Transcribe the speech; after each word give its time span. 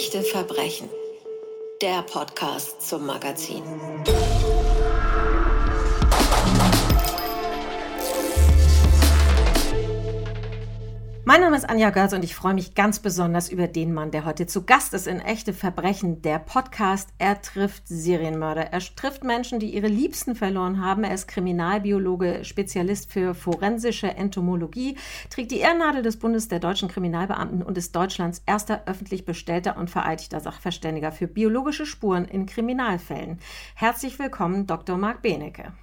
Echte 0.00 0.22
Verbrechen. 0.22 0.88
Der 1.82 2.00
Podcast 2.00 2.88
zum 2.88 3.04
Magazin. 3.04 3.62
Mein 11.30 11.42
Name 11.42 11.56
ist 11.56 11.70
Anja 11.70 11.90
Görz 11.90 12.12
und 12.12 12.24
ich 12.24 12.34
freue 12.34 12.54
mich 12.54 12.74
ganz 12.74 12.98
besonders 12.98 13.50
über 13.52 13.68
den 13.68 13.94
Mann, 13.94 14.10
der 14.10 14.24
heute 14.24 14.48
zu 14.48 14.64
Gast 14.64 14.94
ist 14.94 15.06
in 15.06 15.20
Echte 15.20 15.52
Verbrechen, 15.52 16.22
der 16.22 16.40
Podcast. 16.40 17.10
Er 17.18 17.40
trifft 17.40 17.86
Serienmörder. 17.86 18.72
Er 18.72 18.80
trifft 18.80 19.22
Menschen, 19.22 19.60
die 19.60 19.72
ihre 19.72 19.86
Liebsten 19.86 20.34
verloren 20.34 20.84
haben. 20.84 21.04
Er 21.04 21.14
ist 21.14 21.28
Kriminalbiologe, 21.28 22.44
Spezialist 22.44 23.12
für 23.12 23.34
forensische 23.34 24.08
Entomologie, 24.08 24.96
trägt 25.30 25.52
die 25.52 25.60
Ehrennadel 25.60 26.02
des 26.02 26.18
Bundes 26.18 26.48
der 26.48 26.58
deutschen 26.58 26.88
Kriminalbeamten 26.88 27.62
und 27.62 27.78
ist 27.78 27.94
Deutschlands 27.94 28.42
erster 28.44 28.82
öffentlich 28.86 29.24
bestellter 29.24 29.76
und 29.76 29.88
vereidigter 29.88 30.40
Sachverständiger 30.40 31.12
für 31.12 31.28
biologische 31.28 31.86
Spuren 31.86 32.24
in 32.24 32.46
Kriminalfällen. 32.46 33.38
Herzlich 33.76 34.18
willkommen, 34.18 34.66
Dr. 34.66 34.96
Marc 34.96 35.22
Benecke. 35.22 35.74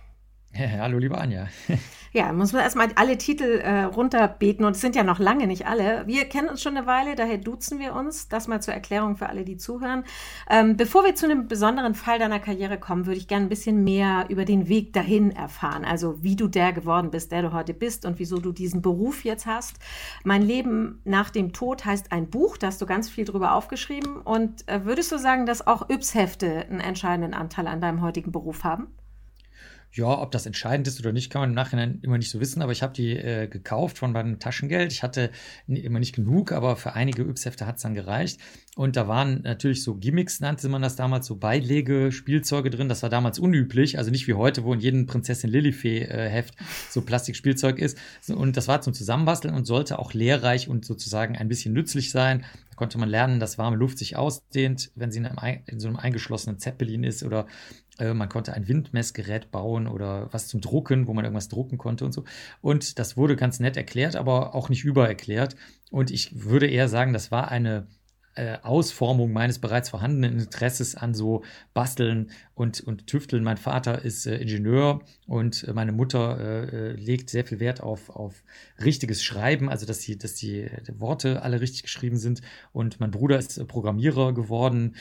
Hallo, 0.58 0.98
liebe 0.98 1.18
Anja. 1.18 1.48
Ja, 2.14 2.32
muss 2.34 2.54
man 2.54 2.64
erstmal 2.64 2.88
alle 2.96 3.18
Titel 3.18 3.60
äh, 3.60 3.84
runterbeten 3.84 4.66
und 4.66 4.72
es 4.72 4.82
sind 4.82 4.96
ja 4.96 5.04
noch 5.04 5.20
lange 5.20 5.46
nicht 5.46 5.68
alle. 5.68 6.08
Wir 6.08 6.26
kennen 6.26 6.48
uns 6.50 6.64
schon 6.64 6.76
eine 6.76 6.88
Weile, 6.88 7.16
daher 7.16 7.38
duzen 7.38 7.80
wir 7.80 7.94
uns. 7.94 8.28
Das 8.28 8.48
mal 8.48 8.62
zur 8.62 8.74
Erklärung 8.74 9.18
für 9.18 9.28
alle, 9.28 9.44
die 9.44 9.58
zuhören. 9.58 10.04
Ähm, 10.50 10.78
bevor 10.78 11.04
wir 11.04 11.14
zu 11.16 11.26
einem 11.26 11.48
besonderen 11.48 11.94
Fall 11.94 12.18
deiner 12.18 12.40
Karriere 12.40 12.80
kommen, 12.80 13.06
würde 13.06 13.20
ich 13.20 13.28
gerne 13.28 13.46
ein 13.46 13.50
bisschen 13.50 13.84
mehr 13.84 14.26
über 14.30 14.46
den 14.46 14.68
Weg 14.68 14.94
dahin 14.94 15.32
erfahren. 15.32 15.86
Also 15.86 16.24
wie 16.24 16.36
du 16.36 16.48
der 16.48 16.74
geworden 16.74 17.12
bist, 17.12 17.32
der 17.32 17.44
du 17.44 17.52
heute 17.52 17.74
bist 17.74 18.06
und 18.06 18.18
wieso 18.18 18.40
du 18.40 18.52
diesen 18.52 18.82
Beruf 18.82 19.24
jetzt 19.24 19.46
hast. 19.46 19.76
Mein 20.24 20.42
Leben 20.42 21.02
nach 21.04 21.30
dem 21.30 21.54
Tod 21.54 21.86
heißt 21.86 22.12
ein 22.12 22.30
Buch, 22.30 22.58
da 22.58 22.68
hast 22.68 22.82
du 22.82 22.88
ganz 22.88 23.10
viel 23.10 23.26
drüber 23.26 23.52
aufgeschrieben. 23.52 24.22
Und 24.22 24.68
äh, 24.68 24.86
würdest 24.86 25.12
du 25.12 25.20
sagen, 25.20 25.46
dass 25.46 25.68
auch 25.68 25.90
Yps-Hefte 25.90 26.66
einen 26.70 26.80
entscheidenden 26.80 27.34
Anteil 27.34 27.68
an 27.68 27.82
deinem 27.82 28.02
heutigen 28.02 28.32
Beruf 28.32 28.64
haben? 28.64 28.88
Ja, 29.98 30.22
ob 30.22 30.30
das 30.30 30.46
entscheidend 30.46 30.88
ist 30.88 31.00
oder 31.00 31.12
nicht, 31.12 31.32
kann 31.32 31.42
man 31.42 31.50
im 31.50 31.56
Nachhinein 31.56 31.98
immer 32.04 32.20
nicht 32.20 32.30
so 32.30 32.40
wissen, 32.40 32.62
aber 32.62 32.72
ich 32.72 32.84
habe 32.84 32.94
die 32.94 33.18
äh, 33.18 33.48
gekauft 33.48 33.98
von 33.98 34.12
meinem 34.12 34.38
Taschengeld. 34.38 34.92
Ich 34.92 35.02
hatte 35.02 35.32
immer 35.66 35.98
nicht 35.98 36.14
genug, 36.14 36.52
aber 36.52 36.76
für 36.76 36.94
einige 36.94 37.24
Yps-Hefte 37.24 37.66
hat 37.66 37.78
es 37.78 37.82
dann 37.82 37.96
gereicht. 37.96 38.40
Und 38.76 38.96
da 38.96 39.08
waren 39.08 39.42
natürlich 39.42 39.82
so 39.82 39.96
Gimmicks, 39.96 40.40
nannte 40.40 40.70
man 40.70 40.84
das 40.84 40.96
damals, 40.96 41.26
so 41.26 41.36
Beilegespielzeuge 41.36 42.70
drin. 42.70 42.90
Das 42.90 43.02
war 43.02 43.10
damals 43.10 43.40
unüblich, 43.40 43.98
also 43.98 44.12
nicht 44.12 44.28
wie 44.28 44.36
heute, 44.36 44.64
wo 44.64 44.72
in 44.72 44.80
jedem 44.80 45.08
Prinzessin 45.08 45.50
Lilifee-Heft 45.50 46.54
äh, 46.54 46.64
so 46.92 47.02
Plastikspielzeug 47.02 47.80
ist. 47.80 47.98
Und 48.28 48.56
das 48.56 48.68
war 48.68 48.82
zum 48.82 48.94
Zusammenbasteln 48.94 49.56
und 49.56 49.66
sollte 49.66 49.98
auch 49.98 50.14
lehrreich 50.14 50.70
und 50.70 50.86
sozusagen 50.86 51.36
ein 51.36 51.48
bisschen 51.48 51.74
nützlich 51.74 52.12
sein. 52.12 52.46
Konnte 52.78 52.98
man 52.98 53.10
lernen, 53.10 53.42
dass 53.42 53.58
warme 53.58 53.76
Luft 53.76 53.98
sich 53.98 54.16
ausdehnt, 54.16 54.92
wenn 54.96 55.12
sie 55.12 55.20
in, 55.20 55.26
einem, 55.26 55.60
in 55.66 55.82
so 55.82 55.90
einem 55.90 55.98
eingeschlossenen 55.98 56.60
Zeppelin 56.60 57.04
ist 57.04 57.24
oder 57.24 57.48
äh, 58.00 58.14
man 58.14 58.30
konnte 58.30 58.54
ein 58.54 58.68
Windmessgerät 58.68 59.52
bauen 59.52 59.88
oder 59.88 60.32
was 60.32 60.48
zum 60.48 60.62
Drucken, 60.62 61.08
wo 61.08 61.14
man 61.14 61.26
irgendwas 61.26 61.50
drucken 61.50 61.78
konnte 61.78 62.06
und 62.06 62.14
so. 62.14 62.24
Und 62.62 63.00
das 63.00 63.18
wurde 63.18 63.36
ganz 63.36 63.60
nett 63.60 63.76
erklärt, 63.76 64.16
aber 64.16 64.56
auch 64.56 64.70
nicht 64.70 64.86
übererklärt. 64.86 65.56
Und 65.92 66.12
ich 66.12 66.44
würde 66.46 66.68
eher 66.68 66.88
sagen, 66.88 67.14
das 67.14 67.32
war 67.32 67.50
eine 67.50 67.88
äh, 68.38 68.58
Ausformung 68.62 69.34
meines 69.34 69.60
bereits 69.60 69.90
vorhandenen 69.90 70.40
Interesses 70.40 70.96
an 70.96 71.14
so 71.14 71.44
Basteln 71.74 72.32
und, 72.54 72.82
und 72.82 73.08
Tüfteln. 73.08 73.44
Mein 73.44 73.58
Vater 73.58 74.04
ist 74.04 74.28
äh, 74.28 74.38
Ingenieur 74.38 75.02
und 75.26 75.64
äh, 75.64 75.74
meine 75.74 75.92
Mutter 75.92 76.40
äh, 76.40 76.66
äh, 76.66 76.92
legt 76.94 77.30
sehr 77.30 77.46
viel 77.46 77.60
Wert 77.60 77.82
auf, 77.82 78.10
auf 78.10 78.44
richtiges 78.84 79.24
Schreiben, 79.24 79.70
also 79.70 79.86
dass 79.86 80.00
die, 80.00 80.18
dass 80.18 80.36
die 80.36 80.70
Worte 80.98 81.42
alle 81.42 81.62
richtig 81.62 81.84
geschrieben 81.84 82.18
sind. 82.18 82.42
Und 82.72 83.00
mein 83.00 83.12
Bruder 83.12 83.38
ist 83.38 83.68
Programmierer 83.68 84.34
geworden. 84.34 84.96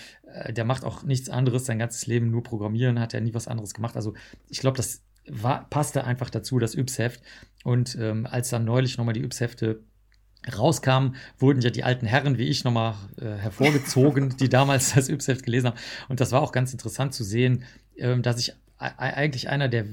der 0.48 0.64
macht 0.64 0.84
auch 0.84 1.02
nichts 1.02 1.28
anderes, 1.28 1.66
sein 1.66 1.78
ganzes 1.78 2.06
Leben 2.06 2.30
nur 2.30 2.42
Programmieren, 2.42 2.98
hat 2.98 3.14
er 3.14 3.20
nie 3.20 3.34
was 3.34 3.48
anderes 3.48 3.74
gemacht. 3.74 3.96
Also 3.96 4.14
ich 4.48 4.60
glaube, 4.60 4.76
das 4.76 5.02
war, 5.28 5.68
passte 5.68 6.04
einfach 6.04 6.30
dazu, 6.30 6.58
das 6.58 6.74
Yps-Heft. 6.74 7.22
Und 7.64 7.96
ähm, 8.00 8.26
als 8.26 8.50
dann 8.50 8.64
neulich 8.64 8.96
nochmal 8.96 9.14
die 9.14 9.24
Yps-Hefte 9.24 9.82
rauskam, 10.56 11.14
wurden 11.38 11.60
ja 11.60 11.70
die 11.70 11.84
alten 11.84 12.06
Herren 12.06 12.38
wie 12.38 12.44
ich 12.44 12.64
nochmal 12.64 12.94
äh, 13.20 13.24
hervorgezogen, 13.24 14.36
die 14.40 14.48
damals 14.48 14.94
das 14.94 15.08
Yps-Heft 15.08 15.44
gelesen 15.44 15.68
haben. 15.68 15.78
Und 16.08 16.20
das 16.20 16.32
war 16.32 16.42
auch 16.42 16.52
ganz 16.52 16.72
interessant 16.72 17.14
zu 17.14 17.24
sehen, 17.24 17.64
ähm, 17.96 18.22
dass 18.22 18.38
ich 18.38 18.54
eigentlich 18.78 19.48
einer 19.48 19.68
der 19.68 19.86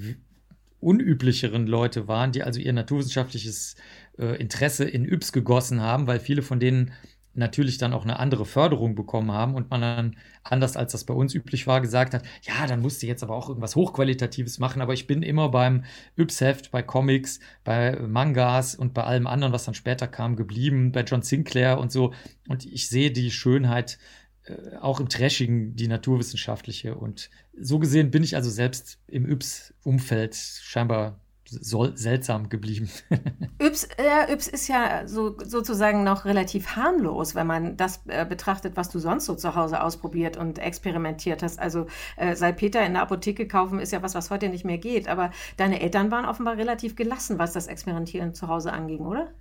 unüblicheren 0.82 1.68
Leute 1.68 2.08
waren, 2.10 2.34
die 2.34 2.44
also 2.44 2.60
ihr 2.60 2.74
naturwissenschaftliches 2.74 3.76
äh, 4.20 4.36
Interesse 4.40 4.84
in 4.84 5.06
Yps 5.06 5.32
gegossen 5.32 5.82
haben, 5.82 6.08
weil 6.08 6.20
viele 6.20 6.42
von 6.42 6.60
denen 6.60 6.92
natürlich 7.34 7.78
dann 7.78 7.94
auch 7.94 8.04
eine 8.04 8.20
andere 8.20 8.46
Förderung 8.46 8.96
bekommen 8.96 9.32
haben 9.32 9.56
und 9.56 9.70
man 9.72 9.82
dann, 9.82 10.16
anders 10.44 10.78
als 10.78 10.92
das 10.92 11.04
bei 11.04 11.14
uns 11.14 11.34
üblich 11.34 11.66
war, 11.68 11.82
gesagt 11.82 12.14
hat, 12.14 12.24
ja, 12.44 12.68
dann 12.68 12.82
musst 12.82 13.02
du 13.02 13.08
jetzt 13.08 13.24
aber 13.24 13.36
auch 13.36 13.50
irgendwas 13.50 13.76
Hochqualitatives 13.76 14.60
machen. 14.60 14.82
Aber 14.82 14.94
ich 14.94 15.08
bin 15.08 15.24
immer 15.24 15.50
beim 15.50 15.84
Yps-Heft, 16.18 16.72
bei 16.72 16.84
Comics, 16.84 17.40
bei 17.64 17.98
Mangas 18.00 18.76
und 18.76 18.94
bei 18.94 19.04
allem 19.04 19.28
anderen, 19.28 19.54
was 19.54 19.66
dann 19.66 19.74
später 19.74 20.08
kam, 20.08 20.36
geblieben, 20.36 20.92
bei 20.92 21.02
John 21.02 21.24
Sinclair 21.24 21.80
und 21.80 21.92
so. 21.92 22.14
Und 22.48 22.66
ich 22.66 22.90
sehe 22.90 23.12
die 23.12 23.32
Schönheit 23.32 23.98
äh, 24.46 24.78
auch 24.82 25.00
im 25.00 25.10
Trashigen, 25.10 25.76
die 25.76 25.88
naturwissenschaftliche. 25.88 26.96
Und 26.96 27.30
so 27.60 27.80
gesehen 27.80 28.12
bin 28.12 28.24
ich 28.24 28.36
also 28.36 28.50
selbst 28.50 29.00
im 29.08 29.26
Yps-Umfeld 29.30 30.36
scheinbar 30.36 31.20
soll, 31.46 31.98
seltsam 31.98 32.50
geblieben. 32.50 32.90
Yps, 33.60 33.88
ja, 33.98 34.30
Yps 34.30 34.48
ist 34.48 34.68
ja 34.68 35.08
so, 35.08 35.36
sozusagen 35.44 36.04
noch 36.04 36.26
relativ 36.26 36.76
harmlos, 36.76 37.36
wenn 37.36 37.48
man 37.48 37.78
das 37.78 38.02
äh, 38.08 38.26
betrachtet, 38.26 38.76
was 38.76 38.90
du 38.90 39.00
sonst 39.00 39.26
so 39.26 39.36
zu 39.36 39.56
Hause 39.56 39.82
ausprobiert 39.82 40.38
und 40.38 40.60
experimentiert 40.60 41.44
hast. 41.44 41.60
Also 41.60 41.88
äh, 42.18 42.36
Salpeter 42.36 42.86
in 42.86 42.94
der 42.94 43.04
Apotheke 43.04 43.48
kaufen 43.48 43.80
ist 43.80 43.92
ja 43.92 44.02
was, 44.02 44.16
was 44.16 44.30
heute 44.30 44.50
nicht 44.50 44.66
mehr 44.66 44.78
geht. 44.78 45.08
Aber 45.08 45.32
deine 45.58 45.82
Eltern 45.82 46.12
waren 46.12 46.26
offenbar 46.26 46.58
relativ 46.58 46.96
gelassen, 46.96 47.40
was 47.40 47.54
das 47.54 47.68
Experimentieren 47.68 48.34
zu 48.34 48.48
Hause 48.48 48.74
anging, 48.74 49.06
oder? 49.06 49.32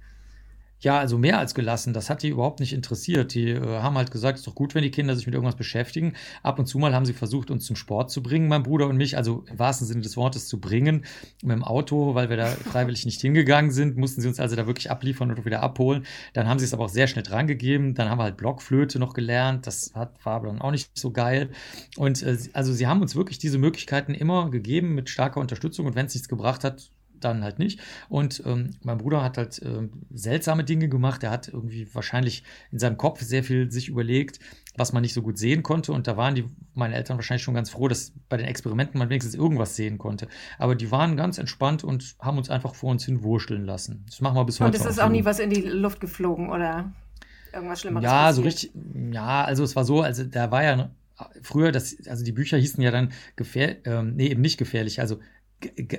Ja, 0.83 0.99
also 0.99 1.17
mehr 1.17 1.39
als 1.39 1.55
gelassen. 1.55 1.93
Das 1.93 2.11
hat 2.11 2.25
die 2.25 2.29
überhaupt 2.29 2.59
nicht 2.59 2.73
interessiert. 2.73 3.35
Die 3.35 3.51
äh, 3.51 3.61
haben 3.61 3.97
halt 3.97 4.11
gesagt, 4.11 4.35
es 4.35 4.41
ist 4.41 4.49
doch 4.49 4.57
gut, 4.57 4.75
wenn 4.75 4.83
die 4.83 4.91
Kinder 4.91 5.15
sich 5.15 5.27
mit 5.27 5.35
irgendwas 5.35 5.55
beschäftigen. 5.55 6.15
Ab 6.43 6.59
und 6.59 6.67
zu 6.67 6.77
mal 6.79 6.93
haben 6.93 7.07
sie 7.07 7.13
versucht, 7.13 7.53
uns 7.53 7.65
zum 7.67 7.77
Sport 7.77 8.11
zu 8.11 8.21
bringen, 8.21 8.49
mein 8.49 8.65
Bruder 8.65 8.89
und 8.89 8.97
mich, 8.97 9.17
also 9.17 9.45
im 9.49 9.61
wahrsten 9.61 9.87
Sinne 9.87 10.01
des 10.01 10.17
Wortes 10.17 10.49
zu 10.49 10.59
bringen, 10.61 11.05
mit 11.41 11.53
dem 11.53 11.63
Auto, 11.63 12.17
weil 12.17 12.31
wir 12.31 12.37
da 12.37 12.47
freiwillig 12.73 13.07
nicht 13.07 13.21
hingegangen 13.21 13.71
sind, 13.71 13.97
mussten 13.97 14.23
sie 14.23 14.29
uns 14.29 14.41
also 14.41 14.57
da 14.57 14.67
wirklich 14.67 14.91
abliefern 14.91 15.31
und 15.31 15.45
wieder 15.45 15.63
abholen. 15.63 16.05
Dann 16.33 16.49
haben 16.49 16.59
sie 16.59 16.65
es 16.65 16.75
aber 16.75 16.87
auch 16.87 16.89
sehr 16.89 17.07
schnell 17.07 17.23
drangegeben. 17.23 17.95
Dann 17.95 18.11
haben 18.11 18.19
wir 18.19 18.25
halt 18.25 18.37
Blockflöte 18.37 18.99
noch 18.99 19.15
gelernt. 19.15 19.69
Das 19.69 19.93
hat, 19.95 20.13
war 20.25 20.35
aber 20.35 20.49
dann 20.49 20.61
auch 20.61 20.73
nicht 20.73 20.91
so 20.99 21.13
geil. 21.13 21.51
Und 21.97 22.25
äh, 22.25 22.37
also 22.55 22.73
sie 22.73 22.89
haben 22.89 23.03
uns 23.03 23.15
wirklich 23.15 23.39
diese 23.39 23.59
Möglichkeiten 23.59 24.15
immer 24.15 24.51
gegeben 24.51 24.97
mit 24.97 25.11
starker 25.11 25.39
Unterstützung. 25.39 25.87
Und 25.87 25.95
wenn 25.95 26.07
es 26.07 26.15
nichts 26.15 26.29
gebracht 26.29 26.65
hat, 26.65 26.91
dann 27.25 27.43
halt 27.43 27.59
nicht. 27.59 27.81
Und 28.09 28.43
ähm, 28.47 28.71
mein 28.83 28.99
Bruder 28.99 29.23
hat 29.23 29.39
halt 29.39 29.61
äh, 29.63 29.89
seltsame 30.13 30.65
Dinge 30.65 30.89
gemacht. 30.89 31.23
Er 31.23 31.31
hat 31.31 31.49
irgendwie 31.49 31.89
wahrscheinlich 31.95 32.45
in 32.71 32.79
seinem 32.79 32.97
Kopf 32.97 33.21
sehr 33.23 33.45
viel 33.45 33.71
sich 33.71 33.89
überlegt, 33.89 34.39
was 34.77 34.93
man 34.93 35.03
nicht 35.03 35.15
so 35.15 35.23
gut 35.23 35.39
sehen 35.39 35.63
konnte. 35.63 35.93
Und 35.93 36.07
da 36.07 36.17
waren 36.17 36.35
die, 36.35 36.45
meine 36.75 36.95
Eltern 36.95 37.17
wahrscheinlich 37.17 37.43
schon 37.43 37.55
ganz 37.55 37.71
froh, 37.71 37.89
dass 37.89 38.13
bei 38.29 38.37
den 38.37 38.47
Experimenten 38.47 38.99
man 38.99 39.09
wenigstens 39.11 39.35
irgendwas 39.35 39.77
sehen 39.77 39.99
konnte. 39.99 40.29
Aber 40.59 40.75
die 40.75 40.91
waren 40.91 41.17
ganz 41.17 41.39
entspannt 41.39 41.85
und 41.85 42.17
haben 42.21 42.39
uns 42.39 42.51
einfach 42.51 42.75
vor 42.75 42.91
uns 42.91 43.05
hin 43.05 43.23
wursteln 43.23 43.65
lassen. 43.65 44.05
Das 44.07 44.21
machen 44.21 44.37
wir 44.37 44.45
bis 44.45 44.61
heute. 44.61 44.69
Und 44.69 44.75
es 44.75 44.91
ist 44.91 45.01
auch 45.01 45.11
nie 45.11 45.25
was 45.25 45.39
in 45.39 45.51
die 45.51 45.63
Luft 45.63 46.01
geflogen 46.01 46.51
oder 46.51 46.93
irgendwas 47.53 47.81
Schlimmeres? 47.81 48.05
Ja, 48.05 48.27
passiert? 48.27 48.35
so 48.35 48.43
richtig. 48.43 48.73
Ja, 49.13 49.45
also 49.45 49.65
es 49.65 49.77
war 49.77 49.85
so, 49.85 50.03
also 50.03 50.25
da 50.25 50.51
war 50.51 50.63
ja 50.63 50.91
früher, 51.43 51.73
das, 51.73 51.97
also 52.07 52.25
die 52.25 52.33
Bücher 52.33 52.57
hießen 52.57 52.83
ja 52.83 52.91
dann 52.91 53.13
gefährlich, 53.37 53.79
ähm, 53.85 54.15
nee, 54.17 54.29
eben 54.29 54.41
nicht 54.41 54.59
gefährlich, 54.59 55.01
also 55.01 55.19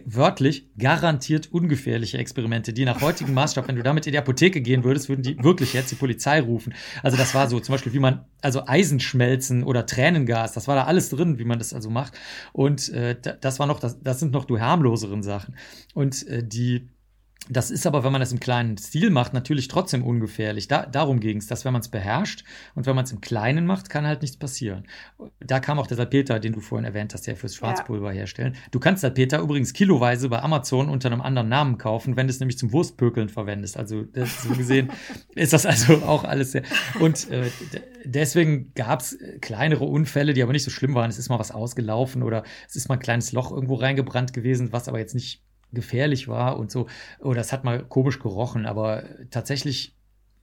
wörtlich 0.05 0.67
garantiert 0.77 1.51
ungefährliche 1.51 2.17
Experimente, 2.17 2.73
die 2.73 2.85
nach 2.85 3.01
heutigem 3.01 3.33
Maßstab, 3.33 3.67
wenn 3.67 3.75
du 3.75 3.83
damit 3.83 4.05
in 4.05 4.11
die 4.11 4.17
Apotheke 4.17 4.61
gehen 4.61 4.83
würdest, 4.83 5.09
würden 5.09 5.23
die 5.23 5.41
wirklich 5.43 5.73
jetzt 5.73 5.91
die 5.91 5.95
Polizei 5.95 6.41
rufen. 6.41 6.73
Also 7.01 7.17
das 7.17 7.33
war 7.33 7.47
so 7.47 7.59
zum 7.59 7.73
Beispiel, 7.73 7.93
wie 7.93 7.99
man, 7.99 8.25
also 8.41 8.65
Eisenschmelzen 8.65 9.63
oder 9.63 9.85
Tränengas, 9.85 10.53
das 10.53 10.67
war 10.67 10.75
da 10.75 10.83
alles 10.85 11.09
drin, 11.09 11.39
wie 11.39 11.45
man 11.45 11.59
das 11.59 11.73
also 11.73 11.89
macht. 11.89 12.13
Und 12.51 12.89
äh, 12.89 13.15
das 13.41 13.59
war 13.59 13.67
noch, 13.67 13.79
das, 13.79 14.01
das 14.01 14.19
sind 14.19 14.31
noch 14.31 14.45
du 14.45 14.59
harmloseren 14.59 15.23
Sachen. 15.23 15.55
Und 15.93 16.27
äh, 16.27 16.43
die 16.43 16.87
das 17.49 17.71
ist 17.71 17.85
aber, 17.85 18.03
wenn 18.03 18.11
man 18.13 18.21
das 18.21 18.31
im 18.31 18.39
kleinen 18.39 18.77
Stil 18.77 19.09
macht, 19.09 19.33
natürlich 19.33 19.67
trotzdem 19.67 20.03
ungefährlich. 20.03 20.69
Da, 20.69 20.85
darum 20.85 21.19
ging 21.19 21.37
es, 21.37 21.47
dass 21.47 21.65
wenn 21.65 21.73
man 21.73 21.81
es 21.81 21.89
beherrscht 21.89 22.45
und 22.73 22.85
wenn 22.85 22.95
man 22.95 23.03
es 23.03 23.11
im 23.11 23.19
Kleinen 23.19 23.65
macht, 23.65 23.89
kann 23.89 24.07
halt 24.07 24.21
nichts 24.21 24.37
passieren. 24.37 24.87
Da 25.41 25.59
kam 25.59 25.77
auch 25.77 25.87
der 25.87 25.97
Salpeter, 25.97 26.39
den 26.39 26.53
du 26.53 26.61
vorhin 26.61 26.85
erwähnt 26.85 27.13
hast, 27.13 27.27
der 27.27 27.35
fürs 27.35 27.55
Schwarzpulver 27.55 28.11
ja. 28.11 28.19
herstellen. 28.19 28.55
Du 28.71 28.79
kannst 28.79 29.01
Salpeter 29.01 29.39
übrigens 29.39 29.73
kiloweise 29.73 30.29
bei 30.29 30.41
Amazon 30.41 30.89
unter 30.89 31.11
einem 31.11 31.19
anderen 31.19 31.49
Namen 31.49 31.77
kaufen, 31.77 32.15
wenn 32.15 32.27
du 32.27 32.31
es 32.31 32.39
nämlich 32.39 32.57
zum 32.57 32.71
Wurstpökeln 32.71 33.27
verwendest. 33.27 33.75
Also 33.75 34.05
so 34.13 34.55
gesehen 34.55 34.89
ist 35.35 35.51
das 35.51 35.65
also 35.65 35.95
auch 36.03 36.23
alles 36.23 36.53
sehr. 36.53 36.63
Und 37.01 37.29
äh, 37.29 37.49
deswegen 38.05 38.73
gab 38.73 39.01
es 39.01 39.17
kleinere 39.41 39.83
Unfälle, 39.83 40.33
die 40.33 40.43
aber 40.43 40.53
nicht 40.53 40.63
so 40.63 40.71
schlimm 40.71 40.95
waren. 40.95 41.09
Es 41.09 41.19
ist 41.19 41.27
mal 41.27 41.39
was 41.39 41.51
ausgelaufen 41.51 42.23
oder 42.23 42.43
es 42.69 42.77
ist 42.77 42.87
mal 42.87 42.95
ein 42.95 43.01
kleines 43.01 43.33
Loch 43.33 43.51
irgendwo 43.51 43.75
reingebrannt 43.75 44.31
gewesen, 44.31 44.71
was 44.71 44.87
aber 44.87 44.99
jetzt 44.99 45.13
nicht 45.13 45.41
gefährlich 45.73 46.27
war 46.27 46.57
und 46.57 46.71
so. 46.71 46.87
Oder 47.19 47.41
es 47.41 47.51
hat 47.51 47.63
mal 47.63 47.83
komisch 47.83 48.19
gerochen, 48.19 48.65
aber 48.65 49.03
tatsächlich 49.29 49.95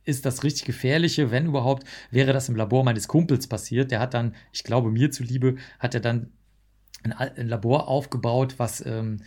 ist 0.05 0.27
das 0.27 0.45
richtig 0.45 0.65
gefährliche, 0.65 1.31
wenn 1.31 1.47
überhaupt, 1.47 1.85
wäre 2.11 2.33
das 2.33 2.49
im 2.49 2.57
Labor 2.57 2.85
meines 2.85 3.09
Kumpels 3.09 3.47
passiert. 3.47 3.91
Der 3.91 4.01
hat 4.01 4.15
dann, 4.15 4.35
ich 4.53 4.65
glaube 4.65 4.91
mir 4.91 5.11
zuliebe, 5.11 5.57
hat 5.79 5.95
er 5.95 6.01
dann 6.01 6.33
ein, 7.03 7.13
ein 7.13 7.49
Labor 7.49 7.89
aufgebaut, 7.89 8.55
was 8.59 8.85
ähm, 8.85 9.23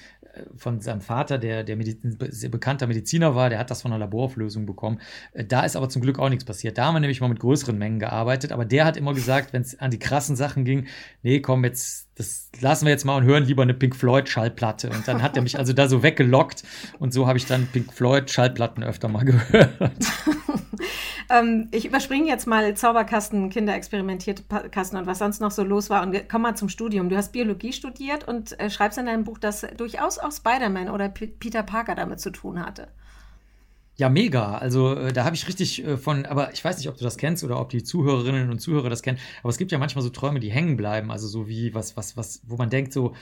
von 0.56 0.80
seinem 0.80 1.02
Vater, 1.02 1.38
der, 1.38 1.64
der 1.64 1.76
Medizin, 1.76 2.18
bekannter 2.18 2.88
Mediziner 2.88 3.36
war, 3.36 3.50
der 3.50 3.60
hat 3.60 3.70
das 3.70 3.84
von 3.84 3.92
einer 3.92 4.00
Laborauflösung 4.00 4.66
bekommen. 4.66 5.00
Äh, 5.34 5.46
da 5.46 5.62
ist 5.62 5.76
aber 5.76 5.90
zum 5.90 6.02
Glück 6.02 6.20
auch 6.20 6.30
nichts 6.30 6.46
passiert. 6.46 6.78
Da 6.78 6.86
haben 6.86 6.96
wir 6.96 7.00
nämlich 7.00 7.22
mal 7.22 7.28
mit 7.28 7.40
größeren 7.40 7.78
Mengen 7.78 8.00
gearbeitet, 8.00 8.52
aber 8.52 8.66
der 8.66 8.86
hat 8.86 8.98
immer 8.98 9.14
gesagt, 9.14 9.54
wenn 9.54 9.62
es 9.62 9.80
an 9.80 9.92
die 9.92 10.00
krassen 10.00 10.36
Sachen 10.36 10.66
ging, 10.66 10.88
nee, 11.22 11.40
komm, 11.40 11.64
jetzt, 11.64 12.10
das 12.16 12.50
lassen 12.62 12.86
wir 12.86 12.92
jetzt 12.92 13.06
mal 13.06 13.18
und 13.18 13.24
hören 13.24 13.44
lieber 13.44 13.64
eine 13.64 13.74
Pink 13.74 13.96
Floyd 13.96 14.30
Schallplatte. 14.30 14.90
Und 14.90 15.08
dann 15.08 15.24
hat 15.24 15.36
er 15.36 15.42
mich 15.42 15.58
also 15.58 15.74
da 15.74 15.88
so 15.88 16.04
weggelockt 16.04 16.64
und 17.00 17.14
so 17.14 17.28
habe 17.28 17.38
ich 17.38 17.46
dann 17.46 17.68
Pink 17.68 17.92
Floyd 17.92 18.30
Schallplatten 18.30 18.84
öfter 18.84 19.08
mal 19.08 19.26
gehört. 19.26 19.74
ähm, 21.30 21.70
ich 21.72 21.86
überspringe 21.86 22.28
jetzt 22.28 22.46
mal 22.46 22.76
Zauberkasten, 22.76 23.50
Kinderexperimentierte 23.50 24.44
Kasten 24.70 24.98
und 24.98 25.08
was 25.08 25.20
sonst 25.20 25.42
noch 25.42 25.52
so 25.52 25.64
los 25.64 25.90
war 25.90 26.04
und 26.04 26.30
komm 26.30 26.44
mal 26.44 26.56
zum 26.56 26.70
Studium. 26.70 27.10
Du 27.10 27.18
hast 27.18 27.32
Biologie 27.32 27.74
studiert 27.74 28.28
und 28.28 28.60
äh, 28.60 28.70
schreibst 28.70 29.00
in 29.00 29.08
deinem 29.08 29.24
Buch, 29.24 29.40
dass 29.40 29.62
durchaus 29.78 30.20
auch 30.20 30.32
Spider-Man 30.32 30.90
oder 30.90 31.10
P 31.10 31.28
Peter 31.28 31.64
Parker 31.64 31.96
damit 31.96 32.20
zu 32.20 32.30
tun 32.30 32.64
hatte. 32.64 32.90
Ja, 33.96 34.10
mega. 34.10 34.58
Also 34.58 34.96
äh, 34.96 35.14
da 35.14 35.24
habe 35.24 35.36
ich 35.36 35.48
richtig 35.48 35.86
äh, 35.86 35.98
von, 35.98 36.26
aber 36.26 36.52
ich 36.52 36.66
weiß 36.66 36.78
nicht, 36.78 36.90
ob 36.90 36.98
du 36.98 37.04
das 37.04 37.18
kennst 37.18 37.44
oder 37.44 37.60
ob 37.60 37.70
die 37.70 37.84
Zuhörerinnen 37.84 38.50
und 38.50 38.60
Zuhörer 38.60 38.90
das 38.90 39.04
kennen, 39.04 39.20
aber 39.42 39.50
es 39.50 39.58
gibt 39.58 39.72
ja 39.72 39.78
manchmal 39.78 40.04
so 40.04 40.10
Träume, 40.10 40.40
die 40.40 40.52
hängen 40.52 40.78
bleiben. 40.78 41.12
Also 41.12 41.28
so 41.28 41.48
wie 41.48 41.76
was, 41.76 41.96
was, 41.96 42.18
was, 42.18 42.42
wo 42.48 42.58
man 42.58 42.72
denkt, 42.72 42.92
so, 42.92 43.14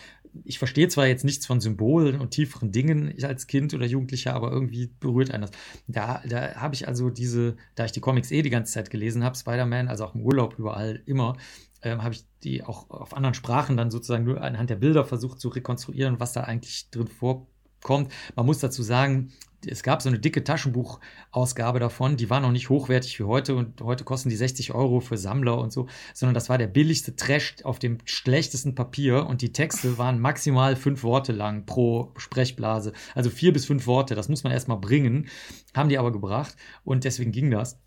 ich 0.46 0.60
verstehe 0.60 0.88
zwar 0.88 1.08
jetzt 1.08 1.26
nichts 1.26 1.46
von 1.46 1.60
Symbolen 1.60 2.22
und 2.22 2.32
tieferen 2.32 2.72
Dingen 2.72 3.14
als 3.22 3.48
Kind 3.48 3.74
oder 3.74 3.86
Jugendlicher, 3.86 4.34
aber 4.34 4.52
irgendwie 4.52 4.90
berührt 5.02 5.32
einen 5.32 5.42
das. 5.42 5.52
Da, 5.88 6.22
da 6.26 6.56
habe 6.56 6.74
ich 6.76 6.88
also 6.88 7.10
diese, 7.10 7.58
da 7.76 7.84
ich 7.84 7.92
die 7.92 8.00
Comics 8.00 8.32
eh 8.32 8.42
die 8.42 8.50
ganze 8.50 8.72
Zeit 8.72 8.90
gelesen 8.90 9.26
habe, 9.26 9.38
Spider-Man, 9.38 9.90
also 9.90 10.06
auch 10.06 10.16
im 10.16 10.22
Urlaub 10.22 10.58
überall 10.58 11.02
immer, 11.06 11.36
ähm, 11.82 12.02
habe 12.02 12.14
ich 12.14 12.24
die 12.44 12.64
auch 12.64 12.90
auf 12.90 13.14
anderen 13.14 13.34
Sprachen 13.34 13.76
dann 13.76 13.92
sozusagen 13.92 14.24
nur 14.24 14.42
anhand 14.42 14.70
der 14.70 14.76
Bilder 14.78 15.04
versucht 15.04 15.42
zu 15.42 15.50
rekonstruieren, 15.50 16.22
was 16.22 16.32
da 16.32 16.42
eigentlich 16.42 16.90
drin 16.92 17.08
vorkommt. 17.08 18.14
Man 18.38 18.46
muss 18.46 18.60
dazu 18.60 18.84
sagen, 18.84 19.34
es 19.66 19.84
gab 19.84 20.02
so 20.02 20.10
eine 20.10 20.20
dicke 20.20 20.44
Taschenbuchausgabe 20.44 21.80
davon, 21.80 22.18
die 22.18 22.30
war 22.30 22.40
noch 22.40 22.52
nicht 22.52 22.70
hochwertig 22.70 23.20
wie 23.20 23.24
heute 23.24 23.56
und 23.56 23.82
heute 23.82 24.04
kosten 24.04 24.30
die 24.30 24.36
60 24.36 24.74
Euro 24.74 25.00
für 25.00 25.18
Sammler 25.18 25.58
und 25.60 25.72
so, 25.72 25.88
sondern 26.14 26.34
das 26.34 26.50
war 26.50 26.58
der 26.58 26.68
billigste 26.68 27.16
Trash 27.16 27.56
auf 27.64 27.80
dem 27.80 28.00
schlechtesten 28.06 28.76
Papier 28.76 29.26
und 29.28 29.42
die 29.42 29.54
Texte 29.54 29.98
waren 29.98 30.20
maximal 30.20 30.76
fünf 30.76 31.04
Worte 31.04 31.32
lang 31.32 31.66
pro 31.66 32.12
Sprechblase. 32.18 32.94
Also 33.16 33.30
vier 33.30 33.54
bis 33.54 33.66
fünf 33.66 33.88
Worte, 33.88 34.16
das 34.16 34.30
muss 34.30 34.44
man 34.44 34.54
erstmal 34.54 34.78
bringen, 34.78 35.28
haben 35.76 35.90
die 35.90 35.98
aber 35.98 36.12
gebracht 36.12 36.56
und 36.84 37.04
deswegen 37.04 37.32
ging 37.32 37.52
das. 37.52 37.80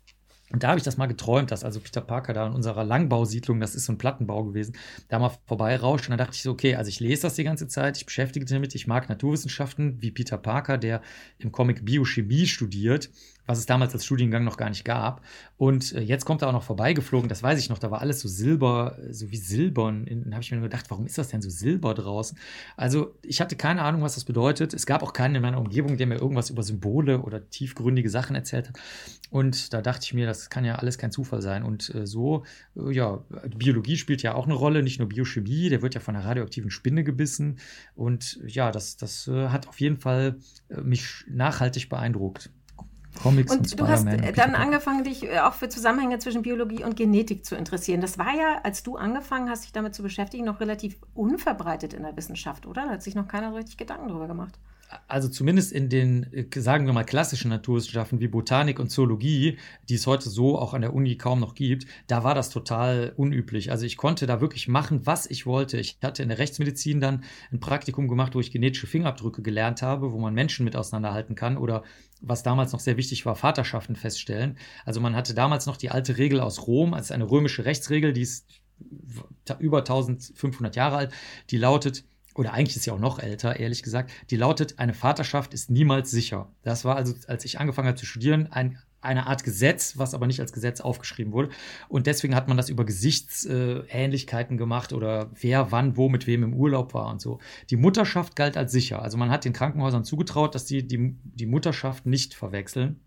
Und 0.51 0.63
da 0.63 0.69
habe 0.69 0.77
ich 0.77 0.83
das 0.83 0.97
mal 0.97 1.07
geträumt, 1.07 1.51
dass 1.51 1.63
also 1.63 1.79
Peter 1.79 2.01
Parker 2.01 2.33
da 2.33 2.45
in 2.45 2.53
unserer 2.53 2.83
Langbausiedlung, 2.83 3.59
das 3.59 3.73
ist 3.73 3.85
so 3.85 3.93
ein 3.93 3.97
Plattenbau 3.97 4.43
gewesen, 4.43 4.75
da 5.09 5.17
mal 5.17 5.31
vorbeirauscht. 5.47 6.05
Und 6.05 6.11
dann 6.11 6.19
dachte 6.19 6.35
ich 6.35 6.43
so, 6.43 6.51
okay, 6.51 6.75
also 6.75 6.89
ich 6.89 6.99
lese 6.99 7.23
das 7.23 7.35
die 7.35 7.43
ganze 7.43 7.67
Zeit, 7.67 7.97
ich 7.97 8.05
beschäftige 8.05 8.43
mich 8.43 8.51
damit, 8.51 8.75
ich 8.75 8.85
mag 8.85 9.09
Naturwissenschaften, 9.09 10.01
wie 10.01 10.11
Peter 10.11 10.37
Parker, 10.37 10.77
der 10.77 11.01
im 11.39 11.51
Comic 11.51 11.83
Biochemie 11.83 12.45
studiert 12.45 13.09
was 13.45 13.59
es 13.59 13.65
damals 13.65 13.93
als 13.93 14.05
Studiengang 14.05 14.43
noch 14.43 14.57
gar 14.57 14.69
nicht 14.69 14.85
gab. 14.85 15.21
Und 15.57 15.93
äh, 15.93 16.01
jetzt 16.01 16.25
kommt 16.25 16.41
er 16.41 16.49
auch 16.49 16.53
noch 16.53 16.63
vorbeigeflogen, 16.63 17.29
das 17.29 17.43
weiß 17.43 17.59
ich 17.59 17.69
noch, 17.69 17.79
da 17.79 17.91
war 17.91 18.01
alles 18.01 18.19
so 18.19 18.27
silber, 18.27 18.97
so 19.09 19.31
wie 19.31 19.37
silbern. 19.37 20.05
Da 20.25 20.31
habe 20.33 20.43
ich 20.43 20.51
mir 20.51 20.61
gedacht, 20.61 20.89
warum 20.89 21.05
ist 21.05 21.17
das 21.17 21.29
denn 21.29 21.41
so 21.41 21.49
silber 21.49 21.93
draußen? 21.93 22.37
Also 22.75 23.15
ich 23.21 23.41
hatte 23.41 23.55
keine 23.55 23.81
Ahnung, 23.81 24.01
was 24.01 24.15
das 24.15 24.23
bedeutet. 24.23 24.73
Es 24.73 24.85
gab 24.85 25.03
auch 25.03 25.13
keinen 25.13 25.35
in 25.35 25.41
meiner 25.41 25.59
Umgebung, 25.59 25.97
der 25.97 26.07
mir 26.07 26.15
irgendwas 26.15 26.49
über 26.49 26.63
Symbole 26.63 27.21
oder 27.21 27.49
tiefgründige 27.49 28.09
Sachen 28.09 28.35
erzählt 28.35 28.69
hat. 28.69 28.79
Und 29.29 29.73
da 29.73 29.81
dachte 29.81 30.03
ich 30.03 30.13
mir, 30.13 30.25
das 30.25 30.49
kann 30.49 30.65
ja 30.65 30.75
alles 30.75 30.97
kein 30.97 31.11
Zufall 31.11 31.41
sein. 31.41 31.63
Und 31.63 31.93
äh, 31.93 32.05
so, 32.05 32.43
äh, 32.75 32.91
ja, 32.93 33.23
Biologie 33.55 33.97
spielt 33.97 34.21
ja 34.21 34.33
auch 34.35 34.45
eine 34.45 34.53
Rolle, 34.53 34.83
nicht 34.83 34.99
nur 34.99 35.09
Biochemie, 35.09 35.69
der 35.69 35.81
wird 35.81 35.95
ja 35.95 35.99
von 35.99 36.15
einer 36.15 36.25
radioaktiven 36.25 36.69
Spinne 36.69 37.03
gebissen. 37.03 37.59
Und 37.95 38.39
ja, 38.45 38.71
das, 38.71 38.97
das 38.97 39.27
äh, 39.27 39.49
hat 39.49 39.67
auf 39.67 39.79
jeden 39.79 39.97
Fall 39.97 40.37
äh, 40.69 40.81
mich 40.81 41.25
nachhaltig 41.27 41.89
beeindruckt. 41.89 42.49
Comics 43.15 43.51
und, 43.51 43.59
und 43.59 43.79
du 43.79 43.87
hast 43.87 44.05
dann 44.05 44.55
angefangen, 44.55 45.03
dich 45.03 45.23
äh, 45.23 45.39
auch 45.39 45.53
für 45.53 45.69
Zusammenhänge 45.69 46.19
zwischen 46.19 46.41
Biologie 46.41 46.83
und 46.83 46.95
Genetik 46.95 47.45
zu 47.45 47.55
interessieren. 47.55 48.01
Das 48.01 48.17
war 48.17 48.35
ja, 48.35 48.59
als 48.63 48.83
du 48.83 48.97
angefangen 48.97 49.49
hast, 49.49 49.63
dich 49.63 49.71
damit 49.71 49.95
zu 49.95 50.03
beschäftigen, 50.03 50.45
noch 50.45 50.59
relativ 50.59 50.97
unverbreitet 51.13 51.93
in 51.93 52.03
der 52.03 52.15
Wissenschaft, 52.15 52.65
oder? 52.65 52.85
Da 52.85 52.91
hat 52.91 53.03
sich 53.03 53.15
noch 53.15 53.27
keiner 53.27 53.51
so 53.51 53.57
richtig 53.57 53.77
Gedanken 53.77 54.09
darüber 54.09 54.27
gemacht 54.27 54.53
also 55.07 55.27
zumindest 55.27 55.71
in 55.71 55.89
den, 55.89 56.31
äh, 56.33 56.45
sagen 56.59 56.85
wir 56.85 56.93
mal, 56.93 57.03
klassischen 57.03 57.49
Naturwissenschaften 57.49 58.19
wie 58.19 58.27
Botanik 58.27 58.79
und 58.79 58.91
Zoologie, 58.91 59.57
die 59.89 59.95
es 59.95 60.07
heute 60.07 60.29
so 60.29 60.57
auch 60.57 60.73
an 60.73 60.81
der 60.81 60.93
Uni 60.93 61.17
kaum 61.17 61.39
noch 61.39 61.55
gibt, 61.55 61.85
da 62.07 62.23
war 62.23 62.35
das 62.35 62.49
total 62.49 63.13
unüblich. 63.17 63.71
Also 63.71 63.85
ich 63.85 63.97
konnte 63.97 64.25
da 64.25 64.41
wirklich 64.41 64.67
machen, 64.67 65.05
was 65.05 65.29
ich 65.29 65.45
wollte. 65.45 65.77
Ich 65.77 65.97
hatte 66.03 66.23
in 66.23 66.29
der 66.29 66.37
Rechtsmedizin 66.37 67.01
dann 67.01 67.23
ein 67.51 67.59
Praktikum 67.59 68.07
gemacht, 68.07 68.35
wo 68.35 68.39
ich 68.39 68.51
genetische 68.51 68.87
Fingerabdrücke 68.87 69.41
gelernt 69.41 69.81
habe, 69.81 70.11
wo 70.11 70.19
man 70.19 70.33
Menschen 70.33 70.65
mit 70.65 70.75
auseinanderhalten 70.75 71.35
kann 71.35 71.57
oder 71.57 71.83
was 72.27 72.43
damals 72.43 72.73
noch 72.73 72.79
sehr 72.79 72.97
wichtig 72.97 73.25
war, 73.25 73.35
Vaterschaften 73.35 73.95
feststellen. 73.95 74.57
Also 74.83 74.99
man 74.99 75.15
hatte 75.15 75.33
damals 75.33 75.65
noch 75.65 75.77
die 75.77 75.91
alte 75.91 76.17
Regel 76.17 76.39
aus 76.39 76.67
Rom, 76.67 76.93
also 76.93 77.13
eine 77.13 77.29
römische 77.29 77.65
Rechtsregel, 77.65 78.13
die 78.13 78.21
ist 78.21 78.47
über 79.59 79.79
1500 79.79 80.75
Jahre 80.75 80.97
alt, 80.97 81.13
die 81.49 81.57
lautet, 81.57 82.03
oder 82.33 82.53
eigentlich 82.53 82.75
ist 82.75 82.83
sie 82.83 82.91
auch 82.91 82.99
noch 82.99 83.19
älter, 83.19 83.59
ehrlich 83.59 83.83
gesagt, 83.83 84.11
die 84.29 84.35
lautet, 84.35 84.79
eine 84.79 84.93
Vaterschaft 84.93 85.53
ist 85.53 85.69
niemals 85.69 86.11
sicher. 86.11 86.51
Das 86.63 86.83
war 86.83 86.95
also, 86.95 87.13
als 87.27 87.45
ich 87.45 87.59
angefangen 87.59 87.87
habe 87.87 87.97
zu 87.97 88.05
studieren, 88.05 88.47
ein, 88.51 88.79
eine 89.05 89.27
Art 89.27 89.43
Gesetz, 89.43 89.97
was 89.97 90.13
aber 90.13 90.27
nicht 90.27 90.39
als 90.39 90.53
Gesetz 90.53 90.81
aufgeschrieben 90.81 91.33
wurde. 91.33 91.49
Und 91.87 92.07
deswegen 92.07 92.35
hat 92.35 92.47
man 92.47 92.57
das 92.57 92.69
über 92.69 92.85
Gesichtsähnlichkeiten 92.85 94.57
gemacht 94.57 94.93
oder 94.93 95.29
wer, 95.39 95.71
wann, 95.71 95.97
wo, 95.97 96.09
mit 96.09 96.27
wem 96.27 96.43
im 96.43 96.53
Urlaub 96.53 96.93
war 96.93 97.07
und 97.09 97.21
so. 97.21 97.39
Die 97.69 97.77
Mutterschaft 97.77 98.35
galt 98.35 98.57
als 98.57 98.71
sicher. 98.71 99.01
Also 99.01 99.17
man 99.17 99.29
hat 99.29 99.45
den 99.45 99.53
Krankenhäusern 99.53 100.03
zugetraut, 100.03 100.55
dass 100.55 100.67
sie 100.67 100.87
die, 100.87 101.15
die 101.23 101.45
Mutterschaft 101.45 102.05
nicht 102.05 102.33
verwechseln 102.33 102.99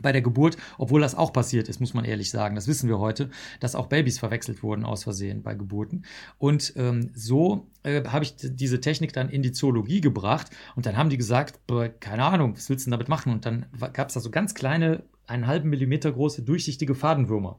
bei 0.00 0.12
der 0.12 0.22
Geburt, 0.22 0.56
obwohl 0.78 1.00
das 1.00 1.14
auch 1.14 1.32
passiert 1.32 1.68
ist, 1.68 1.80
muss 1.80 1.94
man 1.94 2.04
ehrlich 2.04 2.30
sagen. 2.30 2.54
Das 2.54 2.66
wissen 2.66 2.88
wir 2.88 2.98
heute, 2.98 3.30
dass 3.60 3.74
auch 3.74 3.86
Babys 3.86 4.18
verwechselt 4.18 4.62
wurden 4.62 4.84
aus 4.84 5.04
Versehen 5.04 5.42
bei 5.42 5.54
Geburten. 5.54 6.04
Und 6.38 6.72
ähm, 6.76 7.10
so 7.14 7.68
äh, 7.82 8.02
habe 8.04 8.24
ich 8.24 8.36
diese 8.38 8.80
Technik 8.80 9.12
dann 9.12 9.28
in 9.28 9.42
die 9.42 9.52
Zoologie 9.52 10.00
gebracht 10.00 10.48
und 10.76 10.86
dann 10.86 10.96
haben 10.96 11.10
die 11.10 11.18
gesagt, 11.18 11.60
keine 12.00 12.24
Ahnung, 12.24 12.56
was 12.56 12.68
willst 12.70 12.86
du 12.86 12.90
denn 12.90 12.98
damit 12.98 13.08
machen? 13.08 13.32
Und 13.32 13.44
dann 13.44 13.66
gab 13.92 14.08
es 14.08 14.14
da 14.14 14.20
so 14.20 14.30
ganz 14.30 14.54
kleine, 14.54 15.04
einen 15.32 15.46
halben 15.46 15.70
Millimeter 15.70 16.12
große, 16.12 16.42
durchsichtige 16.42 16.94
Fadenwürmer. 16.94 17.58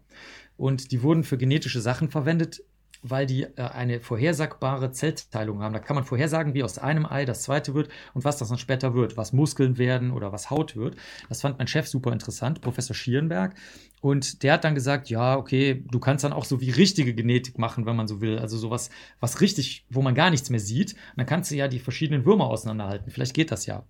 Und 0.55 0.91
die 0.91 1.01
wurden 1.01 1.23
für 1.23 1.37
genetische 1.37 1.81
Sachen 1.81 2.09
verwendet, 2.09 2.63
weil 3.03 3.25
die 3.25 3.43
äh, 3.43 3.61
eine 3.61 3.99
vorhersagbare 3.99 4.91
Zellteilung 4.91 5.61
haben. 5.61 5.73
Da 5.73 5.79
kann 5.79 5.95
man 5.95 6.05
vorhersagen, 6.05 6.53
wie 6.53 6.63
aus 6.63 6.77
einem 6.77 7.05
Ei 7.05 7.25
das 7.25 7.43
zweite 7.43 7.73
wird 7.73 7.89
und 8.13 8.23
was 8.23 8.37
das 8.37 8.49
dann 8.49 8.57
später 8.57 8.93
wird, 8.93 9.17
was 9.17 9.33
Muskeln 9.33 9.77
werden 9.77 10.11
oder 10.11 10.31
was 10.31 10.49
Haut 10.49 10.75
wird. 10.75 10.95
Das 11.29 11.41
fand 11.41 11.57
mein 11.57 11.67
Chef 11.67 11.87
super 11.87 12.13
interessant, 12.13 12.61
Professor 12.61 12.95
Schierenberg. 12.95 13.55
Und 14.01 14.43
der 14.43 14.53
hat 14.53 14.63
dann 14.63 14.75
gesagt, 14.75 15.09
ja, 15.09 15.37
okay, 15.37 15.83
du 15.89 15.99
kannst 15.99 16.23
dann 16.23 16.33
auch 16.33 16.45
so 16.45 16.61
wie 16.61 16.71
richtige 16.71 17.13
Genetik 17.13 17.57
machen, 17.57 17.85
wenn 17.85 17.95
man 17.95 18.07
so 18.07 18.21
will. 18.21 18.39
Also 18.39 18.57
sowas, 18.57 18.89
was 19.19 19.41
richtig, 19.41 19.85
wo 19.89 20.01
man 20.01 20.15
gar 20.15 20.29
nichts 20.29 20.49
mehr 20.49 20.59
sieht. 20.59 20.93
Und 20.93 21.17
dann 21.17 21.25
kannst 21.25 21.51
du 21.51 21.55
ja 21.55 21.67
die 21.67 21.79
verschiedenen 21.79 22.25
Würmer 22.25 22.47
auseinanderhalten. 22.47 23.11
Vielleicht 23.11 23.33
geht 23.33 23.51
das 23.51 23.65
ja 23.65 23.85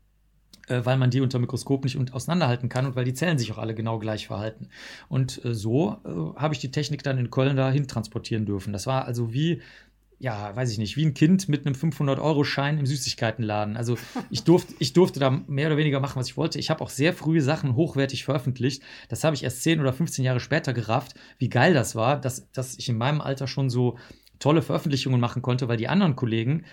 weil 0.67 0.97
man 0.97 1.09
die 1.09 1.21
unter 1.21 1.39
Mikroskop 1.39 1.83
nicht 1.83 2.13
auseinanderhalten 2.13 2.69
kann 2.69 2.85
und 2.85 2.95
weil 2.95 3.05
die 3.05 3.13
Zellen 3.13 3.37
sich 3.37 3.51
auch 3.51 3.57
alle 3.57 3.75
genau 3.75 3.99
gleich 3.99 4.27
verhalten. 4.27 4.69
Und 5.09 5.43
äh, 5.43 5.53
so 5.53 5.97
äh, 6.05 6.39
habe 6.39 6.53
ich 6.53 6.59
die 6.59 6.71
Technik 6.71 7.03
dann 7.03 7.17
in 7.17 7.29
Köln 7.29 7.57
dahin 7.57 7.87
transportieren 7.87 8.45
dürfen. 8.45 8.73
Das 8.73 8.87
war 8.87 9.05
also 9.05 9.33
wie 9.33 9.61
ja, 10.23 10.55
weiß 10.55 10.71
ich 10.71 10.77
nicht, 10.77 10.95
wie 10.95 11.05
ein 11.05 11.13
Kind 11.13 11.49
mit 11.49 11.65
einem 11.65 11.75
500-Euro-Schein 11.75 12.77
im 12.77 12.85
Süßigkeitenladen. 12.85 13.75
Also 13.75 13.97
ich 14.29 14.45
durfte, 14.45 14.73
ich 14.79 14.93
durfte 14.93 15.19
da 15.19 15.29
mehr 15.29 15.67
oder 15.67 15.75
weniger 15.75 15.99
machen, 15.99 16.17
was 16.17 16.29
ich 16.29 16.37
wollte. 16.37 16.59
Ich 16.59 16.69
habe 16.69 16.81
auch 16.81 16.89
sehr 16.89 17.11
früh 17.11 17.41
Sachen 17.41 17.75
hochwertig 17.75 18.23
veröffentlicht. 18.23 18.83
Das 19.09 19.25
habe 19.25 19.35
ich 19.35 19.43
erst 19.43 19.63
10 19.63 19.81
oder 19.81 19.91
15 19.91 20.23
Jahre 20.23 20.39
später 20.39 20.71
gerafft, 20.71 21.15
wie 21.39 21.49
geil 21.49 21.73
das 21.73 21.93
war, 21.95 22.21
dass, 22.21 22.49
dass 22.51 22.77
ich 22.77 22.87
in 22.87 22.97
meinem 22.97 23.19
Alter 23.19 23.47
schon 23.47 23.69
so 23.69 23.97
tolle 24.39 24.61
Veröffentlichungen 24.61 25.19
machen 25.19 25.41
konnte, 25.41 25.67
weil 25.67 25.77
die 25.77 25.89
anderen 25.89 26.15
Kollegen, 26.15 26.63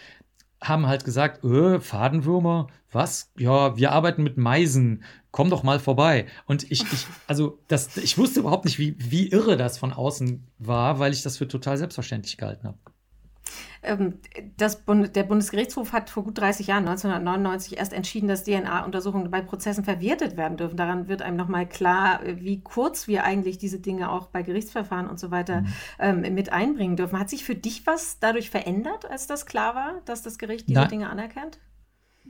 haben 0.60 0.86
halt 0.86 1.04
gesagt, 1.04 1.42
öh, 1.44 1.80
Fadenwürmer, 1.80 2.68
was? 2.92 3.30
Ja, 3.38 3.76
wir 3.76 3.92
arbeiten 3.92 4.22
mit 4.22 4.36
Meisen, 4.36 5.04
komm 5.30 5.50
doch 5.50 5.62
mal 5.62 5.78
vorbei. 5.78 6.26
Und 6.46 6.70
ich, 6.70 6.82
ich 6.92 7.06
also 7.26 7.58
das, 7.68 7.96
ich 7.96 8.18
wusste 8.18 8.40
überhaupt 8.40 8.64
nicht, 8.64 8.78
wie, 8.78 8.96
wie 8.98 9.28
irre 9.28 9.56
das 9.56 9.78
von 9.78 9.92
außen 9.92 10.46
war, 10.58 10.98
weil 10.98 11.12
ich 11.12 11.22
das 11.22 11.38
für 11.38 11.48
total 11.48 11.78
selbstverständlich 11.78 12.36
gehalten 12.36 12.66
habe. 12.66 12.78
Ähm, 13.82 14.14
das 14.56 14.82
Bund, 14.82 15.14
der 15.16 15.22
Bundesgerichtshof 15.24 15.92
hat 15.92 16.10
vor 16.10 16.24
gut 16.24 16.38
30 16.38 16.66
Jahren, 16.66 16.86
1999, 16.86 17.78
erst 17.78 17.92
entschieden, 17.92 18.28
dass 18.28 18.44
DNA-Untersuchungen 18.44 19.30
bei 19.30 19.40
Prozessen 19.40 19.84
verwertet 19.84 20.36
werden 20.36 20.56
dürfen. 20.56 20.76
Daran 20.76 21.08
wird 21.08 21.22
einem 21.22 21.36
nochmal 21.36 21.66
klar, 21.66 22.20
wie 22.24 22.60
kurz 22.60 23.08
wir 23.08 23.24
eigentlich 23.24 23.58
diese 23.58 23.80
Dinge 23.80 24.10
auch 24.10 24.26
bei 24.26 24.42
Gerichtsverfahren 24.42 25.08
und 25.08 25.18
so 25.18 25.30
weiter 25.30 25.62
mhm. 25.62 25.66
ähm, 25.98 26.34
mit 26.34 26.52
einbringen 26.52 26.96
dürfen. 26.96 27.18
Hat 27.18 27.30
sich 27.30 27.44
für 27.44 27.54
dich 27.54 27.86
was 27.86 28.18
dadurch 28.18 28.50
verändert, 28.50 29.10
als 29.10 29.26
das 29.26 29.46
klar 29.46 29.74
war, 29.74 30.02
dass 30.04 30.22
das 30.22 30.38
Gericht 30.38 30.68
diese 30.68 30.80
Nein. 30.80 30.88
Dinge 30.88 31.10
anerkennt? 31.10 31.58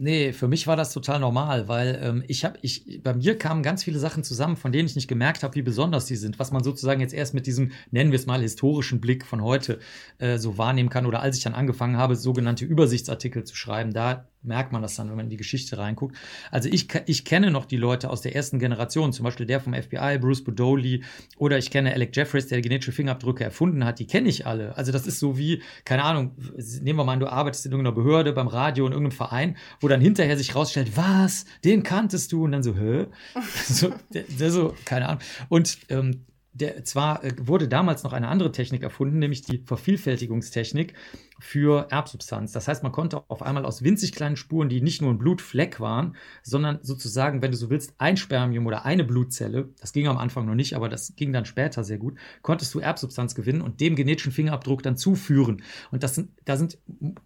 Nee, 0.02 0.32
für 0.32 0.48
mich 0.48 0.66
war 0.66 0.76
das 0.76 0.94
total 0.94 1.20
normal, 1.20 1.68
weil 1.68 2.00
ähm, 2.02 2.24
ich 2.26 2.46
habe, 2.46 2.58
ich, 2.62 3.02
bei 3.02 3.12
mir 3.12 3.36
kamen 3.36 3.62
ganz 3.62 3.84
viele 3.84 3.98
Sachen 3.98 4.24
zusammen, 4.24 4.56
von 4.56 4.72
denen 4.72 4.88
ich 4.88 4.96
nicht 4.96 5.08
gemerkt 5.08 5.42
habe, 5.42 5.54
wie 5.56 5.60
besonders 5.60 6.06
die 6.06 6.16
sind, 6.16 6.38
was 6.38 6.52
man 6.52 6.64
sozusagen 6.64 7.02
jetzt 7.02 7.12
erst 7.12 7.34
mit 7.34 7.46
diesem, 7.46 7.72
nennen 7.90 8.10
wir 8.10 8.18
es 8.18 8.24
mal, 8.24 8.40
historischen 8.40 9.02
Blick 9.02 9.26
von 9.26 9.42
heute 9.42 9.78
äh, 10.16 10.38
so 10.38 10.56
wahrnehmen 10.56 10.88
kann. 10.88 11.04
Oder 11.04 11.20
als 11.20 11.36
ich 11.36 11.42
dann 11.42 11.52
angefangen 11.52 11.98
habe, 11.98 12.16
sogenannte 12.16 12.64
Übersichtsartikel 12.64 13.44
zu 13.44 13.54
schreiben, 13.54 13.92
da 13.92 14.26
merkt 14.42 14.72
man 14.72 14.82
das 14.82 14.96
dann, 14.96 15.08
wenn 15.08 15.16
man 15.16 15.26
in 15.26 15.30
die 15.30 15.36
Geschichte 15.36 15.78
reinguckt. 15.78 16.16
Also 16.50 16.68
ich, 16.70 16.88
ich 17.06 17.24
kenne 17.24 17.50
noch 17.50 17.66
die 17.66 17.76
Leute 17.76 18.10
aus 18.10 18.22
der 18.22 18.34
ersten 18.34 18.58
Generation, 18.58 19.12
zum 19.12 19.24
Beispiel 19.24 19.46
der 19.46 19.60
vom 19.60 19.74
FBI, 19.74 20.18
Bruce 20.18 20.42
Bodoli, 20.42 21.04
oder 21.36 21.58
ich 21.58 21.70
kenne 21.70 21.92
Alec 21.92 22.16
Jeffries, 22.16 22.46
der 22.48 22.60
genetische 22.60 22.92
Fingerabdrücke 22.92 23.44
erfunden 23.44 23.84
hat, 23.84 23.98
die 23.98 24.06
kenne 24.06 24.28
ich 24.28 24.46
alle. 24.46 24.76
Also 24.76 24.92
das 24.92 25.06
ist 25.06 25.18
so 25.18 25.36
wie, 25.36 25.62
keine 25.84 26.04
Ahnung, 26.04 26.32
nehmen 26.80 26.98
wir 26.98 27.04
mal 27.04 27.12
an, 27.12 27.20
du 27.20 27.30
arbeitest 27.30 27.66
in 27.66 27.72
irgendeiner 27.72 27.94
Behörde, 27.94 28.32
beim 28.32 28.48
Radio, 28.48 28.86
in 28.86 28.92
irgendeinem 28.92 29.16
Verein, 29.16 29.56
wo 29.80 29.88
dann 29.88 30.00
hinterher 30.00 30.36
sich 30.36 30.54
rausstellt, 30.54 30.96
was, 30.96 31.44
den 31.64 31.82
kanntest 31.82 32.32
du? 32.32 32.44
Und 32.44 32.52
dann 32.52 32.62
so, 32.62 32.76
hä? 32.76 33.06
so, 33.66 33.92
der, 34.12 34.24
der 34.24 34.50
so, 34.50 34.74
keine 34.84 35.08
Ahnung. 35.08 35.22
Und 35.48 35.78
ähm, 35.88 36.24
der, 36.52 36.84
zwar 36.84 37.24
äh, 37.24 37.32
wurde 37.38 37.68
damals 37.68 38.02
noch 38.02 38.12
eine 38.12 38.28
andere 38.28 38.52
Technik 38.52 38.82
erfunden, 38.82 39.18
nämlich 39.18 39.42
die 39.42 39.62
Vervielfältigungstechnik 39.64 40.94
für 41.40 41.88
Erbsubstanz. 41.90 42.52
Das 42.52 42.68
heißt, 42.68 42.82
man 42.82 42.92
konnte 42.92 43.28
auf 43.28 43.42
einmal 43.42 43.64
aus 43.64 43.82
winzig 43.82 44.12
kleinen 44.12 44.36
Spuren, 44.36 44.68
die 44.68 44.80
nicht 44.80 45.02
nur 45.02 45.10
ein 45.10 45.18
Blutfleck 45.18 45.80
waren, 45.80 46.16
sondern 46.42 46.78
sozusagen, 46.82 47.42
wenn 47.42 47.50
du 47.50 47.56
so 47.56 47.70
willst, 47.70 47.94
ein 47.98 48.16
Spermium 48.16 48.66
oder 48.66 48.84
eine 48.84 49.04
Blutzelle, 49.04 49.70
das 49.80 49.92
ging 49.92 50.06
am 50.06 50.18
Anfang 50.18 50.46
noch 50.46 50.54
nicht, 50.54 50.76
aber 50.76 50.88
das 50.88 51.14
ging 51.16 51.32
dann 51.32 51.44
später 51.44 51.82
sehr 51.82 51.98
gut, 51.98 52.16
konntest 52.42 52.74
du 52.74 52.80
Erbsubstanz 52.80 53.34
gewinnen 53.34 53.62
und 53.62 53.80
dem 53.80 53.96
genetischen 53.96 54.32
Fingerabdruck 54.32 54.82
dann 54.82 54.96
zuführen. 54.96 55.62
Und 55.90 56.02
das 56.02 56.14
sind, 56.14 56.30
da 56.44 56.56
sind 56.56 56.78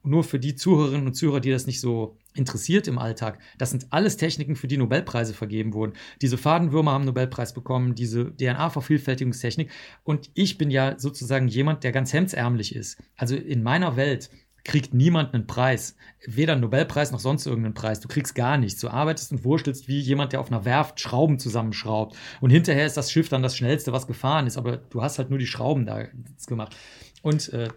nur 0.02 0.24
für 0.24 0.38
die 0.38 0.54
Zuhörerinnen 0.54 1.06
und 1.06 1.14
Zuhörer, 1.14 1.40
die 1.40 1.50
das 1.50 1.66
nicht 1.66 1.80
so 1.80 2.16
interessiert 2.34 2.88
im 2.88 2.98
Alltag, 2.98 3.38
das 3.58 3.70
sind 3.70 3.86
alles 3.90 4.16
Techniken, 4.16 4.56
für 4.56 4.66
die 4.66 4.76
Nobelpreise 4.76 5.34
vergeben 5.34 5.72
wurden. 5.72 5.92
Diese 6.20 6.36
Fadenwürmer 6.36 6.92
haben 6.92 7.04
Nobelpreis 7.04 7.54
bekommen, 7.54 7.94
diese 7.94 8.36
DNA-Vervielfältigungstechnik. 8.36 9.70
Und 10.02 10.30
ich 10.34 10.58
bin 10.58 10.70
ja 10.70 10.98
sozusagen 10.98 11.48
jemand, 11.48 11.84
der 11.84 11.92
ganz 11.92 12.12
hemdsärmlich 12.12 12.74
ist. 12.74 12.98
Also 13.16 13.36
in 13.36 13.62
meiner 13.62 13.96
Welt 13.96 14.03
Welt 14.04 14.30
kriegt 14.64 14.94
niemand 14.94 15.34
einen 15.34 15.46
Preis. 15.46 15.96
Weder 16.26 16.54
einen 16.54 16.62
Nobelpreis 16.62 17.12
noch 17.12 17.20
sonst 17.20 17.46
irgendeinen 17.46 17.74
Preis. 17.74 18.00
Du 18.00 18.08
kriegst 18.08 18.34
gar 18.34 18.56
nichts. 18.56 18.80
Du 18.80 18.88
arbeitest 18.88 19.32
und 19.32 19.44
wurstelst 19.44 19.88
wie 19.88 20.00
jemand, 20.00 20.32
der 20.32 20.40
auf 20.40 20.50
einer 20.50 20.64
Werft 20.64 21.00
Schrauben 21.00 21.38
zusammenschraubt. 21.38 22.16
Und 22.40 22.50
hinterher 22.50 22.86
ist 22.86 22.96
das 22.96 23.12
Schiff 23.12 23.28
dann 23.28 23.42
das 23.42 23.56
schnellste, 23.56 23.92
was 23.92 24.06
gefahren 24.06 24.46
ist. 24.46 24.56
Aber 24.56 24.78
du 24.78 25.02
hast 25.02 25.18
halt 25.18 25.28
nur 25.28 25.38
die 25.38 25.46
Schrauben 25.46 25.84
da 25.84 26.04
gemacht. 26.46 26.74
Und 27.22 27.52
äh, 27.52 27.68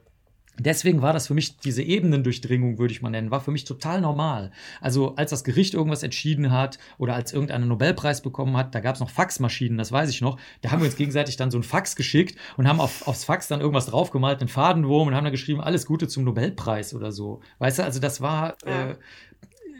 Deswegen 0.59 1.01
war 1.01 1.13
das 1.13 1.27
für 1.27 1.33
mich, 1.33 1.57
diese 1.57 1.83
Ebenendurchdringung, 1.83 2.79
würde 2.79 2.91
ich 2.91 3.01
mal 3.01 3.09
nennen, 3.09 3.31
war 3.31 3.41
für 3.41 3.51
mich 3.51 3.65
total 3.65 4.01
normal. 4.01 4.51
Also 4.81 5.15
als 5.15 5.29
das 5.29 5.43
Gericht 5.43 5.73
irgendwas 5.73 6.03
entschieden 6.03 6.51
hat 6.51 6.79
oder 6.97 7.15
als 7.15 7.33
irgendeiner 7.33 7.65
Nobelpreis 7.65 8.21
bekommen 8.21 8.57
hat, 8.57 8.73
da 8.73 8.79
gab 8.79 8.95
es 8.95 9.01
noch 9.01 9.09
Faxmaschinen, 9.09 9.77
das 9.77 9.91
weiß 9.91 10.09
ich 10.09 10.21
noch. 10.21 10.39
Da 10.61 10.71
haben 10.71 10.81
wir 10.81 10.87
uns 10.87 10.95
gegenseitig 10.95 11.37
dann 11.37 11.51
so 11.51 11.59
ein 11.59 11.63
Fax 11.63 11.95
geschickt 11.95 12.37
und 12.57 12.67
haben 12.67 12.79
auf, 12.79 13.07
aufs 13.07 13.23
Fax 13.23 13.47
dann 13.47 13.61
irgendwas 13.61 13.85
draufgemalt, 13.87 14.39
einen 14.39 14.49
Fadenwurm 14.49 15.09
und 15.09 15.15
haben 15.15 15.23
dann 15.25 15.31
geschrieben, 15.31 15.61
alles 15.61 15.85
Gute 15.85 16.07
zum 16.07 16.23
Nobelpreis 16.23 16.93
oder 16.93 17.11
so. 17.11 17.41
Weißt 17.59 17.79
du, 17.79 17.83
also 17.83 17.99
das 17.99 18.21
war 18.21 18.57
äh, 18.65 18.95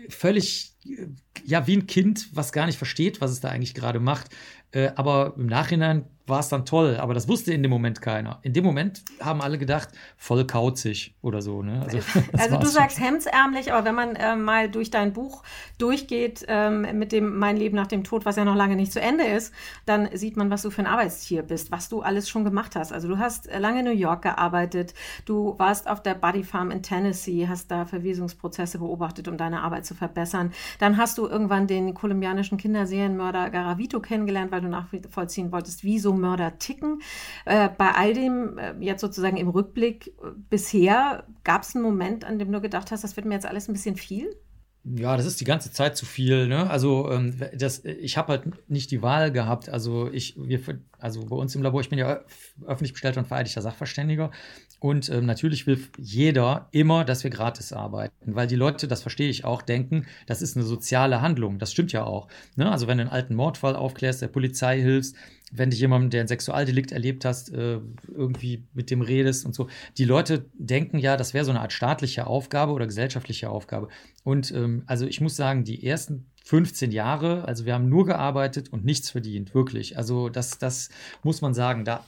völlig, 0.09 0.73
ja, 1.43 1.65
wie 1.67 1.77
ein 1.77 1.87
Kind, 1.87 2.29
was 2.33 2.51
gar 2.51 2.65
nicht 2.65 2.77
versteht, 2.77 3.21
was 3.21 3.31
es 3.31 3.39
da 3.39 3.49
eigentlich 3.49 3.73
gerade 3.73 3.99
macht. 3.99 4.29
Äh, 4.71 4.91
aber 4.95 5.33
im 5.37 5.47
Nachhinein 5.47 6.05
war 6.27 6.41
es 6.41 6.49
dann 6.49 6.65
toll, 6.65 6.97
aber 6.97 7.13
das 7.13 7.27
wusste 7.27 7.53
in 7.53 7.63
dem 7.63 7.71
Moment 7.71 8.01
keiner. 8.01 8.39
In 8.41 8.53
dem 8.53 8.65
Moment 8.65 9.03
haben 9.21 9.41
alle 9.41 9.57
gedacht, 9.57 9.89
voll 10.17 10.45
kauzig 10.45 11.15
oder 11.21 11.41
so. 11.41 11.63
Ne? 11.63 11.81
Also, 11.83 11.99
also 12.37 12.57
du 12.57 12.67
sagst 12.67 12.99
hemdsärmlich, 12.99 13.71
aber 13.71 13.85
wenn 13.85 13.95
man 13.95 14.15
äh, 14.15 14.35
mal 14.35 14.69
durch 14.69 14.91
dein 14.91 15.13
Buch 15.13 15.43
durchgeht 15.77 16.45
ähm, 16.47 16.87
mit 16.99 17.11
dem 17.11 17.37
Mein 17.37 17.55
Leben 17.55 17.75
nach 17.75 17.87
dem 17.87 18.03
Tod, 18.03 18.25
was 18.25 18.35
ja 18.35 18.43
noch 18.43 18.55
lange 18.55 18.75
nicht 18.75 18.91
zu 18.91 18.99
Ende 18.99 19.23
ist, 19.23 19.53
dann 19.85 20.09
sieht 20.13 20.35
man, 20.35 20.49
was 20.49 20.61
du 20.63 20.69
für 20.69 20.81
ein 20.81 20.87
Arbeitstier 20.87 21.43
bist, 21.43 21.71
was 21.71 21.87
du 21.87 22.01
alles 22.01 22.27
schon 22.29 22.43
gemacht 22.43 22.75
hast. 22.75 22.91
Also 22.91 23.07
du 23.07 23.17
hast 23.17 23.49
lange 23.57 23.79
in 23.79 23.85
New 23.85 23.91
York 23.91 24.23
gearbeitet, 24.23 24.93
du 25.25 25.55
warst 25.57 25.89
auf 25.89 26.03
der 26.03 26.15
Buddy 26.15 26.43
Farm 26.43 26.71
in 26.71 26.83
Tennessee, 26.83 27.47
hast 27.47 27.71
da 27.71 27.85
Verwesungsprozesse 27.85 28.79
beobachtet, 28.79 29.29
um 29.29 29.37
deine 29.37 29.61
Arbeit 29.61 29.85
zu 29.85 29.95
verbessern. 29.95 30.51
Dann 30.79 30.97
hast 30.97 31.17
du 31.17 31.25
irgendwann 31.25 31.67
den 31.67 31.93
kolumbianischen 31.93 32.57
Kinderserienmörder 32.57 33.49
Garavito 33.49 34.01
kennengelernt, 34.01 34.51
weil 34.51 34.61
du 34.61 34.67
nachvollziehen 34.67 35.51
wolltest, 35.51 35.83
wieso 35.85 36.16
Mörder 36.19 36.57
ticken. 36.59 37.01
Äh, 37.45 37.69
bei 37.77 37.91
all 37.91 38.13
dem, 38.13 38.57
äh, 38.57 38.73
jetzt 38.79 39.01
sozusagen 39.01 39.37
im 39.37 39.49
Rückblick 39.49 40.07
äh, 40.07 40.31
bisher, 40.49 41.25
gab 41.43 41.63
es 41.63 41.75
einen 41.75 41.83
Moment, 41.83 42.25
an 42.25 42.39
dem 42.39 42.51
du 42.51 42.61
gedacht 42.61 42.91
hast, 42.91 43.03
das 43.03 43.15
wird 43.15 43.25
mir 43.25 43.35
jetzt 43.35 43.45
alles 43.45 43.67
ein 43.67 43.73
bisschen 43.73 43.95
viel? 43.95 44.35
Ja, 44.95 45.17
das 45.17 45.25
ist 45.25 45.41
die 45.41 45.45
ganze 45.45 45.71
Zeit 45.71 45.97
zu 45.97 46.05
viel. 46.05 46.47
Ne? 46.47 46.69
Also 46.69 47.11
ähm, 47.11 47.41
das, 47.53 47.83
ich 47.83 48.17
habe 48.17 48.33
halt 48.33 48.69
nicht 48.69 48.89
die 48.91 49.01
Wahl 49.01 49.31
gehabt. 49.31 49.67
Also 49.67 50.09
ich, 50.11 50.35
wir, 50.37 50.61
also 50.97 51.25
bei 51.25 51.35
uns 51.35 51.53
im 51.55 51.61
Labor, 51.61 51.81
ich 51.81 51.89
bin 51.89 51.99
ja 51.99 52.21
öffentlich 52.65 52.93
bestellter 52.93 53.19
und 53.19 53.27
vereidigter 53.27 53.61
Sachverständiger 53.61 54.31
und 54.79 55.09
ähm, 55.09 55.25
natürlich 55.25 55.67
will 55.67 55.79
jeder 55.97 56.69
immer, 56.71 57.03
dass 57.03 57.23
wir 57.23 57.31
gratis 57.31 57.73
arbeiten, 57.73 58.35
weil 58.35 58.47
die 58.47 58.55
Leute, 58.55 58.87
das 58.87 59.01
verstehe 59.01 59.29
ich 59.29 59.43
auch, 59.43 59.61
denken, 59.61 60.05
das 60.25 60.41
ist 60.41 60.55
eine 60.55 60.65
soziale 60.65 61.21
Handlung. 61.21 61.59
Das 61.59 61.71
stimmt 61.71 61.91
ja 61.91 62.03
auch. 62.03 62.27
Ne? 62.55 62.71
Also 62.71 62.87
wenn 62.87 62.97
du 62.97 63.03
einen 63.03 63.11
alten 63.11 63.35
Mordfall 63.35 63.75
aufklärst, 63.75 64.21
der 64.21 64.27
Polizei 64.27 64.79
hilfst, 64.79 65.15
wenn 65.51 65.69
dich 65.69 65.79
jemand, 65.79 66.13
der 66.13 66.21
ein 66.21 66.27
Sexualdelikt 66.27 66.91
erlebt 66.91 67.25
hast, 67.25 67.53
äh, 67.53 67.79
irgendwie 68.07 68.65
mit 68.73 68.91
dem 68.91 69.01
redest 69.01 69.45
und 69.45 69.55
so. 69.55 69.67
Die 69.97 70.05
Leute 70.05 70.45
denken 70.53 70.97
ja, 70.97 71.15
das 71.17 71.33
wäre 71.33 71.45
so 71.45 71.51
eine 71.51 71.61
Art 71.61 71.73
staatliche 71.73 72.27
Aufgabe 72.27 72.73
oder 72.73 72.85
gesellschaftliche 72.85 73.49
Aufgabe. 73.49 73.87
Und 74.23 74.51
ähm, 74.51 74.83
also 74.87 75.05
ich 75.05 75.21
muss 75.21 75.35
sagen, 75.35 75.63
die 75.63 75.85
ersten 75.85 76.25
15 76.45 76.91
Jahre, 76.91 77.45
also 77.45 77.65
wir 77.65 77.73
haben 77.73 77.89
nur 77.89 78.05
gearbeitet 78.05 78.71
und 78.71 78.85
nichts 78.85 79.09
verdient, 79.09 79.53
wirklich. 79.53 79.97
Also 79.97 80.29
das, 80.29 80.59
das 80.59 80.89
muss 81.23 81.41
man 81.41 81.53
sagen. 81.53 81.85
Da 81.85 82.05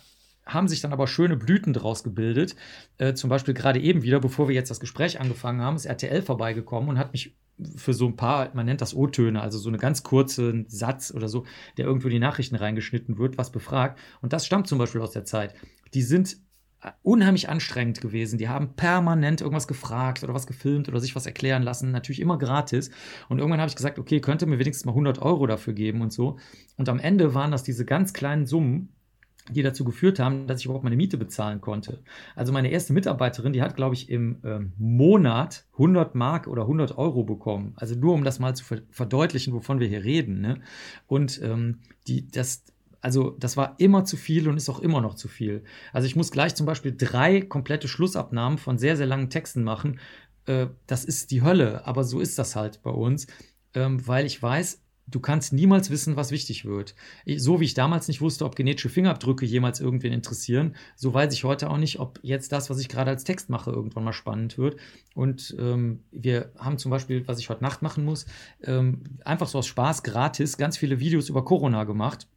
haben 0.54 0.68
sich 0.68 0.82
dann 0.82 0.94
aber 0.94 1.08
schöne 1.08 1.38
Blüten 1.38 1.74
draus 1.74 2.04
gebildet. 2.04 2.56
Äh, 2.98 3.14
zum 3.14 3.30
Beispiel 3.30 3.54
gerade 3.54 3.80
eben 3.80 4.04
wieder, 4.04 4.20
bevor 4.20 4.48
wir 4.48 4.56
jetzt 4.56 4.70
das 4.72 4.80
Gespräch 4.80 5.20
angefangen 5.20 5.62
haben, 5.62 5.76
ist 5.76 5.86
RTL 5.86 6.22
vorbeigekommen 6.22 6.90
und 6.90 6.98
hat 6.98 7.12
mich 7.14 7.36
für 7.76 7.94
so 7.94 8.08
ein 8.08 8.16
paar, 8.16 8.50
man 8.54 8.66
nennt 8.66 8.82
das 8.82 8.96
O-Töne, 8.96 9.42
also 9.42 9.58
so 9.58 9.70
eine 9.70 9.78
ganz 9.78 10.04
kurze 10.04 10.66
Satz 10.68 11.12
oder 11.14 11.28
so, 11.28 11.46
der 11.78 11.86
irgendwo 11.86 12.08
in 12.08 12.14
die 12.14 12.20
Nachrichten 12.20 12.56
reingeschnitten 12.56 13.18
wird, 13.18 13.38
was 13.38 13.52
befragt. 13.52 14.00
Und 14.22 14.34
das 14.34 14.46
stammt 14.46 14.68
zum 14.68 14.80
Beispiel 14.80 15.02
aus 15.02 15.12
der 15.12 15.26
Zeit. 15.26 15.54
Die 15.94 16.02
sind 16.02 16.38
unheimlich 17.04 17.50
anstrengend 17.50 18.00
gewesen. 18.00 18.38
Die 18.38 18.48
haben 18.48 18.76
permanent 18.76 19.42
irgendwas 19.42 19.68
gefragt 19.68 20.24
oder 20.24 20.34
was 20.34 20.48
gefilmt 20.48 20.88
oder 20.88 21.00
sich 21.00 21.16
was 21.16 21.26
erklären 21.26 21.64
lassen, 21.64 21.92
natürlich 21.92 22.22
immer 22.22 22.38
gratis. 22.38 22.90
Und 23.28 23.40
irgendwann 23.40 23.60
habe 23.60 23.70
ich 23.70 23.76
gesagt, 23.76 24.00
okay, 24.00 24.22
könnte 24.22 24.46
mir 24.46 24.60
wenigstens 24.60 24.86
mal 24.86 24.94
100 24.94 25.22
Euro 25.22 25.46
dafür 25.46 25.74
geben 25.74 26.02
und 26.02 26.14
so. 26.14 26.38
Und 26.78 26.88
am 26.88 27.00
Ende 27.00 27.34
waren 27.34 27.52
das 27.52 27.64
diese 27.64 27.86
ganz 27.86 28.14
kleinen 28.14 28.46
Summen, 28.46 28.94
die 29.50 29.64
dazu 29.64 29.84
geführt 29.84 30.20
haben, 30.20 30.48
dass 30.48 30.60
ich 30.60 30.66
überhaupt 30.66 30.84
meine 30.84 30.96
Miete 30.96 31.18
bezahlen 31.18 31.62
konnte. 31.62 32.00
Also 32.36 32.54
meine 32.54 32.70
erste 32.70 32.94
Mitarbeiterin, 32.94 33.54
die 33.54 33.62
hat, 33.62 33.76
glaube 33.76 33.96
ich, 33.96 34.10
im 34.10 34.38
ähm, 34.44 34.74
Monat 34.78 35.66
100 35.74 36.16
Mark 36.16 36.48
oder 36.48 36.64
100 36.64 36.98
Euro 36.98 37.24
bekommen. 37.24 37.74
Also 37.76 37.96
nur, 37.96 38.14
um 38.14 38.24
das 38.24 38.40
mal 38.40 38.56
zu 38.56 38.64
verdeutlichen, 38.92 39.54
wovon 39.54 39.80
wir 39.80 39.88
hier 39.88 40.04
reden. 40.04 40.42
Ne? 40.42 40.62
Und 41.08 41.42
ähm, 41.42 41.80
die, 42.08 42.30
das, 42.30 42.64
also 43.02 43.36
das 43.40 43.58
war 43.58 43.76
immer 43.80 44.06
zu 44.06 44.18
viel 44.18 44.48
und 44.48 44.58
ist 44.58 44.70
auch 44.70 44.80
immer 44.80 45.02
noch 45.02 45.16
zu 45.16 45.28
viel. 45.28 45.64
Also 45.94 46.06
ich 46.06 46.16
muss 46.16 46.32
gleich 46.32 46.56
zum 46.56 46.66
Beispiel 46.66 46.96
drei 46.96 47.42
komplette 47.42 47.88
Schlussabnahmen 47.88 48.58
von 48.58 48.78
sehr, 48.78 48.98
sehr 48.98 49.08
langen 49.08 49.30
Texten 49.30 49.64
machen. 49.64 50.00
Äh, 50.46 50.68
das 50.86 51.06
ist 51.06 51.32
die 51.32 51.42
Hölle, 51.42 51.88
aber 51.88 52.04
so 52.04 52.20
ist 52.20 52.38
das 52.38 52.56
halt 52.56 52.82
bei 52.84 52.92
uns, 52.92 53.28
ähm, 53.74 54.06
weil 54.08 54.26
ich 54.26 54.42
weiß, 54.42 54.82
du 55.10 55.20
kannst 55.20 55.54
niemals 55.54 55.90
wissen, 55.90 56.16
was 56.16 56.32
wichtig 56.32 56.66
wird. 56.66 56.96
So 57.38 57.60
wie 57.60 57.66
ich 57.66 57.74
damals 57.74 58.08
nicht 58.08 58.22
wusste, 58.22 58.46
ob 58.46 58.56
genetische 58.56 58.90
Fingerabdrücke 58.90 59.46
jemals 59.46 59.80
irgendwen 59.80 60.14
interessieren, 60.14 60.76
so 60.96 61.14
weiß 61.14 61.34
ich 61.34 61.44
heute 61.44 61.70
auch 61.70 61.78
nicht, 61.78 62.00
ob 62.00 62.20
jetzt 62.22 62.52
das, 62.52 62.70
was 62.70 62.80
ich 62.80 62.90
gerade 62.90 63.12
als 63.12 63.24
Text 63.24 63.50
mache, 63.50 63.72
irgendwann 63.72 64.04
mal 64.04 64.14
spannend 64.14 64.58
wird. 64.58 64.78
Und 65.16 65.56
ähm, 65.60 66.04
wir 66.12 66.52
haben 66.58 66.78
zum 66.78 66.92
Beispiel, 66.92 67.28
was 67.28 67.40
ich 67.40 67.50
heute 67.50 67.64
Nacht 67.64 67.82
machen 67.82 68.06
muss, 68.06 68.26
ähm, 68.64 69.04
einfach 69.26 69.48
so 69.48 69.60
aus 69.60 69.68
Spaß 69.68 70.04
gratis 70.04 70.58
ganz 70.58 70.78
viele 70.78 71.00
Videos 71.00 71.30
über 71.30 71.44
Corona 71.44 71.84
gemacht 71.84 72.28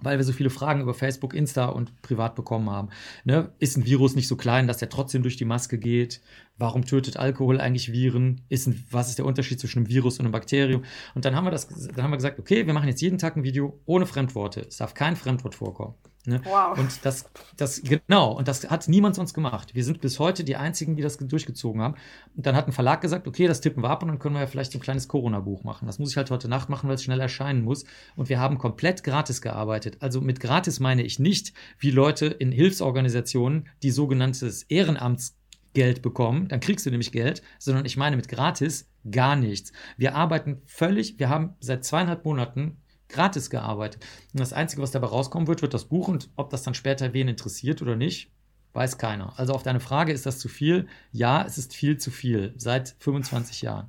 weil 0.00 0.16
wir 0.16 0.24
so 0.24 0.32
viele 0.32 0.50
Fragen 0.50 0.80
über 0.80 0.94
Facebook, 0.94 1.34
Insta 1.34 1.66
und 1.66 2.02
privat 2.02 2.34
bekommen 2.34 2.70
haben. 2.70 2.88
Ne? 3.24 3.52
Ist 3.58 3.76
ein 3.76 3.84
Virus 3.84 4.14
nicht 4.14 4.28
so 4.28 4.36
klein, 4.36 4.66
dass 4.66 4.78
der 4.78 4.88
trotzdem 4.88 5.22
durch 5.22 5.36
die 5.36 5.44
Maske 5.44 5.78
geht? 5.78 6.20
Warum 6.58 6.84
tötet 6.84 7.16
Alkohol 7.16 7.60
eigentlich 7.60 7.92
Viren? 7.92 8.42
Ist 8.48 8.66
ein, 8.66 8.84
was 8.90 9.08
ist 9.08 9.18
der 9.18 9.26
Unterschied 9.26 9.60
zwischen 9.60 9.78
einem 9.78 9.88
Virus 9.88 10.18
und 10.18 10.26
einem 10.26 10.32
Bakterium? 10.32 10.84
Und 11.14 11.24
dann 11.24 11.36
haben 11.36 11.44
wir 11.44 11.50
das, 11.50 11.68
dann 11.68 12.02
haben 12.02 12.10
wir 12.10 12.16
gesagt, 12.16 12.38
okay, 12.38 12.66
wir 12.66 12.74
machen 12.74 12.88
jetzt 12.88 13.00
jeden 13.00 13.18
Tag 13.18 13.36
ein 13.36 13.44
Video 13.44 13.80
ohne 13.86 14.06
Fremdworte. 14.06 14.62
Es 14.68 14.78
darf 14.78 14.94
kein 14.94 15.16
Fremdwort 15.16 15.54
vorkommen. 15.54 15.94
Ne? 16.28 16.42
Wow. 16.44 16.76
Und 16.76 17.04
das, 17.06 17.24
das, 17.56 17.82
genau, 17.82 18.32
und 18.32 18.48
das 18.48 18.68
hat 18.68 18.86
niemand 18.86 19.14
sonst 19.14 19.32
gemacht. 19.32 19.74
Wir 19.74 19.82
sind 19.82 20.02
bis 20.02 20.18
heute 20.18 20.44
die 20.44 20.56
einzigen, 20.56 20.94
die 20.94 21.02
das 21.02 21.16
durchgezogen 21.16 21.80
haben. 21.80 21.94
Und 22.36 22.44
dann 22.44 22.54
hat 22.54 22.66
ein 22.66 22.72
Verlag 22.72 23.00
gesagt, 23.00 23.26
okay, 23.26 23.46
das 23.46 23.62
tippen 23.62 23.82
wir 23.82 23.88
ab 23.88 24.02
und 24.02 24.08
dann 24.08 24.18
können 24.18 24.34
wir 24.34 24.40
ja 24.40 24.46
vielleicht 24.46 24.74
ein 24.74 24.80
kleines 24.80 25.08
Corona-Buch 25.08 25.64
machen. 25.64 25.86
Das 25.86 25.98
muss 25.98 26.10
ich 26.10 26.18
halt 26.18 26.30
heute 26.30 26.48
Nacht 26.48 26.68
machen, 26.68 26.86
weil 26.88 26.96
es 26.96 27.02
schnell 27.02 27.20
erscheinen 27.20 27.62
muss. 27.62 27.84
Und 28.14 28.28
wir 28.28 28.38
haben 28.38 28.58
komplett 28.58 29.04
gratis 29.04 29.40
gearbeitet. 29.40 29.96
Also 30.00 30.20
mit 30.20 30.38
gratis 30.38 30.80
meine 30.80 31.02
ich 31.02 31.18
nicht, 31.18 31.54
wie 31.78 31.90
Leute 31.90 32.26
in 32.26 32.52
Hilfsorganisationen, 32.52 33.68
die 33.82 33.90
sogenanntes 33.90 34.64
Ehrenamts 34.64 35.37
Geld 35.78 36.02
bekommen, 36.02 36.48
dann 36.48 36.58
kriegst 36.58 36.84
du 36.86 36.90
nämlich 36.90 37.12
Geld, 37.12 37.40
sondern 37.60 37.84
ich 37.84 37.96
meine 37.96 38.16
mit 38.16 38.26
gratis, 38.26 38.90
gar 39.08 39.36
nichts. 39.36 39.70
Wir 39.96 40.16
arbeiten 40.16 40.60
völlig, 40.64 41.20
wir 41.20 41.28
haben 41.28 41.54
seit 41.60 41.84
zweieinhalb 41.84 42.24
Monaten 42.24 42.78
gratis 43.08 43.48
gearbeitet. 43.48 44.04
Und 44.32 44.40
das 44.40 44.52
Einzige, 44.52 44.82
was 44.82 44.90
dabei 44.90 45.06
rauskommen 45.06 45.46
wird, 45.46 45.62
wird 45.62 45.74
das 45.74 45.84
Buch 45.84 46.08
und 46.08 46.30
ob 46.34 46.50
das 46.50 46.64
dann 46.64 46.74
später 46.74 47.12
wen 47.12 47.28
interessiert 47.28 47.80
oder 47.80 47.94
nicht, 47.94 48.32
weiß 48.72 48.98
keiner. 48.98 49.38
Also 49.38 49.52
auf 49.52 49.62
deine 49.62 49.78
Frage, 49.78 50.12
ist 50.12 50.26
das 50.26 50.40
zu 50.40 50.48
viel? 50.48 50.88
Ja, 51.12 51.44
es 51.46 51.58
ist 51.58 51.76
viel 51.76 51.96
zu 51.96 52.10
viel, 52.10 52.54
seit 52.56 52.96
25 52.98 53.62
Jahren. 53.62 53.88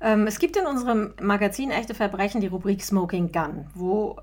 Ähm, 0.00 0.28
es 0.28 0.38
gibt 0.38 0.56
in 0.56 0.66
unserem 0.66 1.14
Magazin 1.20 1.72
Echte 1.72 1.94
Verbrechen 1.94 2.40
die 2.40 2.46
Rubrik 2.46 2.84
Smoking 2.84 3.32
Gun, 3.32 3.66
wo 3.74 4.16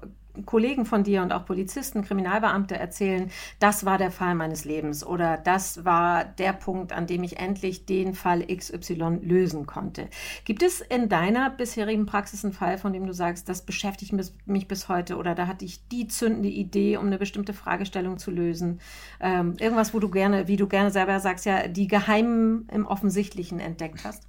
Kollegen 0.46 0.86
von 0.86 1.04
dir 1.04 1.22
und 1.22 1.32
auch 1.32 1.46
Polizisten, 1.46 2.04
Kriminalbeamte 2.04 2.78
erzählen, 2.78 3.30
das 3.60 3.86
war 3.86 3.98
der 3.98 4.12
Fall 4.12 4.36
meines 4.36 4.66
Lebens 4.66 5.06
oder 5.06 5.38
das 5.38 5.86
war 5.86 6.26
der 6.26 6.54
Punkt, 6.54 6.94
an 6.94 7.08
dem 7.08 7.24
ich 7.24 7.38
endlich 7.40 7.86
den 7.86 8.14
Fall 8.14 8.46
XY 8.46 9.20
lösen 9.22 9.66
konnte. 9.66 10.10
Gibt 10.46 10.64
es 10.64 10.82
in 10.82 11.10
deiner 11.10 11.50
bisherigen 11.50 12.06
Praxis 12.06 12.44
einen 12.44 12.54
Fall, 12.54 12.78
von 12.78 12.94
dem 12.94 13.06
du 13.06 13.14
sagst, 13.14 13.50
das 13.50 13.66
beschäftigt 13.66 14.14
mich 14.46 14.68
bis 14.68 14.88
heute 14.90 15.18
oder 15.18 15.36
da 15.36 15.48
hatte 15.48 15.66
ich 15.66 15.88
die 15.90 16.08
zündende 16.08 16.50
Idee, 16.50 16.98
um 16.98 17.08
eine 17.08 17.18
bestimmte 17.18 17.54
Fragestellung 17.54 18.18
zu 18.18 18.32
lösen? 18.32 18.80
Ähm, 19.20 19.56
irgendwas, 19.60 19.94
wo 19.94 20.00
du 20.00 20.10
gerne, 20.10 20.48
wie 20.48 20.58
du 20.58 20.68
gerne 20.68 20.92
selber 20.92 21.20
sagst, 21.20 21.46
ja, 21.46 21.68
die 21.68 21.88
Geheimen 21.88 22.68
im 22.72 22.86
Offensichtlichen 22.86 23.60
entdeckt 23.60 24.04
hast? 24.06 24.29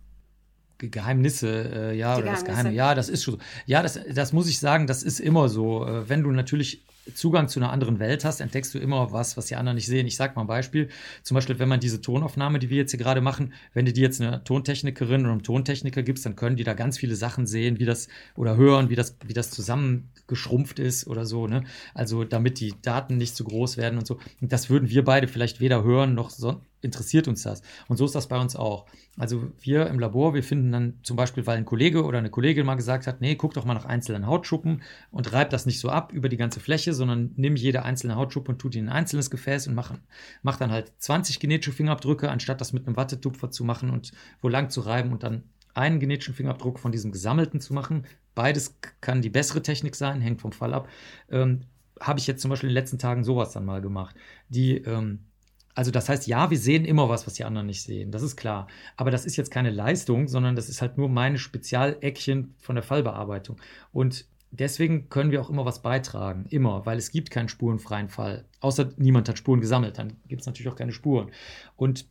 Geheimnisse, 0.89 1.91
äh, 1.93 1.97
ja, 1.97 2.17
oder 2.17 2.27
das 2.27 2.45
Geheime, 2.45 2.73
ja, 2.73 2.95
das 2.95 3.09
ist 3.09 3.25
schon 3.25 3.35
so. 3.35 3.41
Ja, 3.67 3.83
das, 3.83 3.99
das 4.13 4.33
muss 4.33 4.49
ich 4.49 4.59
sagen, 4.59 4.87
das 4.87 5.03
ist 5.03 5.21
immer 5.21 5.49
so. 5.49 5.87
Äh, 5.87 6.09
wenn 6.09 6.23
du 6.23 6.31
natürlich 6.31 6.85
Zugang 7.15 7.49
zu 7.49 7.61
einer 7.61 7.73
anderen 7.73 7.99
Welt 7.99 8.25
hast, 8.25 8.41
entdeckst 8.41 8.75
du 8.75 8.79
immer 8.79 9.13
was, 9.13 9.37
was 9.37 9.47
die 9.47 9.57
anderen 9.57 9.77
nicht 9.77 9.87
sehen. 9.87 10.07
Ich 10.07 10.17
sage 10.17 10.35
mal 10.37 10.43
ein 10.43 10.47
Beispiel. 10.47 10.89
Zum 11.23 11.35
Beispiel, 11.35 11.59
wenn 11.59 11.69
man 11.69 11.81
diese 11.81 12.01
Tonaufnahme, 12.01 12.59
die 12.59 12.71
wir 12.71 12.77
jetzt 12.77 12.91
hier 12.91 12.99
gerade 12.99 13.21
machen, 13.21 13.53
wenn 13.73 13.87
du 13.87 13.93
die 13.93 14.01
jetzt 14.01 14.21
eine 14.21 14.45
Tontechnikerin 14.45 15.23
oder 15.23 15.33
einem 15.33 15.43
Tontechniker 15.43 16.03
gibst, 16.03 16.27
dann 16.27 16.37
können 16.37 16.57
die 16.57 16.65
da 16.65 16.75
ganz 16.75 16.99
viele 16.99 17.17
Sachen 17.17 17.47
sehen, 17.47 17.79
wie 17.79 17.85
das 17.85 18.09
oder 18.37 18.57
hören, 18.57 18.91
wie 18.91 18.97
das, 18.97 19.17
wie 19.25 19.33
das 19.33 19.51
zusammengeschrumpft 19.51 20.79
ist 20.79 21.07
oder 21.07 21.25
so. 21.25 21.47
Ne? 21.47 21.65
Also 21.95 22.25
damit 22.25 22.61
die 22.61 22.75
Daten 22.83 23.17
nicht 23.17 23.35
zu 23.35 23.45
groß 23.45 23.77
werden 23.77 23.99
und 23.99 24.07
so. 24.07 24.19
Und 24.41 24.53
das 24.53 24.71
würden 24.71 24.91
wir 24.91 25.05
beide 25.05 25.29
vielleicht 25.29 25.61
weder 25.61 25.83
hören 25.83 26.15
noch 26.15 26.31
so, 26.31 26.61
interessiert 26.83 27.29
uns 27.29 27.43
das. 27.43 27.63
Und 27.89 27.97
so 27.97 28.05
ist 28.05 28.15
das 28.15 28.29
bei 28.29 28.39
uns 28.39 28.57
auch. 28.57 28.87
Also 29.19 29.53
wir 29.61 29.87
im 29.87 29.99
Labor, 29.99 30.35
wir 30.35 30.43
finden 30.43 30.73
dann 30.73 30.99
zum 31.03 31.17
Beispiel, 31.17 31.47
weil 31.47 31.59
ein 31.59 31.65
Kollege 31.65 32.05
oder 32.05 32.19
eine 32.19 32.31
Kollegin 32.31 32.67
mal 32.67 32.75
gesagt 32.75 33.07
hat, 33.07 33.21
nee, 33.21 33.35
guck 33.35 33.55
doch 33.55 33.65
mal 33.65 33.75
nach 33.75 33.85
einzelnen 33.85 34.27
Hautschuppen 34.27 34.83
und 35.11 35.33
reib 35.33 35.51
das 35.51 35.67
nicht 35.67 35.81
so 35.81 35.91
ab 35.91 36.13
über 36.13 36.29
die 36.29 36.37
ganze 36.37 36.61
Fläche, 36.61 36.95
sondern 36.95 37.33
nimm 37.37 37.57
jede 37.57 37.83
einzelne 37.83 38.17
Hautschuppe 38.17 38.53
und 38.53 38.59
tut 38.59 38.75
die 38.75 38.79
in 38.79 38.89
ein 38.89 38.97
einzelnes 38.97 39.31
Gefäß 39.31 39.67
und 39.67 39.75
mach, 39.75 39.95
mach 40.43 40.57
dann 40.57 40.71
halt 40.71 40.93
20 40.99 41.41
genetische 41.41 41.73
Fingerabdrücke, 41.73 42.31
anstatt 42.31 42.61
das 42.61 42.73
mit 42.73 42.87
einem 42.87 42.97
Wattetupfer 42.97 43.51
zu 43.51 43.65
machen 43.65 43.91
und 43.91 44.13
wo 44.41 44.49
lang 44.49 44.71
zu 44.71 44.81
reiben 44.81 45.13
und 45.13 45.23
dann 45.23 45.45
einen 45.75 46.01
genetischen 46.01 46.35
Fingerabdruck 46.35 46.79
von 46.79 46.93
diesem 46.93 47.13
gesammelten 47.13 47.61
zu 47.61 47.75
machen. 47.75 48.07
Beides 48.35 48.77
kann 49.01 49.23
die 49.23 49.31
bessere 49.31 49.63
Technik 49.63 49.95
sein, 49.95 50.21
hängt 50.21 50.41
vom 50.41 50.53
Fall 50.53 50.75
ab. 50.75 50.89
Ähm, 51.31 51.63
Habe 52.01 52.19
ich 52.19 52.27
jetzt 52.27 52.43
zum 52.43 52.51
Beispiel 52.51 52.69
in 52.69 52.75
den 52.75 52.81
letzten 52.83 52.99
Tagen 52.99 53.25
sowas 53.25 53.53
dann 53.53 53.65
mal 53.65 53.81
gemacht. 53.81 54.17
Die 54.49 54.79
ähm, 54.79 55.30
also 55.75 55.91
das 55.91 56.09
heißt, 56.09 56.27
ja, 56.27 56.51
wir 56.51 56.59
sehen 56.59 56.85
immer 56.85 57.09
was, 57.09 57.27
was 57.27 57.35
die 57.35 57.45
anderen 57.45 57.67
nicht 57.67 57.83
sehen. 57.83 58.11
Das 58.11 58.23
ist 58.23 58.37
klar. 58.37 58.67
Aber 58.97 59.11
das 59.11 59.25
ist 59.25 59.37
jetzt 59.37 59.51
keine 59.51 59.71
Leistung, 59.71 60.29
sondern 60.29 60.57
das 60.57 60.69
ist 60.69 60.83
halt 60.83 60.99
nur 60.99 61.09
meine 61.09 61.39
Spezialeckchen 61.39 62.55
von 62.59 62.75
der 62.75 62.83
Fallbearbeitung. 62.83 63.57
Und 63.93 64.27
deswegen 64.51 65.09
können 65.09 65.31
wir 65.31 65.41
auch 65.41 65.51
immer 65.51 65.65
was 65.65 65.83
beitragen. 65.83 66.47
Immer, 66.51 66.85
weil 66.87 66.99
es 66.99 67.13
gibt 67.13 67.31
keinen 67.31 67.49
spurenfreien 67.49 68.09
Fall. 68.09 68.47
Außer 68.61 68.91
niemand 68.97 69.29
hat 69.29 69.39
Spuren 69.39 69.61
gesammelt. 69.61 69.99
Dann 69.99 70.15
gibt 70.27 70.43
es 70.43 70.47
natürlich 70.47 70.73
auch 70.73 70.77
keine 70.77 70.93
Spuren. 70.93 71.31
Und 71.77 72.07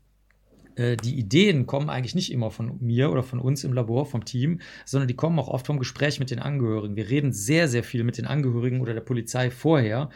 äh, 0.75 0.96
die 0.96 1.20
Ideen 1.20 1.66
kommen 1.66 1.89
eigentlich 1.89 2.16
nicht 2.16 2.32
immer 2.32 2.51
von 2.51 2.78
mir 2.80 3.12
oder 3.12 3.24
von 3.24 3.39
uns 3.39 3.66
im 3.66 3.74
Labor, 3.74 4.06
vom 4.06 4.24
Team, 4.24 4.62
sondern 4.86 5.10
die 5.10 5.16
kommen 5.16 5.38
auch 5.38 5.50
oft 5.50 5.68
vom 5.68 5.80
Gespräch 5.80 6.20
mit 6.20 6.32
den 6.32 6.39
Angehörigen. 6.39 6.96
Wir 6.96 7.10
reden 7.10 7.34
sehr, 7.34 7.68
sehr 7.68 7.84
viel 7.84 8.06
mit 8.06 8.18
den 8.18 8.25
Angehörigen 8.25 8.80
oder 8.80 8.94
der 8.94 9.01
Polizei 9.01 9.51
vorher 9.51 10.10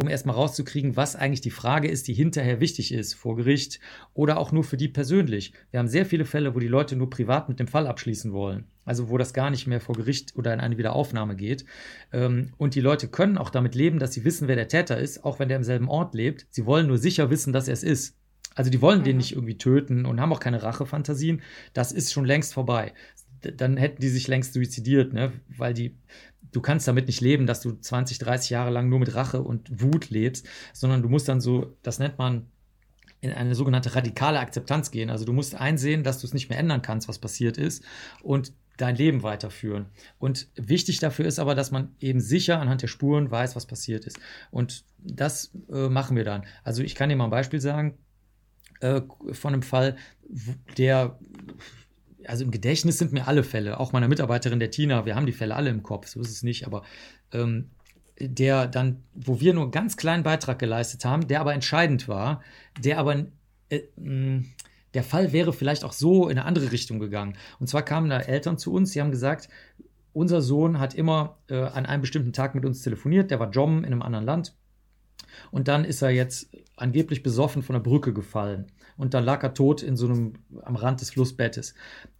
um 0.00 0.08
erstmal 0.08 0.36
rauszukriegen, 0.36 0.96
was 0.96 1.16
eigentlich 1.16 1.40
die 1.40 1.50
Frage 1.50 1.88
ist, 1.88 2.08
die 2.08 2.14
hinterher 2.14 2.60
wichtig 2.60 2.92
ist 2.92 3.14
vor 3.14 3.36
Gericht 3.36 3.80
oder 4.14 4.38
auch 4.38 4.52
nur 4.52 4.64
für 4.64 4.76
die 4.76 4.88
persönlich. 4.88 5.52
Wir 5.70 5.78
haben 5.78 5.88
sehr 5.88 6.06
viele 6.06 6.24
Fälle, 6.24 6.54
wo 6.54 6.58
die 6.58 6.68
Leute 6.68 6.96
nur 6.96 7.10
privat 7.10 7.48
mit 7.48 7.60
dem 7.60 7.68
Fall 7.68 7.86
abschließen 7.86 8.32
wollen. 8.32 8.64
Also 8.84 9.08
wo 9.08 9.18
das 9.18 9.34
gar 9.34 9.50
nicht 9.50 9.66
mehr 9.66 9.80
vor 9.80 9.94
Gericht 9.94 10.34
oder 10.36 10.54
in 10.54 10.60
eine 10.60 10.78
Wiederaufnahme 10.78 11.36
geht. 11.36 11.64
Ähm, 12.12 12.52
und 12.56 12.74
die 12.74 12.80
Leute 12.80 13.08
können 13.08 13.38
auch 13.38 13.50
damit 13.50 13.74
leben, 13.74 13.98
dass 13.98 14.12
sie 14.12 14.24
wissen, 14.24 14.48
wer 14.48 14.56
der 14.56 14.68
Täter 14.68 14.98
ist, 14.98 15.24
auch 15.24 15.38
wenn 15.38 15.48
der 15.48 15.58
im 15.58 15.64
selben 15.64 15.88
Ort 15.88 16.14
lebt. 16.14 16.46
Sie 16.50 16.66
wollen 16.66 16.86
nur 16.86 16.98
sicher 16.98 17.30
wissen, 17.30 17.52
dass 17.52 17.68
er 17.68 17.74
es 17.74 17.82
ist. 17.82 18.16
Also 18.54 18.70
die 18.70 18.82
wollen 18.82 19.00
mhm. 19.00 19.04
den 19.04 19.16
nicht 19.18 19.32
irgendwie 19.32 19.58
töten 19.58 20.06
und 20.06 20.20
haben 20.20 20.32
auch 20.32 20.40
keine 20.40 20.62
Rachefantasien. 20.62 21.42
Das 21.72 21.92
ist 21.92 22.12
schon 22.12 22.24
längst 22.24 22.52
vorbei. 22.52 22.92
Dann 23.42 23.76
hätten 23.76 24.02
die 24.02 24.08
sich 24.08 24.28
längst 24.28 24.52
suizidiert, 24.52 25.12
ne? 25.12 25.32
weil 25.56 25.72
die 25.72 25.96
du 26.52 26.60
kannst 26.60 26.88
damit 26.88 27.06
nicht 27.06 27.20
leben, 27.20 27.46
dass 27.46 27.60
du 27.60 27.72
20, 27.72 28.18
30 28.18 28.50
Jahre 28.50 28.70
lang 28.70 28.88
nur 28.88 28.98
mit 28.98 29.14
Rache 29.14 29.42
und 29.42 29.82
Wut 29.82 30.10
lebst, 30.10 30.46
sondern 30.72 31.02
du 31.02 31.08
musst 31.08 31.28
dann 31.28 31.40
so, 31.40 31.76
das 31.82 31.98
nennt 31.98 32.18
man 32.18 32.46
in 33.20 33.32
eine 33.32 33.54
sogenannte 33.54 33.94
radikale 33.94 34.40
Akzeptanz 34.40 34.90
gehen. 34.90 35.10
Also 35.10 35.24
du 35.24 35.32
musst 35.32 35.54
einsehen, 35.54 36.02
dass 36.04 36.20
du 36.20 36.26
es 36.26 36.34
nicht 36.34 36.48
mehr 36.48 36.58
ändern 36.58 36.82
kannst, 36.82 37.08
was 37.08 37.18
passiert 37.18 37.58
ist 37.58 37.84
und 38.22 38.52
dein 38.78 38.96
Leben 38.96 39.22
weiterführen. 39.22 39.86
Und 40.18 40.48
wichtig 40.54 41.00
dafür 41.00 41.26
ist 41.26 41.38
aber, 41.38 41.54
dass 41.54 41.70
man 41.70 41.94
eben 42.00 42.20
sicher 42.20 42.58
anhand 42.58 42.80
der 42.80 42.88
Spuren 42.88 43.30
weiß, 43.30 43.56
was 43.56 43.66
passiert 43.66 44.06
ist. 44.06 44.18
Und 44.50 44.84
das 44.98 45.52
äh, 45.70 45.88
machen 45.88 46.16
wir 46.16 46.24
dann. 46.24 46.46
Also 46.64 46.82
ich 46.82 46.94
kann 46.94 47.10
dir 47.10 47.16
mal 47.16 47.24
ein 47.24 47.30
Beispiel 47.30 47.60
sagen 47.60 47.98
äh, 48.80 49.02
von 49.32 49.52
einem 49.52 49.62
Fall, 49.62 49.96
der 50.78 51.18
also 52.26 52.44
im 52.44 52.50
Gedächtnis 52.50 52.98
sind 52.98 53.12
mir 53.12 53.26
alle 53.26 53.42
Fälle, 53.42 53.80
auch 53.80 53.92
meiner 53.92 54.08
Mitarbeiterin 54.08 54.60
der 54.60 54.70
Tina, 54.70 55.06
wir 55.06 55.16
haben 55.16 55.26
die 55.26 55.32
Fälle 55.32 55.54
alle 55.54 55.70
im 55.70 55.82
Kopf, 55.82 56.08
so 56.08 56.20
ist 56.20 56.30
es 56.30 56.42
nicht, 56.42 56.66
aber 56.66 56.82
ähm, 57.32 57.70
der 58.20 58.66
dann, 58.66 59.02
wo 59.14 59.40
wir 59.40 59.54
nur 59.54 59.64
einen 59.64 59.72
ganz 59.72 59.96
kleinen 59.96 60.22
Beitrag 60.22 60.58
geleistet 60.58 61.04
haben, 61.04 61.26
der 61.26 61.40
aber 61.40 61.54
entscheidend 61.54 62.08
war, 62.08 62.42
der 62.78 62.98
aber 62.98 63.26
äh, 63.70 63.80
der 64.94 65.04
Fall 65.04 65.32
wäre 65.32 65.52
vielleicht 65.52 65.84
auch 65.84 65.92
so 65.92 66.28
in 66.28 66.38
eine 66.38 66.46
andere 66.46 66.72
Richtung 66.72 66.98
gegangen. 66.98 67.36
Und 67.60 67.68
zwar 67.68 67.82
kamen 67.82 68.10
da 68.10 68.18
Eltern 68.18 68.58
zu 68.58 68.72
uns, 68.72 68.92
die 68.92 69.00
haben 69.00 69.10
gesagt, 69.10 69.48
unser 70.12 70.42
Sohn 70.42 70.80
hat 70.80 70.94
immer 70.94 71.38
äh, 71.48 71.54
an 71.54 71.86
einem 71.86 72.00
bestimmten 72.00 72.32
Tag 72.32 72.54
mit 72.54 72.64
uns 72.64 72.82
telefoniert, 72.82 73.30
der 73.30 73.40
war 73.40 73.50
jobben 73.50 73.78
in 73.78 73.92
einem 73.92 74.02
anderen 74.02 74.24
Land. 74.24 74.54
Und 75.52 75.68
dann 75.68 75.84
ist 75.84 76.02
er 76.02 76.10
jetzt 76.10 76.50
angeblich 76.76 77.22
besoffen 77.22 77.62
von 77.62 77.74
der 77.74 77.80
Brücke 77.80 78.12
gefallen. 78.12 78.66
Und 79.00 79.14
dann 79.14 79.24
lag 79.24 79.42
er 79.42 79.54
tot 79.54 79.82
in 79.82 79.96
so 79.96 80.06
einem, 80.06 80.34
am 80.62 80.76
Rand 80.76 81.00
des 81.00 81.10
Flussbettes. 81.10 81.74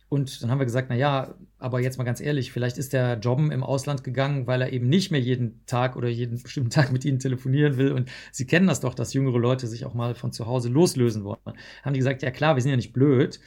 Und 0.08 0.42
dann 0.42 0.50
haben 0.50 0.58
wir 0.58 0.64
gesagt, 0.64 0.88
na 0.88 0.96
ja, 0.96 1.34
aber 1.58 1.80
jetzt 1.80 1.98
mal 1.98 2.04
ganz 2.04 2.20
ehrlich, 2.20 2.52
vielleicht 2.52 2.78
ist 2.78 2.94
der 2.94 3.18
Jobben 3.18 3.52
im 3.52 3.62
Ausland 3.62 4.02
gegangen, 4.02 4.46
weil 4.46 4.62
er 4.62 4.72
eben 4.72 4.88
nicht 4.88 5.10
mehr 5.10 5.20
jeden 5.20 5.64
Tag 5.66 5.94
oder 5.94 6.08
jeden 6.08 6.38
bestimmten 6.42 6.70
Tag 6.70 6.90
mit 6.90 7.04
ihnen 7.04 7.18
telefonieren 7.18 7.76
will. 7.76 7.92
Und 7.92 8.10
sie 8.32 8.46
kennen 8.46 8.66
das 8.66 8.80
doch, 8.80 8.94
dass 8.94 9.12
jüngere 9.12 9.38
Leute 9.38 9.66
sich 9.66 9.84
auch 9.84 9.92
mal 9.92 10.14
von 10.14 10.32
zu 10.32 10.46
Hause 10.46 10.70
loslösen 10.70 11.22
wollen. 11.22 11.38
Haben 11.84 11.92
die 11.92 11.98
gesagt, 11.98 12.22
ja 12.22 12.30
klar, 12.30 12.56
wir 12.56 12.62
sind 12.62 12.70
ja 12.70 12.76
nicht 12.76 12.94
blöd, 12.94 13.40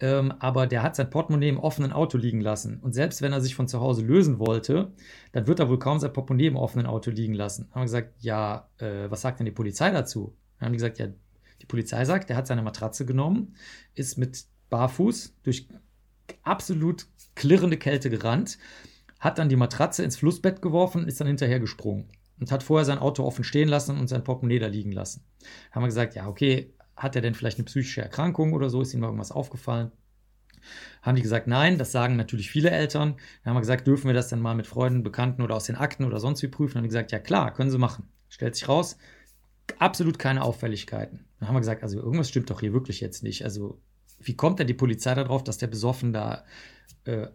ähm, 0.00 0.34
aber 0.40 0.66
der 0.66 0.82
hat 0.82 0.96
sein 0.96 1.10
Portemonnaie 1.10 1.48
im 1.48 1.60
offenen 1.60 1.92
Auto 1.92 2.18
liegen 2.18 2.40
lassen. 2.40 2.80
Und 2.80 2.92
selbst 2.92 3.22
wenn 3.22 3.32
er 3.32 3.40
sich 3.40 3.54
von 3.54 3.68
zu 3.68 3.80
Hause 3.80 4.02
lösen 4.02 4.40
wollte, 4.40 4.92
dann 5.32 5.46
wird 5.46 5.60
er 5.60 5.68
wohl 5.68 5.78
kaum 5.78 6.00
sein 6.00 6.12
Portemonnaie 6.12 6.48
im 6.48 6.56
offenen 6.56 6.86
Auto 6.86 7.10
liegen 7.10 7.34
lassen. 7.34 7.68
Haben 7.70 7.82
wir 7.82 7.84
gesagt, 7.84 8.14
ja, 8.18 8.68
äh, 8.78 9.08
was 9.08 9.20
sagt 9.20 9.38
denn 9.38 9.46
die 9.46 9.52
Polizei 9.52 9.90
dazu? 9.90 10.34
Dann 10.58 10.66
haben 10.66 10.72
die 10.72 10.78
gesagt, 10.78 10.98
ja, 10.98 11.06
die 11.60 11.66
Polizei 11.66 12.04
sagt, 12.04 12.30
er 12.30 12.36
hat 12.36 12.46
seine 12.46 12.62
Matratze 12.62 13.06
genommen, 13.06 13.54
ist 13.94 14.18
mit 14.18 14.44
barfuß 14.70 15.34
durch 15.42 15.68
absolut 16.42 17.06
klirrende 17.34 17.76
Kälte 17.76 18.10
gerannt, 18.10 18.58
hat 19.18 19.38
dann 19.38 19.48
die 19.48 19.56
Matratze 19.56 20.02
ins 20.02 20.16
Flussbett 20.16 20.62
geworfen 20.62 21.06
ist 21.06 21.20
dann 21.20 21.26
hinterher 21.26 21.60
gesprungen 21.60 22.08
und 22.38 22.50
hat 22.50 22.62
vorher 22.62 22.86
sein 22.86 22.98
Auto 22.98 23.24
offen 23.24 23.44
stehen 23.44 23.68
lassen 23.68 23.98
und 23.98 24.08
sein 24.08 24.24
Portemonnaie 24.24 24.58
da 24.58 24.66
liegen 24.66 24.92
lassen. 24.92 25.24
Haben 25.70 25.82
wir 25.82 25.88
gesagt, 25.88 26.14
ja, 26.14 26.26
okay, 26.26 26.72
hat 26.96 27.16
er 27.16 27.22
denn 27.22 27.34
vielleicht 27.34 27.58
eine 27.58 27.66
psychische 27.66 28.02
Erkrankung 28.02 28.52
oder 28.52 28.70
so? 28.70 28.80
Ist 28.80 28.94
ihm 28.94 29.02
irgendwas 29.02 29.32
aufgefallen? 29.32 29.92
Haben 31.02 31.16
die 31.16 31.22
gesagt, 31.22 31.46
nein, 31.46 31.78
das 31.78 31.92
sagen 31.92 32.16
natürlich 32.16 32.50
viele 32.50 32.70
Eltern. 32.70 33.16
Dann 33.42 33.50
haben 33.50 33.56
wir 33.56 33.60
gesagt, 33.60 33.86
dürfen 33.86 34.06
wir 34.06 34.14
das 34.14 34.28
denn 34.28 34.40
mal 34.40 34.54
mit 34.54 34.66
Freunden, 34.66 35.02
Bekannten 35.02 35.42
oder 35.42 35.56
aus 35.56 35.64
den 35.64 35.76
Akten 35.76 36.04
oder 36.04 36.20
sonst 36.20 36.42
wie 36.42 36.48
prüfen? 36.48 36.74
Dann 36.74 36.80
haben 36.80 36.84
die 36.84 36.90
gesagt, 36.90 37.12
ja 37.12 37.18
klar, 37.18 37.52
können 37.52 37.70
sie 37.70 37.78
machen. 37.78 38.08
Stellt 38.28 38.54
sich 38.54 38.68
raus, 38.68 38.96
absolut 39.78 40.18
keine 40.18 40.42
Auffälligkeiten. 40.42 41.24
Dann 41.38 41.48
haben 41.48 41.54
wir 41.54 41.60
gesagt, 41.60 41.82
also 41.82 41.98
irgendwas 41.98 42.28
stimmt 42.28 42.50
doch 42.50 42.60
hier 42.60 42.72
wirklich 42.72 43.00
jetzt 43.00 43.22
nicht. 43.22 43.44
Also 43.44 43.80
wie 44.18 44.36
kommt 44.36 44.58
denn 44.58 44.66
die 44.66 44.74
Polizei 44.74 45.14
darauf, 45.14 45.42
dass 45.42 45.58
der 45.58 45.68
Besoffen 45.68 46.12
da 46.12 46.44
äh, 47.04 47.28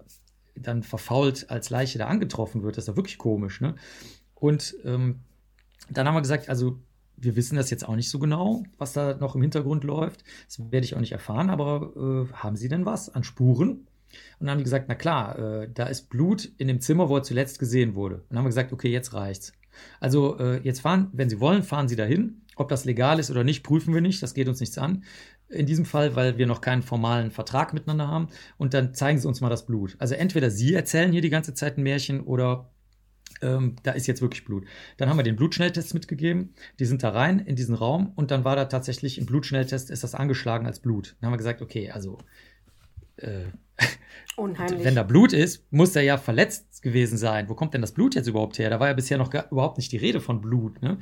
dann 0.56 0.84
verfault 0.84 1.50
als 1.50 1.70
Leiche 1.70 1.98
da 1.98 2.08
angetroffen 2.08 2.64
wird? 2.64 2.78
Das 2.78 2.84
ist 2.84 2.90
doch 2.90 2.98
wirklich 2.98 3.18
komisch, 3.18 3.62
ne? 3.62 3.76
Und 4.36 4.76
ähm, 4.84 5.22
dann 5.90 6.08
haben 6.08 6.16
wir 6.16 6.22
gesagt, 6.22 6.50
also 6.50 6.80
wir 7.18 7.36
wissen 7.36 7.56
das 7.56 7.70
jetzt 7.70 7.88
auch 7.88 7.96
nicht 7.96 8.10
so 8.10 8.20
genau, 8.20 8.64
was 8.78 8.94
da 8.94 9.16
noch 9.16 9.36
im 9.36 9.42
Hintergrund 9.42 9.84
läuft. 9.84 10.24
Das 10.48 10.60
werde 10.72 10.86
ich 10.86 10.96
auch 10.96 11.00
nicht 11.00 11.14
erfahren, 11.14 11.50
aber 11.50 12.28
äh, 12.30 12.34
haben 12.34 12.56
Sie 12.56 12.68
denn 12.68 12.86
was 12.86 13.10
an 13.10 13.24
Spuren? 13.24 13.88
Und 14.40 14.48
dann 14.48 14.52
haben 14.52 14.58
die 14.60 14.64
gesagt, 14.64 14.86
na 14.88 14.96
klar, 14.96 15.40
äh, 15.40 15.70
da 15.74 15.86
ist 15.88 16.10
Blut 16.10 16.52
in 16.58 16.68
dem 16.68 16.82
Zimmer, 16.82 17.10
wo 17.10 17.18
er 17.18 17.24
zuletzt 17.24 17.60
gesehen 17.60 17.96
wurde. 17.96 18.16
Und 18.16 18.26
dann 18.30 18.40
haben 18.40 18.46
wir 18.46 18.50
gesagt, 18.50 18.74
okay, 18.74 18.90
jetzt 18.90 19.14
reicht's. 19.14 19.54
Also 20.00 20.38
äh, 20.40 20.62
jetzt 20.62 20.82
fahren, 20.82 21.10
wenn 21.14 21.30
Sie 21.30 21.40
wollen, 21.40 21.64
fahren 21.64 21.88
Sie 21.88 21.96
dahin. 21.96 22.42
Ob 22.56 22.70
das 22.70 22.86
legal 22.86 23.20
ist 23.20 23.30
oder 23.30 23.44
nicht, 23.44 23.64
prüfen 23.64 23.94
wir 23.94 24.02
nicht. 24.02 24.24
Das 24.24 24.34
geht 24.34 24.48
uns 24.48 24.60
nichts 24.60 24.78
an. 24.78 25.04
In 25.50 25.66
diesem 25.66 25.86
Fall, 25.86 26.16
weil 26.16 26.38
wir 26.38 26.48
noch 26.48 26.62
keinen 26.62 26.82
formalen 26.82 27.32
Vertrag 27.32 27.74
miteinander 27.74 28.08
haben. 28.08 28.30
Und 28.58 28.74
dann 28.74 28.94
zeigen 28.94 29.20
Sie 29.20 29.28
uns 29.28 29.42
mal 29.42 29.50
das 29.50 29.66
Blut. 29.66 29.96
Also 30.00 30.16
entweder 30.16 30.50
Sie 30.50 30.74
erzählen 30.74 31.12
hier 31.12 31.22
die 31.22 31.30
ganze 31.30 31.54
Zeit 31.54 31.78
ein 31.78 31.84
Märchen 31.84 32.22
oder 32.22 32.72
ähm, 33.42 33.76
da 33.84 33.92
ist 33.92 34.08
jetzt 34.08 34.22
wirklich 34.22 34.46
Blut. 34.46 34.66
Dann 34.98 35.10
haben 35.10 35.18
wir 35.18 35.24
den 35.24 35.36
Blutschnelltest 35.36 35.94
mitgegeben. 35.94 36.54
Die 36.80 36.86
sind 36.86 37.04
da 37.04 37.10
rein 37.10 37.40
in 37.40 37.56
diesen 37.56 37.76
Raum 37.76 38.12
und 38.16 38.32
dann 38.32 38.44
war 38.44 38.56
da 38.56 38.66
tatsächlich 38.66 39.18
im 39.18 39.26
Blutschnelltest 39.26 39.92
ist 39.92 40.04
das 40.04 40.16
angeschlagen 40.16 40.66
als 40.66 40.80
Blut. 40.80 41.16
Dann 41.20 41.28
haben 41.28 41.34
wir 41.34 41.38
gesagt, 41.38 41.62
okay, 41.62 41.92
also 41.92 42.18
äh, 43.17 43.45
Unheimlich. 44.38 44.84
wenn 44.84 44.95
da 44.95 45.04
Blut 45.04 45.34
ist, 45.34 45.65
muss 45.71 45.95
er 45.95 46.04
ja 46.04 46.17
verletzt 46.17 46.82
gewesen 46.82 47.17
sein. 47.17 47.49
Wo 47.49 47.56
kommt 47.56 47.73
denn 47.73 47.82
das 47.82 47.93
Blut 47.93 48.15
jetzt 48.15 48.28
überhaupt 48.28 48.60
her? 48.60 48.69
Da 48.69 48.80
war 48.80 48.88
ja 48.88 48.93
bisher 48.93 49.17
noch 49.17 49.30
gar, 49.30 49.51
überhaupt 49.51 49.78
nicht 49.78 49.91
die 49.91 49.97
Rede 49.97 50.19
von 50.19 50.41
Blut. 50.41 50.82
Ne? 50.82 50.97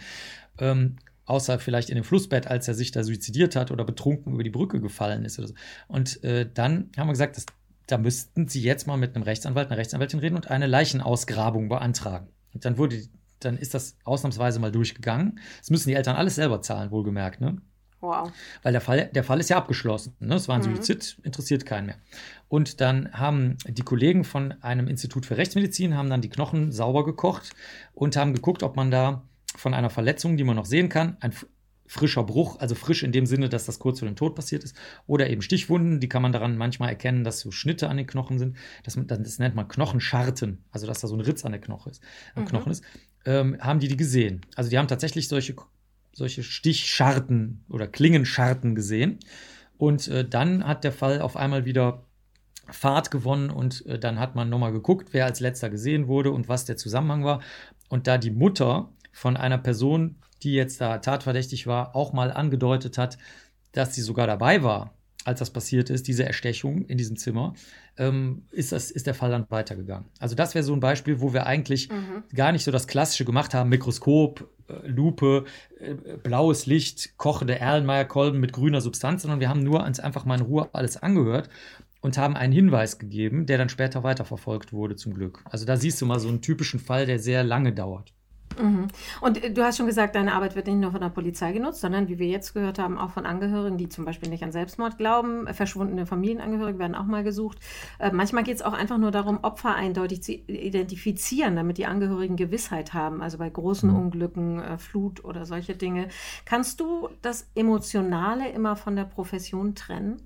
Ähm, 0.59 0.97
außer 1.25 1.59
vielleicht 1.59 1.89
in 1.89 1.95
dem 1.95 2.03
Flussbett, 2.03 2.47
als 2.47 2.67
er 2.67 2.73
sich 2.73 2.91
da 2.91 3.03
suizidiert 3.03 3.55
hat 3.55 3.71
oder 3.71 3.85
betrunken 3.85 4.33
über 4.33 4.43
die 4.43 4.49
Brücke 4.49 4.81
gefallen 4.81 5.25
ist 5.25 5.39
oder 5.39 5.49
so. 5.49 5.53
Und 5.87 6.23
äh, 6.23 6.49
dann 6.51 6.91
haben 6.97 7.07
wir 7.07 7.13
gesagt, 7.13 7.37
das, 7.37 7.45
da 7.87 7.97
müssten 7.97 8.47
Sie 8.47 8.61
jetzt 8.61 8.87
mal 8.87 8.97
mit 8.97 9.15
einem 9.15 9.23
Rechtsanwalt, 9.23 9.67
einer 9.69 9.77
Rechtsanwältin 9.77 10.19
reden 10.19 10.35
und 10.35 10.49
eine 10.49 10.67
Leichenausgrabung 10.67 11.69
beantragen. 11.69 12.27
Und 12.53 12.65
dann 12.65 12.77
wurde, 12.77 13.01
dann 13.39 13.57
ist 13.57 13.73
das 13.73 13.97
ausnahmsweise 14.03 14.59
mal 14.59 14.71
durchgegangen. 14.71 15.39
Das 15.59 15.69
müssen 15.69 15.89
die 15.89 15.95
Eltern 15.95 16.15
alles 16.15 16.35
selber 16.35 16.61
zahlen, 16.61 16.91
wohlgemerkt, 16.91 17.41
ne? 17.41 17.61
Wow. 18.03 18.33
Weil 18.63 18.73
der 18.73 18.81
Fall, 18.81 19.09
der 19.15 19.23
Fall 19.23 19.39
ist 19.39 19.49
ja 19.49 19.55
abgeschlossen. 19.55 20.13
Ne? 20.19 20.35
Es 20.35 20.49
war 20.49 20.55
ein 20.55 20.69
mhm. 20.69 20.75
Suizid, 20.75 21.17
interessiert 21.23 21.65
keinen 21.65 21.85
mehr. 21.85 21.95
Und 22.49 22.81
dann 22.81 23.13
haben 23.13 23.57
die 23.65 23.81
Kollegen 23.81 24.25
von 24.25 24.51
einem 24.61 24.89
Institut 24.89 25.25
für 25.25 25.37
Rechtsmedizin 25.37 25.95
haben 25.95 26.09
dann 26.09 26.19
die 26.19 26.27
Knochen 26.27 26.73
sauber 26.73 27.05
gekocht 27.05 27.51
und 27.93 28.17
haben 28.17 28.33
geguckt, 28.33 28.61
ob 28.61 28.75
man 28.75 28.91
da 28.91 29.23
von 29.55 29.73
einer 29.73 29.89
Verletzung, 29.89 30.35
die 30.35 30.43
man 30.43 30.57
noch 30.57 30.65
sehen 30.65 30.89
kann, 30.89 31.15
ein 31.21 31.31
frischer 31.87 32.23
Bruch, 32.23 32.59
also 32.59 32.75
frisch 32.75 33.03
in 33.03 33.13
dem 33.13 33.25
Sinne, 33.25 33.47
dass 33.47 33.65
das 33.65 33.79
kurz 33.79 33.99
vor 33.99 34.07
dem 34.09 34.17
Tod 34.17 34.35
passiert 34.35 34.65
ist, 34.65 34.75
oder 35.07 35.29
eben 35.29 35.41
Stichwunden, 35.41 36.01
die 36.01 36.09
kann 36.09 36.21
man 36.21 36.33
daran 36.33 36.57
manchmal 36.57 36.89
erkennen, 36.89 37.23
dass 37.23 37.39
so 37.39 37.51
Schnitte 37.51 37.87
an 37.87 37.95
den 37.95 38.07
Knochen 38.07 38.37
sind. 38.37 38.57
Das, 38.83 38.97
das 38.99 39.39
nennt 39.39 39.55
man 39.55 39.69
Knochenscharten, 39.69 40.65
also 40.71 40.87
dass 40.87 40.99
da 40.99 41.07
so 41.07 41.15
ein 41.15 41.21
Ritz 41.21 41.45
an 41.45 41.53
der 41.53 41.61
Knoche 41.61 41.91
ist, 41.91 42.03
am 42.35 42.43
mhm. 42.43 42.47
Knochen 42.47 42.71
ist. 42.73 42.83
Ähm, 43.25 43.57
haben 43.61 43.79
die 43.79 43.87
die 43.87 43.95
gesehen? 43.95 44.41
Also 44.55 44.69
die 44.69 44.77
haben 44.77 44.89
tatsächlich 44.89 45.29
solche 45.29 45.55
solche 46.13 46.43
Stichscharten 46.43 47.65
oder 47.69 47.87
Klingenscharten 47.87 48.75
gesehen. 48.75 49.19
Und 49.77 50.07
äh, 50.07 50.27
dann 50.27 50.65
hat 50.65 50.83
der 50.83 50.91
Fall 50.91 51.21
auf 51.21 51.35
einmal 51.35 51.65
wieder 51.65 52.05
Fahrt 52.69 53.11
gewonnen 53.11 53.49
und 53.49 53.85
äh, 53.85 53.99
dann 53.99 54.19
hat 54.19 54.35
man 54.35 54.49
nochmal 54.49 54.71
geguckt, 54.71 55.09
wer 55.11 55.25
als 55.25 55.41
letzter 55.41 55.69
gesehen 55.69 56.07
wurde 56.07 56.31
und 56.31 56.47
was 56.47 56.65
der 56.65 56.77
Zusammenhang 56.77 57.23
war. 57.25 57.41
Und 57.89 58.07
da 58.07 58.17
die 58.17 58.31
Mutter 58.31 58.89
von 59.11 59.35
einer 59.35 59.57
Person, 59.57 60.15
die 60.43 60.53
jetzt 60.53 60.79
da 60.79 60.99
tatverdächtig 60.99 61.67
war, 61.67 61.95
auch 61.95 62.13
mal 62.13 62.31
angedeutet 62.31 62.97
hat, 62.97 63.17
dass 63.73 63.95
sie 63.95 64.01
sogar 64.01 64.27
dabei 64.27 64.63
war, 64.63 64.93
als 65.25 65.39
das 65.39 65.51
passiert 65.51 65.89
ist, 65.89 66.07
diese 66.07 66.25
Erstechung 66.25 66.85
in 66.85 66.97
diesem 66.97 67.17
Zimmer, 67.17 67.53
ähm, 67.97 68.43
ist, 68.51 68.71
das, 68.71 68.91
ist 68.91 69.07
der 69.07 69.13
Fall 69.13 69.31
dann 69.31 69.45
weitergegangen. 69.49 70.09
Also 70.19 70.35
das 70.35 70.55
wäre 70.55 70.63
so 70.63 70.73
ein 70.73 70.79
Beispiel, 70.79 71.21
wo 71.21 71.33
wir 71.33 71.45
eigentlich 71.45 71.89
mhm. 71.89 72.23
gar 72.35 72.51
nicht 72.51 72.63
so 72.63 72.71
das 72.71 72.87
Klassische 72.87 73.25
gemacht 73.25 73.53
haben, 73.53 73.69
Mikroskop, 73.69 74.49
äh, 74.67 74.87
Lupe, 74.87 75.45
äh, 75.79 76.17
blaues 76.17 76.65
Licht, 76.65 77.17
kochende 77.17 77.59
Erlenmeyer-Kolben 77.59 78.39
mit 78.39 78.53
grüner 78.53 78.81
Substanz, 78.81 79.21
sondern 79.21 79.39
wir 79.39 79.49
haben 79.49 79.63
nur 79.63 79.83
uns 79.83 79.99
einfach 79.99 80.25
mal 80.25 80.39
in 80.39 80.45
Ruhe 80.45 80.69
alles 80.73 80.97
angehört 80.97 81.49
und 82.01 82.17
haben 82.17 82.35
einen 82.35 82.53
Hinweis 82.53 82.99
gegeben, 82.99 83.45
der 83.45 83.57
dann 83.57 83.69
später 83.69 84.03
weiterverfolgt 84.03 84.73
wurde, 84.73 84.95
zum 84.95 85.13
Glück. 85.13 85.43
Also 85.45 85.65
da 85.65 85.77
siehst 85.77 86.01
du 86.01 86.05
mal 86.05 86.19
so 86.19 86.27
einen 86.27 86.41
typischen 86.41 86.79
Fall, 86.79 87.05
der 87.05 87.19
sehr 87.19 87.43
lange 87.43 87.73
dauert. 87.73 88.13
Mhm. 88.61 88.87
Und 89.21 89.43
äh, 89.43 89.51
du 89.51 89.63
hast 89.63 89.77
schon 89.77 89.87
gesagt, 89.87 90.15
deine 90.15 90.33
Arbeit 90.33 90.55
wird 90.55 90.67
nicht 90.67 90.77
nur 90.77 90.91
von 90.91 91.01
der 91.01 91.09
Polizei 91.09 91.51
genutzt, 91.51 91.81
sondern 91.81 92.07
wie 92.07 92.19
wir 92.19 92.27
jetzt 92.27 92.53
gehört 92.53 92.79
haben, 92.79 92.97
auch 92.97 93.11
von 93.11 93.25
Angehörigen, 93.25 93.77
die 93.77 93.89
zum 93.89 94.05
Beispiel 94.05 94.29
nicht 94.29 94.43
an 94.43 94.51
Selbstmord 94.51 94.97
glauben. 94.97 95.47
Verschwundene 95.53 96.05
Familienangehörige 96.05 96.79
werden 96.79 96.95
auch 96.95 97.05
mal 97.05 97.23
gesucht. 97.23 97.59
Äh, 97.99 98.11
manchmal 98.11 98.43
geht 98.43 98.55
es 98.55 98.61
auch 98.61 98.73
einfach 98.73 98.97
nur 98.97 99.11
darum, 99.11 99.39
Opfer 99.43 99.75
eindeutig 99.75 100.23
zu 100.23 100.33
identifizieren, 100.33 101.55
damit 101.55 101.77
die 101.77 101.85
Angehörigen 101.85 102.35
Gewissheit 102.35 102.93
haben. 102.93 103.21
Also 103.21 103.37
bei 103.37 103.49
großen 103.49 103.89
mhm. 103.89 103.97
Unglücken, 103.97 104.59
äh, 104.59 104.77
Flut 104.77 105.23
oder 105.23 105.45
solche 105.45 105.75
Dinge. 105.75 106.07
Kannst 106.45 106.79
du 106.79 107.09
das 107.21 107.47
Emotionale 107.55 108.49
immer 108.49 108.75
von 108.75 108.95
der 108.95 109.05
Profession 109.05 109.75
trennen? 109.75 110.21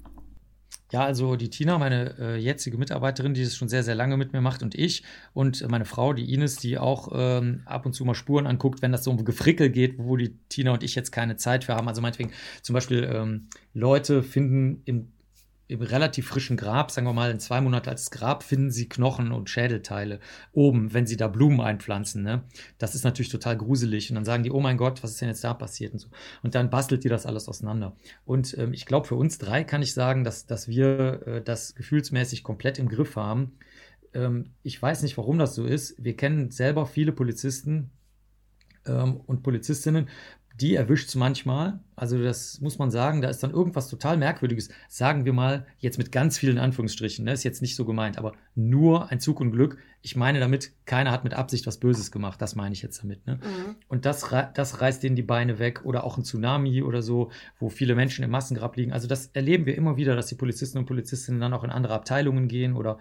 Ja, 0.91 1.03
also 1.03 1.35
die 1.35 1.49
Tina, 1.49 1.77
meine 1.77 2.15
äh, 2.17 2.37
jetzige 2.37 2.77
Mitarbeiterin, 2.77 3.33
die 3.33 3.43
das 3.43 3.57
schon 3.57 3.67
sehr, 3.67 3.83
sehr 3.83 3.95
lange 3.95 4.15
mit 4.15 4.31
mir 4.31 4.39
macht 4.39 4.63
und 4.63 4.73
ich 4.73 5.03
und 5.33 5.67
meine 5.69 5.83
Frau, 5.83 6.13
die 6.13 6.33
Ines, 6.33 6.55
die 6.55 6.77
auch 6.77 7.09
ähm, 7.13 7.61
ab 7.65 7.85
und 7.85 7.91
zu 7.93 8.05
mal 8.05 8.15
Spuren 8.15 8.47
anguckt, 8.47 8.81
wenn 8.81 8.93
das 8.93 9.03
so 9.03 9.11
um 9.11 9.25
Gefrickel 9.25 9.69
geht, 9.69 9.95
wo 9.97 10.15
die 10.15 10.37
Tina 10.47 10.71
und 10.71 10.83
ich 10.83 10.95
jetzt 10.95 11.11
keine 11.11 11.35
Zeit 11.35 11.65
für 11.65 11.75
haben. 11.75 11.89
Also 11.89 12.01
meinetwegen 12.01 12.31
zum 12.61 12.73
Beispiel 12.73 13.03
ähm, 13.03 13.47
Leute 13.73 14.23
finden 14.23 14.81
im 14.85 15.09
im 15.67 15.81
relativ 15.81 16.27
frischen 16.27 16.55
Grab, 16.55 16.91
sagen 16.91 17.05
wir 17.07 17.13
mal 17.13 17.29
in 17.29 17.39
zwei 17.39 17.59
Monaten 17.59 17.89
als 17.89 18.09
Grab, 18.09 18.43
finden 18.43 18.71
sie 18.71 18.87
Knochen 18.87 19.31
und 19.31 19.49
Schädelteile 19.49 20.19
oben, 20.53 20.93
wenn 20.93 21.05
sie 21.05 21.17
da 21.17 21.27
Blumen 21.27 21.59
einpflanzen. 21.59 22.23
Ne? 22.23 22.43
Das 22.77 22.95
ist 22.95 23.03
natürlich 23.03 23.29
total 23.29 23.57
gruselig. 23.57 24.09
Und 24.09 24.15
dann 24.15 24.25
sagen 24.25 24.43
die, 24.43 24.51
oh 24.51 24.61
mein 24.61 24.77
Gott, 24.77 25.03
was 25.03 25.11
ist 25.11 25.21
denn 25.21 25.29
jetzt 25.29 25.43
da 25.43 25.53
passiert 25.53 25.93
und 25.93 25.99
so. 25.99 26.07
Und 26.41 26.55
dann 26.55 26.69
bastelt 26.69 27.03
die 27.03 27.09
das 27.09 27.25
alles 27.25 27.49
auseinander. 27.49 27.95
Und 28.25 28.57
ähm, 28.57 28.73
ich 28.73 28.85
glaube, 28.85 29.07
für 29.07 29.15
uns 29.15 29.37
drei 29.37 29.63
kann 29.63 29.81
ich 29.81 29.93
sagen, 29.93 30.23
dass, 30.23 30.45
dass 30.45 30.67
wir 30.67 31.27
äh, 31.27 31.41
das 31.41 31.75
gefühlsmäßig 31.75 32.43
komplett 32.43 32.79
im 32.79 32.87
Griff 32.87 33.17
haben. 33.17 33.57
Ähm, 34.13 34.51
ich 34.63 34.81
weiß 34.81 35.03
nicht, 35.03 35.17
warum 35.17 35.37
das 35.37 35.53
so 35.53 35.65
ist. 35.65 35.95
Wir 35.97 36.15
kennen 36.15 36.49
selber 36.49 36.85
viele 36.85 37.11
Polizisten, 37.11 37.91
ähm, 38.87 39.17
und 39.25 39.43
Polizistinnen, 39.43 40.07
die 40.59 40.73
erwischt 40.73 41.09
es 41.09 41.15
manchmal. 41.15 41.79
Also 41.95 42.21
das 42.21 42.61
muss 42.61 42.79
man 42.79 42.89
sagen, 42.89 43.21
da 43.21 43.29
ist 43.29 43.43
dann 43.43 43.51
irgendwas 43.51 43.87
total 43.89 44.17
Merkwürdiges. 44.17 44.69
Sagen 44.87 45.23
wir 45.23 45.33
mal, 45.33 45.67
jetzt 45.77 45.99
mit 45.99 46.11
ganz 46.11 46.37
vielen 46.37 46.57
Anführungsstrichen, 46.57 47.25
ne, 47.25 47.33
ist 47.33 47.43
jetzt 47.43 47.61
nicht 47.61 47.75
so 47.75 47.85
gemeint, 47.85 48.17
aber 48.17 48.33
nur 48.55 49.11
ein 49.11 49.19
Zug 49.19 49.39
und 49.39 49.51
Glück. 49.51 49.77
Ich 50.01 50.15
meine 50.15 50.39
damit, 50.39 50.71
keiner 50.85 51.11
hat 51.11 51.23
mit 51.23 51.35
Absicht 51.35 51.67
was 51.67 51.79
Böses 51.79 52.11
gemacht. 52.11 52.41
Das 52.41 52.55
meine 52.55 52.73
ich 52.73 52.81
jetzt 52.81 53.03
damit. 53.03 53.25
Ne? 53.27 53.35
Mhm. 53.35 53.75
Und 53.87 54.05
das, 54.05 54.27
das 54.55 54.81
reißt 54.81 55.03
denen 55.03 55.15
die 55.15 55.21
Beine 55.21 55.59
weg 55.59 55.81
oder 55.85 56.03
auch 56.03 56.17
ein 56.17 56.23
Tsunami 56.23 56.81
oder 56.81 57.03
so, 57.03 57.29
wo 57.59 57.69
viele 57.69 57.93
Menschen 57.93 58.23
im 58.23 58.31
Massengrab 58.31 58.77
liegen. 58.77 58.93
Also 58.93 59.07
das 59.07 59.27
erleben 59.27 59.67
wir 59.67 59.75
immer 59.75 59.95
wieder, 59.95 60.15
dass 60.15 60.27
die 60.27 60.35
Polizisten 60.35 60.79
und 60.79 60.85
Polizistinnen 60.85 61.39
dann 61.39 61.53
auch 61.53 61.63
in 61.63 61.69
andere 61.69 61.93
Abteilungen 61.93 62.47
gehen 62.47 62.75
oder 62.75 62.97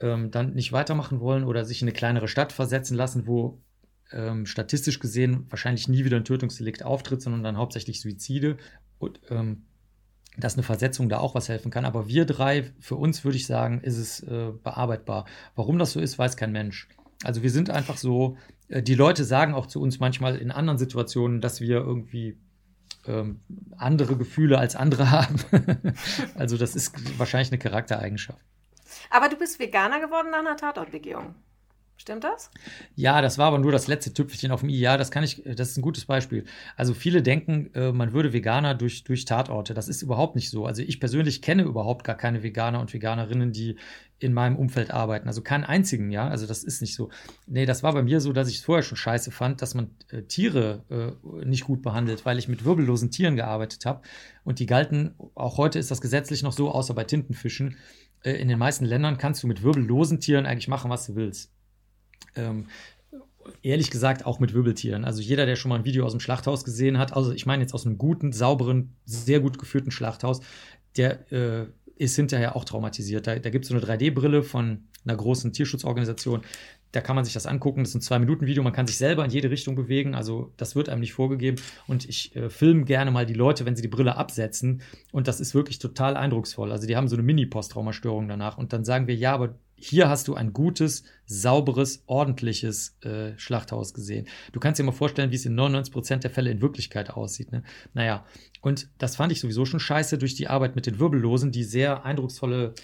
ähm, 0.00 0.30
dann 0.30 0.52
nicht 0.52 0.72
weitermachen 0.72 1.20
wollen 1.20 1.44
oder 1.44 1.64
sich 1.64 1.80
in 1.80 1.88
eine 1.88 1.96
kleinere 1.96 2.28
Stadt 2.28 2.52
versetzen 2.52 2.96
lassen, 2.96 3.26
wo 3.26 3.60
ähm, 4.12 4.46
statistisch 4.46 4.98
gesehen 4.98 5.46
wahrscheinlich 5.50 5.88
nie 5.88 6.04
wieder 6.04 6.16
ein 6.16 6.24
Tötungsdelikt 6.24 6.84
auftritt, 6.84 7.22
sondern 7.22 7.42
dann 7.42 7.56
hauptsächlich 7.56 8.00
Suizide. 8.00 8.56
Und 8.98 9.20
ähm, 9.30 9.64
dass 10.36 10.54
eine 10.54 10.62
Versetzung 10.62 11.08
da 11.08 11.18
auch 11.18 11.34
was 11.34 11.48
helfen 11.48 11.70
kann. 11.70 11.84
Aber 11.84 12.08
wir 12.08 12.24
drei, 12.24 12.72
für 12.80 12.96
uns 12.96 13.24
würde 13.24 13.36
ich 13.36 13.46
sagen, 13.46 13.80
ist 13.82 13.98
es 13.98 14.22
äh, 14.22 14.52
bearbeitbar. 14.62 15.26
Warum 15.54 15.78
das 15.78 15.92
so 15.92 16.00
ist, 16.00 16.18
weiß 16.18 16.36
kein 16.36 16.52
Mensch. 16.52 16.88
Also 17.22 17.42
wir 17.42 17.50
sind 17.50 17.70
einfach 17.70 17.96
so, 17.96 18.36
äh, 18.68 18.82
die 18.82 18.94
Leute 18.94 19.24
sagen 19.24 19.54
auch 19.54 19.66
zu 19.66 19.80
uns 19.80 20.00
manchmal 20.00 20.36
in 20.36 20.50
anderen 20.50 20.78
Situationen, 20.78 21.40
dass 21.40 21.60
wir 21.60 21.76
irgendwie 21.76 22.38
ähm, 23.06 23.40
andere 23.76 24.16
Gefühle 24.16 24.58
als 24.58 24.74
andere 24.74 25.10
haben. 25.10 25.36
also 26.34 26.56
das 26.56 26.74
ist 26.74 26.94
wahrscheinlich 27.18 27.50
eine 27.50 27.58
Charaktereigenschaft. 27.58 28.40
Aber 29.10 29.28
du 29.28 29.36
bist 29.36 29.58
Veganer 29.58 30.00
geworden 30.00 30.30
nach 30.30 30.40
einer 30.40 30.56
Tatortbegehung. 30.56 31.34
Stimmt 32.02 32.24
das? 32.24 32.50
Ja, 32.96 33.22
das 33.22 33.38
war 33.38 33.46
aber 33.46 33.60
nur 33.60 33.70
das 33.70 33.86
letzte 33.86 34.12
Tüpfelchen 34.12 34.50
auf 34.50 34.58
dem 34.58 34.70
i. 34.70 34.76
Ja, 34.76 34.96
das 34.96 35.12
kann 35.12 35.22
ich, 35.22 35.40
das 35.44 35.70
ist 35.70 35.78
ein 35.78 35.82
gutes 35.82 36.04
Beispiel. 36.04 36.46
Also 36.74 36.94
viele 36.94 37.22
denken, 37.22 37.72
äh, 37.74 37.92
man 37.92 38.12
würde 38.12 38.32
Veganer 38.32 38.74
durch, 38.74 39.04
durch 39.04 39.24
Tatorte. 39.24 39.72
Das 39.72 39.86
ist 39.86 40.02
überhaupt 40.02 40.34
nicht 40.34 40.50
so. 40.50 40.66
Also 40.66 40.82
ich 40.82 40.98
persönlich 40.98 41.42
kenne 41.42 41.62
überhaupt 41.62 42.02
gar 42.02 42.16
keine 42.16 42.42
Veganer 42.42 42.80
und 42.80 42.92
Veganerinnen, 42.92 43.52
die 43.52 43.76
in 44.18 44.32
meinem 44.32 44.56
Umfeld 44.56 44.90
arbeiten. 44.90 45.28
Also 45.28 45.42
keinen 45.42 45.62
einzigen, 45.62 46.10
ja. 46.10 46.26
Also 46.26 46.48
das 46.48 46.64
ist 46.64 46.80
nicht 46.80 46.96
so. 46.96 47.08
Nee, 47.46 47.66
das 47.66 47.84
war 47.84 47.92
bei 47.92 48.02
mir 48.02 48.20
so, 48.20 48.32
dass 48.32 48.48
ich 48.48 48.56
es 48.56 48.64
vorher 48.64 48.82
schon 48.82 48.98
scheiße 48.98 49.30
fand, 49.30 49.62
dass 49.62 49.76
man 49.76 49.92
äh, 50.10 50.22
Tiere 50.22 50.82
äh, 50.90 51.44
nicht 51.46 51.66
gut 51.66 51.82
behandelt, 51.82 52.26
weil 52.26 52.36
ich 52.36 52.48
mit 52.48 52.64
wirbellosen 52.64 53.12
Tieren 53.12 53.36
gearbeitet 53.36 53.86
habe. 53.86 54.02
Und 54.42 54.58
die 54.58 54.66
galten, 54.66 55.14
auch 55.36 55.56
heute 55.56 55.78
ist 55.78 55.92
das 55.92 56.00
gesetzlich 56.00 56.42
noch 56.42 56.52
so, 56.52 56.68
außer 56.68 56.94
bei 56.94 57.04
Tintenfischen. 57.04 57.76
Äh, 58.24 58.32
in 58.32 58.48
den 58.48 58.58
meisten 58.58 58.86
Ländern 58.86 59.18
kannst 59.18 59.44
du 59.44 59.46
mit 59.46 59.62
wirbellosen 59.62 60.18
Tieren 60.18 60.46
eigentlich 60.46 60.66
machen, 60.66 60.90
was 60.90 61.06
du 61.06 61.14
willst. 61.14 61.52
Ähm, 62.36 62.66
ehrlich 63.62 63.90
gesagt 63.90 64.26
auch 64.26 64.38
mit 64.38 64.54
Wirbeltieren. 64.54 65.04
Also 65.04 65.20
jeder, 65.20 65.46
der 65.46 65.56
schon 65.56 65.68
mal 65.68 65.76
ein 65.76 65.84
Video 65.84 66.04
aus 66.04 66.12
dem 66.12 66.20
Schlachthaus 66.20 66.64
gesehen 66.64 66.98
hat, 66.98 67.14
also 67.14 67.32
ich 67.32 67.46
meine 67.46 67.62
jetzt 67.62 67.74
aus 67.74 67.86
einem 67.86 67.98
guten, 67.98 68.32
sauberen, 68.32 68.96
sehr 69.04 69.40
gut 69.40 69.58
geführten 69.58 69.90
Schlachthaus, 69.90 70.40
der 70.96 71.30
äh, 71.32 71.66
ist 71.96 72.16
hinterher 72.16 72.56
auch 72.56 72.64
traumatisiert. 72.64 73.26
Da, 73.26 73.38
da 73.38 73.50
gibt 73.50 73.64
es 73.64 73.70
so 73.70 73.76
eine 73.76 73.84
3D-Brille 73.84 74.42
von 74.42 74.84
einer 75.04 75.16
großen 75.16 75.52
Tierschutzorganisation. 75.52 76.42
Da 76.92 77.00
kann 77.00 77.16
man 77.16 77.24
sich 77.24 77.32
das 77.32 77.46
angucken. 77.46 77.80
Das 77.80 77.90
ist 77.90 77.94
ein 77.94 78.00
Zwei-Minuten-Video. 78.02 78.62
Man 78.62 78.74
kann 78.74 78.86
sich 78.86 78.98
selber 78.98 79.24
in 79.24 79.30
jede 79.30 79.50
Richtung 79.50 79.74
bewegen. 79.74 80.14
Also, 80.14 80.52
das 80.58 80.76
wird 80.76 80.88
einem 80.88 81.00
nicht 81.00 81.14
vorgegeben. 81.14 81.56
Und 81.86 82.06
ich 82.08 82.36
äh, 82.36 82.50
filme 82.50 82.84
gerne 82.84 83.10
mal 83.10 83.24
die 83.24 83.34
Leute, 83.34 83.64
wenn 83.64 83.76
sie 83.76 83.82
die 83.82 83.88
Brille 83.88 84.16
absetzen. 84.16 84.82
Und 85.10 85.26
das 85.26 85.40
ist 85.40 85.54
wirklich 85.54 85.78
total 85.78 86.16
eindrucksvoll. 86.16 86.70
Also, 86.70 86.86
die 86.86 86.96
haben 86.96 87.08
so 87.08 87.16
eine 87.16 87.22
Mini-Posttraumastörung 87.22 88.28
danach. 88.28 88.58
Und 88.58 88.74
dann 88.74 88.84
sagen 88.84 89.06
wir, 89.06 89.14
ja, 89.14 89.32
aber 89.32 89.54
hier 89.84 90.08
hast 90.08 90.28
du 90.28 90.34
ein 90.34 90.52
gutes, 90.52 91.02
sauberes, 91.26 92.04
ordentliches 92.06 92.96
äh, 93.02 93.36
Schlachthaus 93.36 93.94
gesehen. 93.94 94.28
Du 94.52 94.60
kannst 94.60 94.78
dir 94.78 94.84
mal 94.84 94.92
vorstellen, 94.92 95.32
wie 95.32 95.34
es 95.34 95.44
in 95.44 95.56
99 95.56 95.92
Prozent 95.92 96.22
der 96.22 96.30
Fälle 96.30 96.52
in 96.52 96.62
Wirklichkeit 96.62 97.10
aussieht. 97.10 97.50
Ne? 97.50 97.64
Naja, 97.92 98.24
und 98.60 98.88
das 98.98 99.16
fand 99.16 99.32
ich 99.32 99.40
sowieso 99.40 99.64
schon 99.64 99.80
scheiße 99.80 100.18
durch 100.18 100.36
die 100.36 100.46
Arbeit 100.46 100.76
mit 100.76 100.86
den 100.86 101.00
Wirbellosen, 101.00 101.50
die 101.50 101.64
sehr 101.64 102.04
eindrucksvolle, 102.04 102.74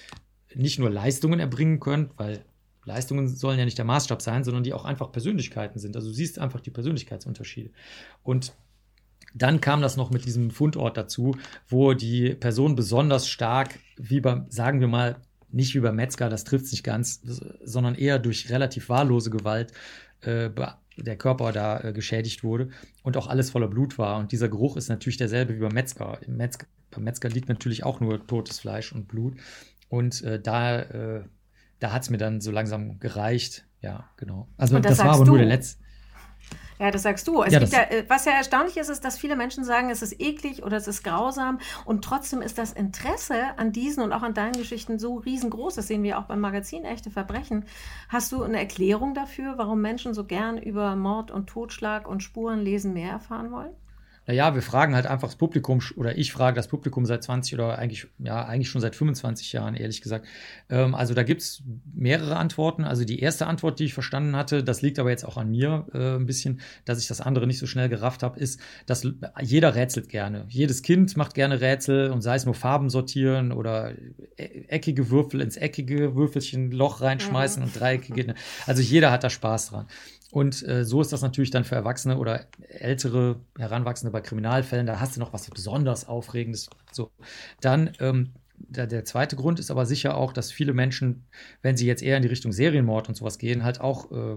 nicht 0.57 0.81
nur 0.81 0.91
Leistungen 0.91 1.39
erbringen 1.39 1.79
können, 1.79 2.11
weil 2.17 2.45
Leistungen 2.85 3.29
sollen 3.29 3.61
ja 3.61 3.65
nicht 3.65 3.79
der 3.79 3.85
Maßstab 3.85 4.21
sein, 4.21 4.43
sondern 4.43 4.65
die 4.65 4.73
auch 4.73 4.85
einfach 4.85 5.13
Persönlichkeiten 5.13 5.79
sind. 5.79 5.95
Also 5.95 6.09
du 6.09 6.15
siehst 6.15 6.41
einfach 6.41 6.61
die 6.61 6.71
Persönlichkeitsunterschiede. 6.71 7.71
Und 8.25 8.55
dann 9.35 9.61
kam 9.61 9.83
das 9.83 9.97
noch 9.97 10.11
mit 10.11 10.25
diesem 10.25 10.51
Fundort 10.51 10.97
dazu, 10.97 11.37
wo 11.69 11.95
die 11.95 12.35
Person 12.35 12.75
besonders 12.75 13.29
stark, 13.29 13.79
wie 13.97 14.21
beim, 14.21 14.47
sagen 14.49 14.81
wir 14.81 14.89
mal, 14.89 15.21
nicht 15.51 15.75
wie 15.75 15.81
beim 15.81 15.97
Metzger, 15.97 16.29
das 16.29 16.45
trifft 16.45 16.67
es 16.67 16.73
nicht 16.73 16.85
ganz, 16.85 17.21
sondern 17.63 17.95
eher 17.95 18.19
durch 18.19 18.51
relativ 18.51 18.89
wahllose 18.89 19.31
Gewalt 19.31 19.73
äh, 20.23 20.51
der 20.97 21.17
Körper 21.17 21.53
da 21.53 21.81
äh, 21.81 21.93
geschädigt 21.93 22.43
wurde 22.43 22.71
und 23.03 23.17
auch 23.17 23.29
alles 23.29 23.51
voller 23.51 23.69
Blut 23.69 23.99
war. 23.99 24.19
Und 24.19 24.33
dieser 24.33 24.49
Geruch 24.49 24.77
ist 24.77 24.89
natürlich 24.89 25.17
derselbe 25.17 25.55
wie 25.55 25.61
beim 25.61 25.73
Metzger. 25.73 26.19
Im 26.27 26.37
Metzger 26.37 26.67
beim 26.91 27.05
Metzger 27.05 27.29
liegt 27.29 27.49
natürlich 27.49 27.85
auch 27.85 28.01
nur 28.01 28.27
totes 28.27 28.59
Fleisch 28.61 28.93
und 28.93 29.09
Blut. 29.09 29.35
Und 29.89 30.23
äh, 30.23 30.41
da, 30.41 30.81
äh, 30.81 31.25
da 31.81 31.93
hat 31.93 32.03
es 32.03 32.11
mir 32.11 32.19
dann 32.19 32.41
so 32.41 32.51
langsam 32.51 32.99
gereicht. 32.99 33.65
Ja, 33.81 34.11
genau. 34.17 34.49
Also 34.57 34.79
das, 34.79 34.97
das 34.97 35.07
war 35.07 35.15
aber 35.15 35.25
du. 35.25 35.33
nur 35.33 35.39
der 35.39 35.47
letzte. 35.47 35.83
Ja, 36.79 36.93
das 36.93 37.03
sagst 37.03 37.27
du. 37.27 37.43
Es 37.43 37.53
ja, 37.53 37.59
gibt 37.59 37.73
ja, 37.73 37.83
äh, 37.83 38.05
was 38.09 38.25
ja 38.25 38.33
erstaunlich 38.33 38.77
ist, 38.77 38.89
ist, 38.89 39.05
dass 39.05 39.19
viele 39.19 39.35
Menschen 39.37 39.65
sagen, 39.65 39.91
es 39.91 40.03
ist 40.03 40.21
eklig 40.21 40.63
oder 40.63 40.77
es 40.77 40.87
ist 40.87 41.03
grausam 41.03 41.59
und 41.85 42.05
trotzdem 42.05 42.41
ist 42.41 42.57
das 42.57 42.73
Interesse 42.73 43.59
an 43.59 43.73
diesen 43.73 44.03
und 44.03 44.13
auch 44.13 44.23
an 44.23 44.35
deinen 44.35 44.53
Geschichten 44.53 44.99
so 44.99 45.17
riesengroß. 45.17 45.75
Das 45.75 45.89
sehen 45.89 46.03
wir 46.03 46.19
auch 46.19 46.25
beim 46.25 46.41
Magazin 46.41 46.85
Echte 46.85 47.11
Verbrechen. 47.11 47.65
Hast 48.09 48.31
du 48.33 48.43
eine 48.43 48.59
Erklärung 48.59 49.15
dafür, 49.15 49.59
warum 49.59 49.81
Menschen 49.81 50.15
so 50.15 50.25
gern 50.25 50.57
über 50.57 50.95
Mord 50.95 51.31
und 51.31 51.49
Totschlag 51.49 52.07
und 52.09 52.23
Spurenlesen 52.23 52.93
mehr 52.93 53.11
erfahren 53.11 53.51
wollen? 53.51 53.75
Naja, 54.29 54.55
wir 54.55 54.61
fragen 54.61 54.95
halt 54.95 55.07
einfach 55.07 55.29
das 55.29 55.37
Publikum, 55.37 55.81
oder 55.97 56.19
ich 56.19 56.33
frage 56.33 56.55
das 56.55 56.69
Publikum 56.69 57.07
seit 57.07 57.23
20 57.23 57.55
oder 57.55 57.79
eigentlich, 57.79 58.09
ja, 58.19 58.45
eigentlich 58.45 58.69
schon 58.69 58.83
seit 58.83 58.95
25 58.95 59.55
Jahren, 59.55 59.75
ehrlich 59.75 60.03
gesagt. 60.03 60.27
Ähm, 60.69 60.95
also 60.95 61.15
da 61.15 61.23
gibt 61.23 61.41
es 61.41 61.63
mehrere 61.95 62.37
Antworten. 62.37 62.85
Also 62.85 63.07
die 63.07 63.21
erste 63.21 63.47
Antwort, 63.47 63.81
die 63.81 63.87
ich 63.87 63.95
verstanden 63.95 64.37
hatte, 64.37 64.63
das 64.63 64.83
liegt 64.83 64.99
aber 64.99 65.09
jetzt 65.09 65.25
auch 65.25 65.39
an 65.39 65.51
mir 65.51 65.87
äh, 65.95 66.17
ein 66.17 66.27
bisschen, 66.27 66.61
dass 66.85 67.01
ich 67.01 67.09
das 67.09 67.23
andere 67.23 67.47
nicht 67.47 67.59
so 67.59 67.67
schnell 67.67 67.89
gerafft 67.89 68.23
habe, 68.23 68.39
ist, 68.39 68.61
dass 68.85 69.03
jeder 69.41 69.75
rätselt 69.75 70.11
gerne. 70.11 70.45
Jedes 70.49 70.83
Kind 70.83 71.17
macht 71.17 71.33
gerne 71.33 71.63
Rätsel 71.63 72.11
und 72.11 72.21
sei 72.21 72.35
es 72.35 72.45
nur 72.45 72.55
Farben 72.55 72.91
sortieren 72.91 73.51
oder 73.51 73.93
e-, 74.37 74.67
eckige 74.69 75.09
Würfel 75.09 75.41
ins 75.41 75.57
eckige 75.57 76.15
Würfelchen 76.15 76.71
Loch 76.71 77.01
reinschmeißen 77.01 77.63
mhm. 77.63 77.69
und 77.69 77.81
dreieckige. 77.81 78.35
Also 78.67 78.83
jeder 78.83 79.11
hat 79.11 79.25
da 79.25 79.31
Spaß 79.31 79.71
dran. 79.71 79.87
Und 80.31 80.67
äh, 80.67 80.85
so 80.85 81.01
ist 81.01 81.13
das 81.13 81.23
natürlich 81.23 81.51
dann 81.51 81.65
für 81.65 81.75
Erwachsene 81.75 82.19
oder 82.19 82.47
ältere 82.69 83.41
Heranwachsende 83.59 84.13
bei 84.13 84.21
Kriminalfällen. 84.21 84.87
Da 84.87 85.01
hast 85.01 85.17
du 85.17 85.21
noch 85.21 85.33
was 85.33 85.49
besonders 85.49 86.07
Aufregendes. 86.07 86.69
So. 86.93 87.11
Dann 87.61 87.93
ähm, 87.99 88.35
der, 88.59 88.87
der, 88.87 89.05
zweite 89.05 89.37
Grund 89.37 89.59
ist 89.59 89.71
aber 89.71 89.87
sicher 89.87 90.17
auch, 90.17 90.33
dass 90.33 90.53
viele 90.53 90.75
Menschen, 90.75 91.25
wenn 91.63 91.77
sie 91.77 91.87
jetzt 91.87 92.03
eher 92.03 92.17
in 92.17 92.23
die 92.23 92.29
Richtung 92.29 92.53
Serienmord 92.53 93.09
und 93.09 93.15
sowas 93.15 93.39
gehen, 93.39 93.65
halt 93.65 93.81
auch 93.81 94.11
äh, 94.11 94.37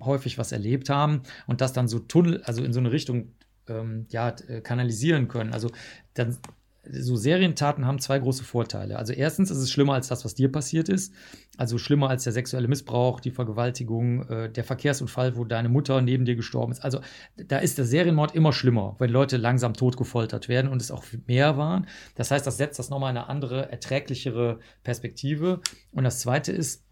häufig 0.00 0.38
was 0.38 0.50
erlebt 0.50 0.88
haben 0.88 1.22
und 1.46 1.60
das 1.60 1.72
dann 1.72 1.86
so 1.86 1.98
Tunnel, 1.98 2.42
also 2.44 2.64
in 2.64 2.72
so 2.72 2.80
eine 2.80 2.90
Richtung 2.90 3.32
ähm, 3.68 4.06
ja, 4.08 4.34
äh, 4.48 4.60
kanalisieren 4.62 5.28
können. 5.28 5.52
Also 5.52 5.70
dann 6.14 6.38
so 6.82 7.16
Serientaten 7.16 7.86
haben 7.86 7.98
zwei 7.98 8.18
große 8.18 8.42
Vorteile. 8.42 8.98
Also 8.98 9.12
erstens 9.12 9.50
ist 9.50 9.58
es 9.58 9.70
schlimmer 9.70 9.94
als 9.94 10.08
das, 10.08 10.24
was 10.24 10.34
dir 10.34 10.50
passiert 10.50 10.88
ist. 10.88 11.12
Also 11.58 11.76
schlimmer 11.76 12.08
als 12.08 12.24
der 12.24 12.32
sexuelle 12.32 12.68
Missbrauch, 12.68 13.20
die 13.20 13.30
Vergewaltigung, 13.30 14.26
äh, 14.28 14.50
der 14.50 14.64
Verkehrsunfall, 14.64 15.36
wo 15.36 15.44
deine 15.44 15.68
Mutter 15.68 16.00
neben 16.00 16.24
dir 16.24 16.36
gestorben 16.36 16.72
ist. 16.72 16.80
Also 16.80 17.00
da 17.36 17.58
ist 17.58 17.76
der 17.76 17.84
Serienmord 17.84 18.34
immer 18.34 18.52
schlimmer, 18.52 18.96
wenn 18.98 19.10
Leute 19.10 19.36
langsam 19.36 19.74
totgefoltert 19.74 20.48
werden 20.48 20.70
und 20.70 20.80
es 20.80 20.90
auch 20.90 21.04
mehr 21.26 21.58
waren. 21.58 21.86
Das 22.14 22.30
heißt, 22.30 22.46
das 22.46 22.56
setzt 22.56 22.78
das 22.78 22.88
nochmal 22.88 23.10
in 23.10 23.18
eine 23.18 23.28
andere, 23.28 23.70
erträglichere 23.70 24.58
Perspektive. 24.82 25.60
Und 25.92 26.04
das 26.04 26.20
Zweite 26.20 26.52
ist, 26.52 26.84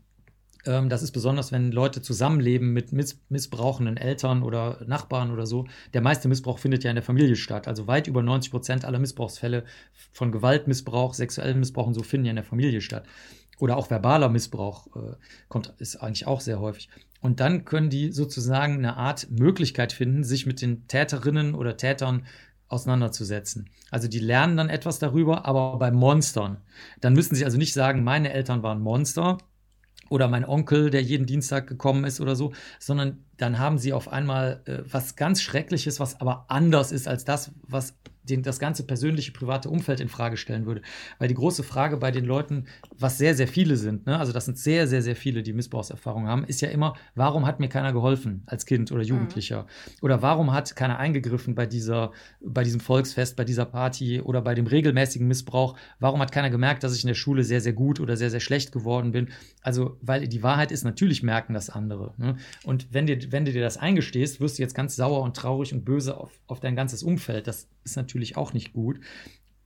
das 0.64 1.02
ist 1.02 1.12
besonders, 1.12 1.52
wenn 1.52 1.70
Leute 1.70 2.02
zusammenleben 2.02 2.72
mit 2.72 2.92
miss 2.92 3.20
missbrauchenden 3.28 3.96
Eltern 3.96 4.42
oder 4.42 4.84
Nachbarn 4.86 5.30
oder 5.30 5.46
so. 5.46 5.66
Der 5.94 6.00
meiste 6.00 6.28
Missbrauch 6.28 6.58
findet 6.58 6.84
ja 6.84 6.90
in 6.90 6.96
der 6.96 7.04
Familie 7.04 7.36
statt. 7.36 7.68
Also 7.68 7.86
weit 7.86 8.06
über 8.06 8.22
90 8.22 8.50
Prozent 8.50 8.84
aller 8.84 8.98
Missbrauchsfälle 8.98 9.64
von 10.12 10.32
Gewaltmissbrauch, 10.32 11.14
sexuellem 11.14 11.60
Missbrauch 11.60 11.86
und 11.86 11.94
so 11.94 12.02
finden 12.02 12.26
ja 12.26 12.30
in 12.30 12.36
der 12.36 12.44
Familie 12.44 12.80
statt. 12.80 13.04
Oder 13.58 13.76
auch 13.76 13.90
verbaler 13.90 14.28
Missbrauch 14.28 14.86
äh, 14.96 15.14
kommt, 15.48 15.72
ist 15.78 15.96
eigentlich 15.96 16.26
auch 16.26 16.40
sehr 16.40 16.60
häufig. 16.60 16.88
Und 17.20 17.40
dann 17.40 17.64
können 17.64 17.90
die 17.90 18.12
sozusagen 18.12 18.74
eine 18.74 18.96
Art 18.96 19.28
Möglichkeit 19.30 19.92
finden, 19.92 20.22
sich 20.22 20.46
mit 20.46 20.60
den 20.60 20.86
Täterinnen 20.86 21.54
oder 21.54 21.76
Tätern 21.76 22.26
auseinanderzusetzen. 22.68 23.70
Also 23.90 24.08
die 24.08 24.20
lernen 24.20 24.56
dann 24.56 24.68
etwas 24.68 24.98
darüber, 24.98 25.46
aber 25.46 25.78
bei 25.78 25.90
Monstern. 25.90 26.58
Dann 27.00 27.14
müssen 27.14 27.34
sie 27.34 27.44
also 27.44 27.58
nicht 27.58 27.72
sagen, 27.72 28.04
meine 28.04 28.32
Eltern 28.32 28.62
waren 28.62 28.80
Monster, 28.80 29.38
oder 30.10 30.28
mein 30.28 30.44
Onkel, 30.44 30.90
der 30.90 31.02
jeden 31.02 31.26
Dienstag 31.26 31.66
gekommen 31.66 32.04
ist 32.04 32.20
oder 32.20 32.36
so, 32.36 32.52
sondern 32.78 33.24
dann 33.36 33.58
haben 33.58 33.78
sie 33.78 33.92
auf 33.92 34.08
einmal 34.08 34.62
äh, 34.66 34.78
was 34.90 35.16
ganz 35.16 35.42
Schreckliches, 35.42 36.00
was 36.00 36.20
aber 36.20 36.46
anders 36.48 36.92
ist 36.92 37.08
als 37.08 37.24
das, 37.24 37.52
was 37.62 37.94
den, 38.30 38.42
das 38.42 38.58
ganze 38.58 38.84
persönliche, 38.84 39.32
private 39.32 39.68
Umfeld 39.70 40.00
in 40.00 40.08
Frage 40.08 40.36
stellen 40.36 40.66
würde. 40.66 40.82
Weil 41.18 41.28
die 41.28 41.34
große 41.34 41.62
Frage 41.62 41.96
bei 41.96 42.10
den 42.10 42.24
Leuten, 42.24 42.66
was 42.98 43.18
sehr, 43.18 43.34
sehr 43.34 43.48
viele 43.48 43.76
sind, 43.76 44.06
ne? 44.06 44.18
also 44.18 44.32
das 44.32 44.44
sind 44.44 44.58
sehr, 44.58 44.86
sehr, 44.86 45.02
sehr 45.02 45.16
viele, 45.16 45.42
die 45.42 45.52
Missbrauchserfahrungen 45.52 46.28
haben, 46.28 46.44
ist 46.44 46.60
ja 46.60 46.68
immer, 46.68 46.94
warum 47.14 47.46
hat 47.46 47.60
mir 47.60 47.68
keiner 47.68 47.92
geholfen 47.92 48.42
als 48.46 48.66
Kind 48.66 48.92
oder 48.92 49.02
Jugendlicher? 49.02 49.62
Mhm. 49.62 49.66
Oder 50.02 50.22
warum 50.22 50.52
hat 50.52 50.76
keiner 50.76 50.98
eingegriffen 50.98 51.54
bei 51.54 51.66
dieser, 51.66 52.12
bei 52.40 52.64
diesem 52.64 52.80
Volksfest, 52.80 53.36
bei 53.36 53.44
dieser 53.44 53.64
Party 53.64 54.20
oder 54.20 54.42
bei 54.42 54.54
dem 54.54 54.66
regelmäßigen 54.66 55.26
Missbrauch? 55.26 55.76
Warum 55.98 56.20
hat 56.20 56.32
keiner 56.32 56.50
gemerkt, 56.50 56.82
dass 56.84 56.94
ich 56.94 57.02
in 57.02 57.08
der 57.08 57.14
Schule 57.14 57.44
sehr, 57.44 57.60
sehr 57.60 57.72
gut 57.72 58.00
oder 58.00 58.16
sehr, 58.16 58.30
sehr 58.30 58.40
schlecht 58.40 58.72
geworden 58.72 59.12
bin? 59.12 59.28
Also, 59.62 59.96
weil 60.00 60.28
die 60.28 60.42
Wahrheit 60.42 60.72
ist, 60.72 60.84
natürlich 60.84 61.22
merken 61.22 61.54
das 61.54 61.70
andere. 61.70 62.14
Ne? 62.16 62.36
Und 62.64 62.88
wenn, 62.92 63.06
dir, 63.06 63.18
wenn 63.30 63.44
du 63.44 63.52
dir 63.52 63.62
das 63.62 63.76
eingestehst, 63.76 64.40
wirst 64.40 64.58
du 64.58 64.62
jetzt 64.62 64.74
ganz 64.74 64.96
sauer 64.96 65.22
und 65.22 65.36
traurig 65.36 65.72
und 65.72 65.84
böse 65.84 66.16
auf, 66.16 66.30
auf 66.46 66.60
dein 66.60 66.76
ganzes 66.76 67.02
Umfeld. 67.02 67.46
Das 67.46 67.68
ist 67.84 67.96
natürlich 67.96 68.17
auch 68.36 68.52
nicht 68.52 68.72
gut. 68.72 69.00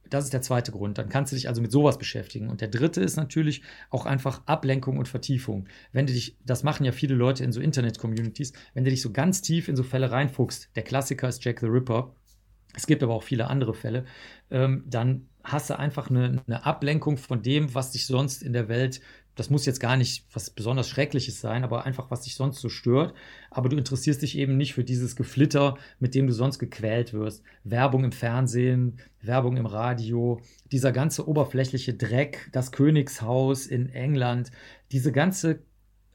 Das 0.08 0.24
ist 0.24 0.34
der 0.34 0.42
zweite 0.42 0.72
Grund. 0.72 0.98
Dann 0.98 1.08
kannst 1.08 1.32
du 1.32 1.36
dich 1.36 1.48
also 1.48 1.62
mit 1.62 1.72
sowas 1.72 1.96
beschäftigen. 1.96 2.50
Und 2.50 2.60
der 2.60 2.68
dritte 2.68 3.00
ist 3.00 3.16
natürlich 3.16 3.62
auch 3.88 4.04
einfach 4.04 4.42
Ablenkung 4.46 4.98
und 4.98 5.08
Vertiefung. 5.08 5.68
Wenn 5.92 6.06
du 6.06 6.12
dich, 6.12 6.36
das 6.44 6.62
machen 6.62 6.84
ja 6.84 6.92
viele 6.92 7.14
Leute 7.14 7.44
in 7.44 7.52
so 7.52 7.60
Internet-Communities, 7.60 8.52
wenn 8.74 8.84
du 8.84 8.90
dich 8.90 9.00
so 9.00 9.10
ganz 9.10 9.40
tief 9.40 9.68
in 9.68 9.76
so 9.76 9.82
Fälle 9.82 10.10
reinfuchst, 10.10 10.68
der 10.76 10.82
Klassiker 10.82 11.28
ist 11.28 11.42
Jack 11.42 11.60
the 11.60 11.66
Ripper, 11.66 12.14
es 12.74 12.86
gibt 12.86 13.02
aber 13.02 13.14
auch 13.14 13.22
viele 13.22 13.48
andere 13.48 13.74
Fälle, 13.74 14.04
ähm, 14.50 14.84
dann 14.86 15.28
hast 15.44 15.70
du 15.70 15.78
einfach 15.78 16.10
eine, 16.10 16.42
eine 16.46 16.64
Ablenkung 16.64 17.16
von 17.16 17.42
dem, 17.42 17.74
was 17.74 17.90
dich 17.90 18.06
sonst 18.06 18.42
in 18.42 18.52
der 18.52 18.68
Welt 18.68 19.00
das 19.42 19.50
muss 19.50 19.66
jetzt 19.66 19.80
gar 19.80 19.96
nicht 19.96 20.24
was 20.32 20.50
besonders 20.50 20.88
Schreckliches 20.88 21.40
sein, 21.40 21.64
aber 21.64 21.84
einfach, 21.84 22.12
was 22.12 22.20
dich 22.20 22.36
sonst 22.36 22.60
so 22.60 22.68
stört. 22.68 23.12
Aber 23.50 23.68
du 23.68 23.76
interessierst 23.76 24.22
dich 24.22 24.38
eben 24.38 24.56
nicht 24.56 24.72
für 24.72 24.84
dieses 24.84 25.16
Geflitter, 25.16 25.78
mit 25.98 26.14
dem 26.14 26.28
du 26.28 26.32
sonst 26.32 26.60
gequält 26.60 27.12
wirst. 27.12 27.42
Werbung 27.64 28.04
im 28.04 28.12
Fernsehen, 28.12 28.98
Werbung 29.20 29.56
im 29.56 29.66
Radio, 29.66 30.40
dieser 30.70 30.92
ganze 30.92 31.26
oberflächliche 31.26 31.92
Dreck, 31.92 32.50
das 32.52 32.70
Königshaus 32.70 33.66
in 33.66 33.88
England, 33.88 34.52
diese 34.92 35.10
ganze 35.10 35.64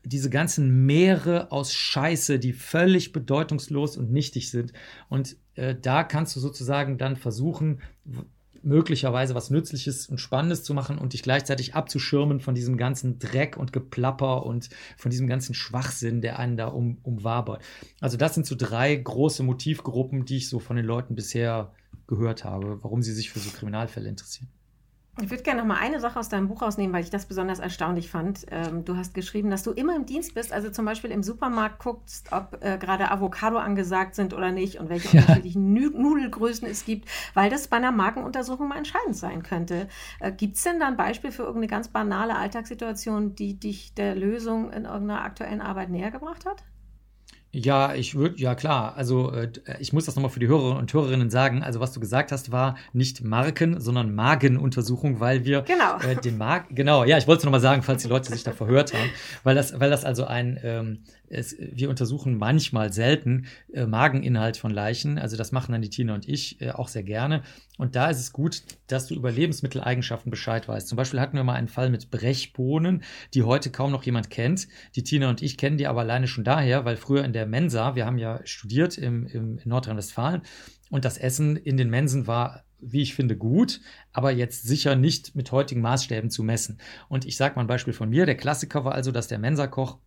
diese 0.05 0.29
ganzen 0.29 0.85
Meere 0.85 1.51
aus 1.51 1.73
Scheiße, 1.73 2.39
die 2.39 2.53
völlig 2.53 3.11
bedeutungslos 3.11 3.97
und 3.97 4.09
nichtig 4.09 4.51
sind. 4.51 4.71
Und 5.09 5.35
äh, 5.55 5.75
da 5.75 6.05
kannst 6.05 6.33
du 6.37 6.39
sozusagen 6.39 6.97
dann 6.97 7.17
versuchen, 7.17 7.81
möglicherweise 8.67 9.33
was 9.33 9.49
Nützliches 9.49 10.07
und 10.07 10.19
Spannendes 10.19 10.63
zu 10.63 10.73
machen 10.73 10.97
und 10.97 11.13
dich 11.13 11.23
gleichzeitig 11.23 11.73
abzuschirmen 11.73 12.39
von 12.39 12.53
diesem 12.53 12.77
ganzen 12.77 13.17
Dreck 13.17 13.57
und 13.57 13.71
Geplapper 13.71 14.45
und 14.45 14.69
von 14.97 15.09
diesem 15.09 15.27
ganzen 15.27 15.55
Schwachsinn, 15.55 16.21
der 16.21 16.37
einen 16.37 16.57
da 16.57 16.67
um, 16.67 16.97
umwabert. 17.03 17.63
Also 18.01 18.17
das 18.17 18.35
sind 18.35 18.45
so 18.45 18.55
drei 18.55 18.95
große 18.95 19.43
Motivgruppen, 19.43 20.25
die 20.25 20.37
ich 20.37 20.49
so 20.49 20.59
von 20.59 20.75
den 20.75 20.85
Leuten 20.85 21.15
bisher 21.15 21.73
gehört 22.07 22.43
habe, 22.43 22.79
warum 22.83 23.01
sie 23.01 23.13
sich 23.13 23.29
für 23.29 23.39
so 23.39 23.49
Kriminalfälle 23.49 24.09
interessieren. 24.09 24.49
Ich 25.19 25.31
würde 25.31 25.41
gerne 25.41 25.61
noch 25.61 25.67
mal 25.67 25.79
eine 25.79 25.99
Sache 25.99 26.19
aus 26.19 26.29
deinem 26.29 26.47
Buch 26.47 26.61
rausnehmen, 26.61 26.93
weil 26.93 27.03
ich 27.03 27.09
das 27.09 27.25
besonders 27.25 27.57
erstaunlich 27.57 28.09
fand. 28.11 28.45
Ähm, 28.51 28.85
du 28.85 28.95
hast 28.97 29.15
geschrieben, 29.15 29.49
dass 29.49 29.63
du 29.63 29.71
immer 29.71 29.95
im 29.95 30.05
Dienst 30.05 30.35
bist, 30.35 30.53
also 30.53 30.69
zum 30.69 30.85
Beispiel 30.85 31.09
im 31.09 31.23
Supermarkt 31.23 31.79
guckst, 31.79 32.31
ob 32.31 32.63
äh, 32.63 32.77
gerade 32.77 33.09
Avocado 33.09 33.57
angesagt 33.57 34.13
sind 34.13 34.35
oder 34.35 34.51
nicht 34.51 34.79
und 34.79 34.89
welche 34.89 35.07
ja. 35.17 35.21
unterschiedlichen 35.21 35.73
Nudelgrößen 35.73 36.67
es 36.67 36.85
gibt, 36.85 37.09
weil 37.33 37.49
das 37.49 37.67
bei 37.67 37.77
einer 37.77 37.91
Markenuntersuchung 37.91 38.67
mal 38.67 38.77
entscheidend 38.77 39.15
sein 39.15 39.41
könnte. 39.41 39.87
Äh, 40.19 40.31
gibt 40.31 40.57
es 40.57 40.63
denn 40.63 40.79
da 40.79 40.87
ein 40.87 40.97
Beispiel 40.97 41.31
für 41.31 41.43
irgendeine 41.43 41.67
ganz 41.67 41.87
banale 41.87 42.35
Alltagssituation, 42.35 43.33
die 43.33 43.59
dich 43.59 43.95
der 43.95 44.15
Lösung 44.15 44.71
in 44.71 44.85
irgendeiner 44.85 45.23
aktuellen 45.23 45.61
Arbeit 45.61 45.89
näher 45.89 46.11
gebracht 46.11 46.45
hat? 46.45 46.63
Ja, 47.51 47.95
ich 47.95 48.13
würde, 48.15 48.37
ja 48.39 48.55
klar. 48.55 48.95
Also 48.97 49.31
äh, 49.31 49.49
ich 49.79 49.93
muss 49.93 50.05
das 50.05 50.15
nochmal 50.15 50.29
für 50.29 50.39
die 50.39 50.47
Hörer 50.47 50.77
und 50.77 50.93
Hörerinnen 50.93 51.29
sagen. 51.29 51.63
Also 51.63 51.79
was 51.79 51.93
du 51.93 51.99
gesagt 51.99 52.31
hast, 52.31 52.51
war 52.51 52.75
nicht 52.93 53.23
Marken, 53.23 53.79
sondern 53.79 54.13
Magenuntersuchung, 54.13 55.19
weil 55.19 55.45
wir 55.45 55.61
genau. 55.61 55.97
äh, 55.99 56.15
den 56.15 56.37
Magen, 56.37 56.75
genau, 56.75 57.05
ja, 57.05 57.17
ich 57.17 57.25
wollte 57.25 57.39
es 57.39 57.43
nochmal 57.45 57.61
sagen, 57.61 57.83
falls 57.83 58.03
die 58.03 58.09
Leute 58.09 58.31
sich 58.31 58.43
da 58.43 58.51
verhört 58.51 58.93
haben, 58.93 59.09
weil 59.43 59.55
das, 59.55 59.79
weil 59.79 59.89
das 59.89 60.03
also 60.03 60.25
ein, 60.25 60.59
ähm, 60.61 61.03
es, 61.29 61.55
wir 61.59 61.89
untersuchen 61.89 62.37
manchmal 62.37 62.91
selten 62.91 63.47
äh, 63.73 63.85
Mageninhalt 63.85 64.57
von 64.57 64.71
Leichen. 64.71 65.17
Also 65.17 65.37
das 65.37 65.51
machen 65.51 65.71
dann 65.71 65.81
die 65.81 65.89
Tina 65.89 66.13
und 66.13 66.27
ich 66.27 66.61
äh, 66.61 66.71
auch 66.71 66.89
sehr 66.89 67.03
gerne. 67.03 67.43
Und 67.77 67.95
da 67.95 68.09
ist 68.09 68.19
es 68.19 68.33
gut, 68.33 68.63
dass 68.87 69.07
du 69.07 69.15
über 69.15 69.31
Lebensmitteleigenschaften 69.31 70.31
Bescheid 70.31 70.67
weißt. 70.67 70.87
Zum 70.87 70.95
Beispiel 70.95 71.19
hatten 71.19 71.37
wir 71.37 71.43
mal 71.43 71.53
einen 71.53 71.67
Fall 71.67 71.89
mit 71.89 72.09
Brechbohnen, 72.09 73.03
die 73.33 73.43
heute 73.43 73.69
kaum 73.69 73.91
noch 73.91 74.03
jemand 74.03 74.29
kennt. 74.29 74.67
Die 74.95 75.03
Tina 75.03 75.29
und 75.29 75.41
ich 75.41 75.57
kennen 75.57 75.77
die 75.77 75.87
aber 75.87 76.01
alleine 76.01 76.27
schon 76.27 76.43
daher, 76.43 76.85
weil 76.85 76.97
früher 76.97 77.23
in 77.23 77.33
der 77.33 77.45
Mensa, 77.45 77.95
wir 77.95 78.05
haben 78.05 78.17
ja 78.17 78.41
studiert 78.45 78.97
im, 78.97 79.27
im, 79.27 79.59
in 79.59 79.69
Nordrhein-Westfalen 79.69 80.41
und 80.89 81.05
das 81.05 81.17
Essen 81.17 81.55
in 81.55 81.77
den 81.77 81.89
Mensen 81.89 82.27
war 82.27 82.63
wie 82.79 83.01
ich 83.01 83.15
finde, 83.15 83.35
gut, 83.35 83.81
aber 84.13 84.31
jetzt 84.31 84.63
sicher 84.63 84.95
nicht 84.95 85.35
mit 85.35 85.51
heutigen 85.51 85.81
Maßstäben 85.81 86.29
zu 86.29 86.43
messen. 86.43 86.79
Und 87.09 87.25
ich 87.25 87.37
sage 87.37 87.55
mal 87.55 87.61
ein 87.61 87.67
Beispiel 87.67 87.93
von 87.93 88.09
mir. 88.09 88.25
Der 88.25 88.37
Klassiker 88.37 88.85
war 88.85 88.93
also, 88.93 89.11
dass 89.11 89.27
der 89.27 89.39
Mensakoch 89.39 89.97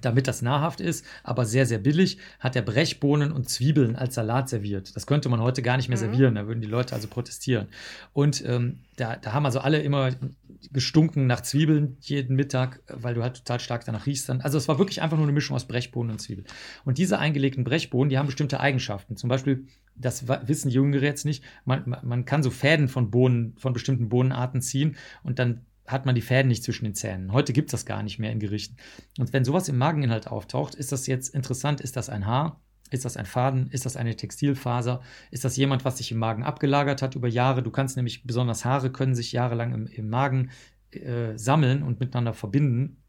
damit 0.00 0.28
das 0.28 0.42
nahrhaft 0.42 0.80
ist, 0.80 1.04
aber 1.22 1.44
sehr, 1.44 1.66
sehr 1.66 1.78
billig, 1.78 2.18
hat 2.40 2.56
er 2.56 2.62
Brechbohnen 2.62 3.32
und 3.32 3.48
Zwiebeln 3.48 3.96
als 3.96 4.14
Salat 4.14 4.48
serviert. 4.48 4.94
Das 4.96 5.06
könnte 5.06 5.28
man 5.28 5.40
heute 5.40 5.62
gar 5.62 5.76
nicht 5.76 5.88
mehr 5.88 5.98
mhm. 5.98 6.02
servieren, 6.02 6.34
da 6.34 6.46
würden 6.46 6.60
die 6.60 6.68
Leute 6.68 6.94
also 6.94 7.08
protestieren. 7.08 7.68
Und 8.12 8.44
ähm, 8.46 8.80
da, 8.96 9.16
da 9.16 9.32
haben 9.32 9.46
also 9.46 9.60
alle 9.60 9.80
immer 9.80 10.10
gestunken 10.72 11.26
nach 11.26 11.40
Zwiebeln 11.40 11.96
jeden 12.00 12.36
Mittag, 12.36 12.80
weil 12.88 13.14
du 13.14 13.22
halt 13.22 13.36
total 13.36 13.60
stark 13.60 13.84
danach 13.84 14.06
riechst. 14.06 14.28
Dann. 14.28 14.40
Also 14.40 14.58
es 14.58 14.68
war 14.68 14.78
wirklich 14.78 15.02
einfach 15.02 15.16
nur 15.16 15.26
eine 15.26 15.32
Mischung 15.32 15.56
aus 15.56 15.66
Brechbohnen 15.66 16.12
und 16.12 16.18
Zwiebeln. 16.18 16.46
Und 16.84 16.98
diese 16.98 17.18
eingelegten 17.18 17.64
Brechbohnen, 17.64 18.08
die 18.10 18.18
haben 18.18 18.26
bestimmte 18.26 18.60
Eigenschaften. 18.60 19.16
Zum 19.16 19.28
Beispiel, 19.28 19.66
das 19.96 20.26
wissen 20.28 20.70
Jüngere 20.70 21.02
jetzt 21.02 21.24
nicht, 21.24 21.44
man, 21.64 21.96
man 22.02 22.24
kann 22.24 22.42
so 22.42 22.50
Fäden 22.50 22.88
von 22.88 23.10
Bohnen, 23.10 23.54
von 23.56 23.72
bestimmten 23.72 24.08
Bohnenarten 24.08 24.60
ziehen 24.60 24.96
und 25.22 25.38
dann 25.38 25.62
hat 25.86 26.06
man 26.06 26.14
die 26.14 26.22
Fäden 26.22 26.48
nicht 26.48 26.64
zwischen 26.64 26.84
den 26.84 26.94
Zähnen. 26.94 27.32
Heute 27.32 27.52
gibt 27.52 27.68
es 27.68 27.72
das 27.72 27.86
gar 27.86 28.02
nicht 28.02 28.18
mehr 28.18 28.32
in 28.32 28.40
Gerichten. 28.40 28.76
Und 29.18 29.32
wenn 29.32 29.44
sowas 29.44 29.68
im 29.68 29.78
Mageninhalt 29.78 30.28
auftaucht, 30.28 30.74
ist 30.74 30.92
das 30.92 31.06
jetzt 31.06 31.34
interessant, 31.34 31.80
ist 31.80 31.96
das 31.96 32.08
ein 32.08 32.26
Haar? 32.26 32.60
Ist 32.90 33.04
das 33.04 33.16
ein 33.16 33.26
Faden? 33.26 33.68
Ist 33.70 33.86
das 33.86 33.96
eine 33.96 34.14
Textilfaser? 34.14 35.02
Ist 35.30 35.44
das 35.44 35.56
jemand, 35.56 35.84
was 35.84 35.98
sich 35.98 36.12
im 36.12 36.18
Magen 36.18 36.44
abgelagert 36.44 37.02
hat 37.02 37.14
über 37.14 37.28
Jahre? 37.28 37.62
Du 37.62 37.70
kannst 37.70 37.96
nämlich, 37.96 38.24
besonders 38.24 38.64
Haare 38.64 38.92
können 38.92 39.14
sich 39.14 39.32
jahrelang 39.32 39.72
im, 39.72 39.86
im 39.86 40.08
Magen 40.08 40.50
äh, 40.92 41.36
sammeln 41.36 41.82
und 41.82 42.00
miteinander 42.00 42.34
verbinden. 42.34 43.02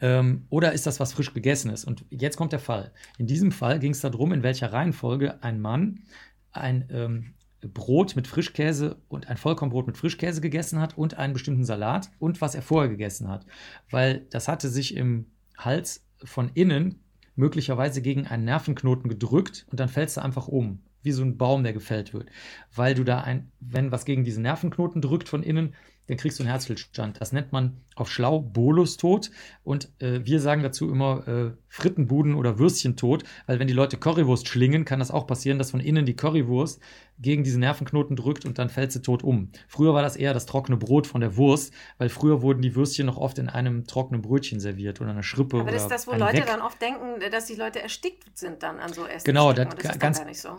Ähm, 0.00 0.46
oder 0.50 0.72
ist 0.72 0.86
das 0.86 1.00
was 1.00 1.12
frisch 1.12 1.32
gegessenes? 1.32 1.84
Und 1.84 2.04
jetzt 2.10 2.36
kommt 2.36 2.52
der 2.52 2.60
Fall. 2.60 2.92
In 3.18 3.26
diesem 3.26 3.52
Fall 3.52 3.78
ging 3.78 3.92
es 3.92 4.00
darum, 4.00 4.32
in 4.32 4.42
welcher 4.42 4.72
Reihenfolge 4.72 5.42
ein 5.42 5.60
Mann 5.60 6.04
ein 6.52 6.88
ähm, 6.90 7.34
Brot 7.68 8.16
mit 8.16 8.26
Frischkäse 8.26 8.96
und 9.08 9.28
ein 9.28 9.36
Vollkornbrot 9.36 9.86
mit 9.86 9.96
Frischkäse 9.96 10.40
gegessen 10.40 10.80
hat 10.80 10.96
und 10.96 11.14
einen 11.14 11.32
bestimmten 11.32 11.64
Salat 11.64 12.10
und 12.18 12.40
was 12.40 12.54
er 12.54 12.62
vorher 12.62 12.90
gegessen 12.90 13.28
hat. 13.28 13.46
Weil 13.90 14.26
das 14.30 14.48
hatte 14.48 14.68
sich 14.68 14.96
im 14.96 15.26
Hals 15.56 16.04
von 16.24 16.50
innen 16.54 17.00
möglicherweise 17.36 18.02
gegen 18.02 18.26
einen 18.26 18.44
Nervenknoten 18.44 19.08
gedrückt 19.08 19.66
und 19.70 19.80
dann 19.80 19.88
fällst 19.88 20.16
du 20.16 20.22
einfach 20.22 20.48
um, 20.48 20.80
wie 21.02 21.12
so 21.12 21.22
ein 21.22 21.36
Baum, 21.36 21.64
der 21.64 21.72
gefällt 21.72 22.14
wird. 22.14 22.30
Weil 22.74 22.94
du 22.94 23.04
da 23.04 23.20
ein, 23.20 23.50
wenn 23.60 23.92
was 23.92 24.04
gegen 24.04 24.24
diesen 24.24 24.42
Nervenknoten 24.42 25.02
drückt 25.02 25.28
von 25.28 25.42
innen, 25.42 25.74
dann 26.06 26.16
kriegst 26.16 26.38
du 26.38 26.42
einen 26.42 26.50
Herzstillstand. 26.50 27.20
Das 27.20 27.32
nennt 27.32 27.52
man 27.52 27.80
auf 27.96 28.10
schlau 28.10 28.40
Bolustod. 28.40 29.30
Und 29.62 29.90
äh, 30.00 30.20
wir 30.24 30.40
sagen 30.40 30.62
dazu 30.62 30.90
immer 30.90 31.26
äh, 31.26 31.50
Frittenbuden- 31.68 32.34
oder 32.34 32.58
Würstchentod, 32.58 33.24
weil 33.46 33.58
wenn 33.58 33.68
die 33.68 33.74
Leute 33.74 33.96
Currywurst 33.96 34.48
schlingen, 34.48 34.84
kann 34.84 34.98
das 34.98 35.10
auch 35.10 35.26
passieren, 35.26 35.58
dass 35.58 35.70
von 35.70 35.80
innen 35.80 36.04
die 36.04 36.14
Currywurst 36.14 36.80
gegen 37.18 37.44
diese 37.44 37.58
Nervenknoten 37.58 38.16
drückt 38.16 38.44
und 38.44 38.58
dann 38.58 38.68
fällt 38.68 38.92
sie 38.92 39.00
tot 39.00 39.22
um. 39.22 39.50
Früher 39.68 39.94
war 39.94 40.02
das 40.02 40.16
eher 40.16 40.34
das 40.34 40.46
trockene 40.46 40.76
Brot 40.76 41.06
von 41.06 41.20
der 41.20 41.36
Wurst, 41.36 41.72
weil 41.98 42.08
früher 42.08 42.42
wurden 42.42 42.60
die 42.60 42.74
Würstchen 42.74 43.06
noch 43.06 43.16
oft 43.16 43.38
in 43.38 43.48
einem 43.48 43.86
trockenen 43.86 44.20
Brötchen 44.20 44.60
serviert 44.60 45.00
oder 45.00 45.10
einer 45.10 45.22
Schrippe. 45.22 45.60
Aber 45.60 45.70
das 45.70 45.82
ist 45.82 45.90
das, 45.90 46.06
wo 46.06 46.12
Leute 46.12 46.38
Reck. 46.38 46.46
dann 46.46 46.60
oft 46.60 46.80
denken, 46.82 47.20
dass 47.30 47.46
die 47.46 47.54
Leute 47.54 47.80
erstickt 47.80 48.36
sind 48.36 48.62
dann 48.62 48.78
an 48.78 48.92
so 48.92 49.06
Essen. 49.06 49.24
Genau, 49.24 49.52
das, 49.52 49.68
das 49.76 49.92
ist 49.92 50.00
ganz, 50.00 50.18
gar 50.18 50.26
nicht 50.26 50.40
so. 50.40 50.56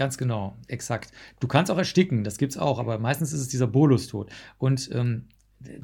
Ganz 0.00 0.16
genau, 0.16 0.56
exakt. 0.66 1.12
Du 1.40 1.46
kannst 1.46 1.70
auch 1.70 1.76
ersticken, 1.76 2.24
das 2.24 2.38
gibt 2.38 2.52
es 2.52 2.58
auch, 2.58 2.78
aber 2.78 2.98
meistens 2.98 3.34
ist 3.34 3.40
es 3.42 3.48
dieser 3.48 3.66
Bolustod. 3.66 4.30
Und 4.56 4.88
ähm, 4.94 5.26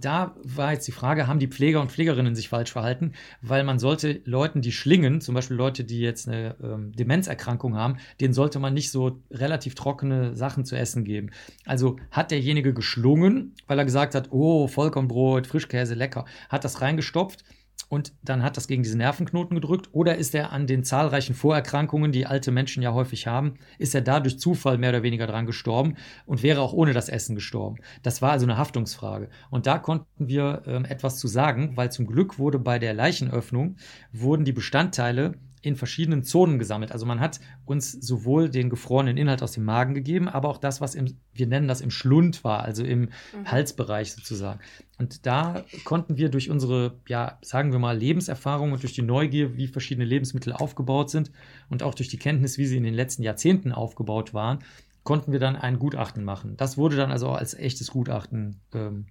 da 0.00 0.34
war 0.42 0.72
jetzt 0.72 0.88
die 0.88 0.92
Frage, 0.92 1.26
haben 1.26 1.38
die 1.38 1.48
Pfleger 1.48 1.82
und 1.82 1.92
Pflegerinnen 1.92 2.34
sich 2.34 2.48
falsch 2.48 2.72
verhalten? 2.72 3.12
Weil 3.42 3.62
man 3.62 3.78
sollte 3.78 4.22
Leuten, 4.24 4.62
die 4.62 4.72
schlingen, 4.72 5.20
zum 5.20 5.34
Beispiel 5.34 5.58
Leute, 5.58 5.84
die 5.84 6.00
jetzt 6.00 6.28
eine 6.28 6.56
ähm, 6.62 6.92
Demenzerkrankung 6.92 7.76
haben, 7.76 7.98
denen 8.18 8.32
sollte 8.32 8.58
man 8.58 8.72
nicht 8.72 8.90
so 8.90 9.20
relativ 9.30 9.74
trockene 9.74 10.34
Sachen 10.34 10.64
zu 10.64 10.78
essen 10.78 11.04
geben. 11.04 11.28
Also 11.66 11.98
hat 12.10 12.30
derjenige 12.30 12.72
geschlungen, 12.72 13.54
weil 13.66 13.78
er 13.78 13.84
gesagt 13.84 14.14
hat, 14.14 14.32
oh, 14.32 14.66
Vollkornbrot, 14.66 15.46
Frischkäse, 15.46 15.92
lecker, 15.92 16.24
hat 16.48 16.64
das 16.64 16.80
reingestopft 16.80 17.44
und 17.88 18.12
dann 18.22 18.42
hat 18.42 18.56
das 18.56 18.66
gegen 18.66 18.82
diese 18.82 18.98
Nervenknoten 18.98 19.54
gedrückt 19.54 19.88
oder 19.92 20.16
ist 20.16 20.34
er 20.34 20.52
an 20.52 20.66
den 20.66 20.82
zahlreichen 20.82 21.34
Vorerkrankungen, 21.34 22.10
die 22.10 22.26
alte 22.26 22.50
Menschen 22.50 22.82
ja 22.82 22.92
häufig 22.92 23.26
haben, 23.26 23.54
ist 23.78 23.94
er 23.94 24.00
da 24.00 24.18
durch 24.18 24.40
Zufall 24.40 24.76
mehr 24.78 24.90
oder 24.90 25.02
weniger 25.04 25.26
dran 25.26 25.46
gestorben 25.46 25.96
und 26.26 26.42
wäre 26.42 26.60
auch 26.60 26.72
ohne 26.72 26.92
das 26.92 27.08
Essen 27.08 27.36
gestorben. 27.36 27.78
Das 28.02 28.22
war 28.22 28.32
also 28.32 28.44
eine 28.44 28.58
Haftungsfrage. 28.58 29.28
Und 29.50 29.66
da 29.66 29.78
konnten 29.78 30.28
wir 30.28 30.62
ähm, 30.66 30.84
etwas 30.84 31.18
zu 31.18 31.28
sagen, 31.28 31.76
weil 31.76 31.92
zum 31.92 32.06
Glück 32.06 32.38
wurde 32.38 32.58
bei 32.58 32.78
der 32.78 32.94
Leichenöffnung, 32.94 33.76
wurden 34.12 34.44
die 34.44 34.52
Bestandteile 34.52 35.34
in 35.66 35.74
verschiedenen 35.74 36.22
Zonen 36.22 36.60
gesammelt. 36.60 36.92
Also 36.92 37.06
man 37.06 37.18
hat 37.18 37.40
uns 37.64 37.90
sowohl 37.90 38.48
den 38.48 38.70
gefrorenen 38.70 39.16
Inhalt 39.16 39.42
aus 39.42 39.50
dem 39.50 39.64
Magen 39.64 39.94
gegeben, 39.94 40.28
aber 40.28 40.48
auch 40.48 40.58
das, 40.58 40.80
was 40.80 40.94
im, 40.94 41.16
wir 41.34 41.48
nennen 41.48 41.66
das 41.66 41.80
im 41.80 41.90
Schlund 41.90 42.44
war, 42.44 42.62
also 42.62 42.84
im 42.84 43.00
mhm. 43.00 43.10
Halsbereich 43.46 44.12
sozusagen. 44.12 44.60
Und 44.98 45.26
da 45.26 45.64
konnten 45.82 46.16
wir 46.16 46.28
durch 46.28 46.50
unsere, 46.50 47.00
ja, 47.08 47.38
sagen 47.42 47.72
wir 47.72 47.80
mal, 47.80 47.98
Lebenserfahrung 47.98 48.70
und 48.70 48.84
durch 48.84 48.92
die 48.92 49.02
Neugier, 49.02 49.56
wie 49.56 49.66
verschiedene 49.66 50.06
Lebensmittel 50.06 50.52
aufgebaut 50.52 51.10
sind 51.10 51.32
und 51.68 51.82
auch 51.82 51.96
durch 51.96 52.08
die 52.08 52.18
Kenntnis, 52.18 52.58
wie 52.58 52.66
sie 52.66 52.76
in 52.76 52.84
den 52.84 52.94
letzten 52.94 53.24
Jahrzehnten 53.24 53.72
aufgebaut 53.72 54.34
waren, 54.34 54.60
konnten 55.02 55.32
wir 55.32 55.40
dann 55.40 55.56
ein 55.56 55.80
Gutachten 55.80 56.22
machen. 56.22 56.56
Das 56.56 56.78
wurde 56.78 56.94
dann 56.94 57.10
also 57.10 57.30
als 57.30 57.54
echtes 57.54 57.90
Gutachten 57.90 58.60
ähm, 58.72 59.06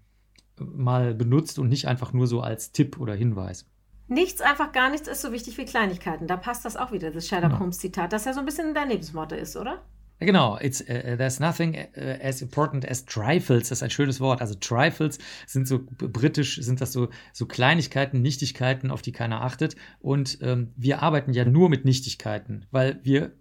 mal 0.58 1.14
benutzt 1.14 1.60
und 1.60 1.68
nicht 1.68 1.90
einfach 1.90 2.14
nur 2.14 2.28
so 2.28 2.40
als 2.40 2.72
Tipp 2.72 2.98
oder 2.98 3.14
Hinweis. 3.14 3.66
Nichts, 4.08 4.42
einfach 4.42 4.72
gar 4.72 4.90
nichts 4.90 5.08
ist 5.08 5.22
so 5.22 5.32
wichtig 5.32 5.58
wie 5.58 5.66
Kleinigkeiten. 5.66 6.28
Da 6.28 6.38
passt 6.38 6.64
das 6.66 6.78
auch 6.78 6.92
wieder, 6.92 7.12
das 7.12 7.28
Sherlock 7.28 7.50
genau. 7.50 7.62
Holmes 7.62 7.80
Zitat, 7.80 8.14
das 8.14 8.26
ja 8.26 8.34
so 8.34 8.40
ein 8.40 8.46
bisschen 8.46 8.74
dein 8.74 8.90
Lebensmotto 8.90 9.36
ist, 9.36 9.56
oder? 9.58 9.82
Genau, 10.20 10.58
it's, 10.62 10.82
uh, 10.82 11.18
there's 11.18 11.42
nothing 11.42 11.76
uh, 11.76 12.18
as 12.22 12.42
important 12.42 12.90
as 12.90 13.06
trifles, 13.06 13.70
das 13.70 13.80
ist 13.80 13.84
ein 13.84 13.90
schönes 13.90 14.22
Wort. 14.22 14.40
Also 14.40 14.56
trifles 14.56 15.18
sind 15.46 15.68
so 15.68 15.80
britisch, 15.86 16.62
sind 16.62 16.80
das 16.80 16.94
so, 16.94 17.10
so 17.34 17.46
Kleinigkeiten, 17.46 18.22
Nichtigkeiten, 18.22 18.92
auf 18.92 19.02
die 19.02 19.12
keiner 19.12 19.42
achtet. 19.42 19.76
Und 20.00 20.38
ähm, 20.42 20.72
wir 20.78 21.02
arbeiten 21.02 21.34
ja 21.34 21.44
nur 21.44 21.70
mit 21.70 21.84
Nichtigkeiten, 21.84 22.66
weil 22.72 23.00
wir 23.04 23.34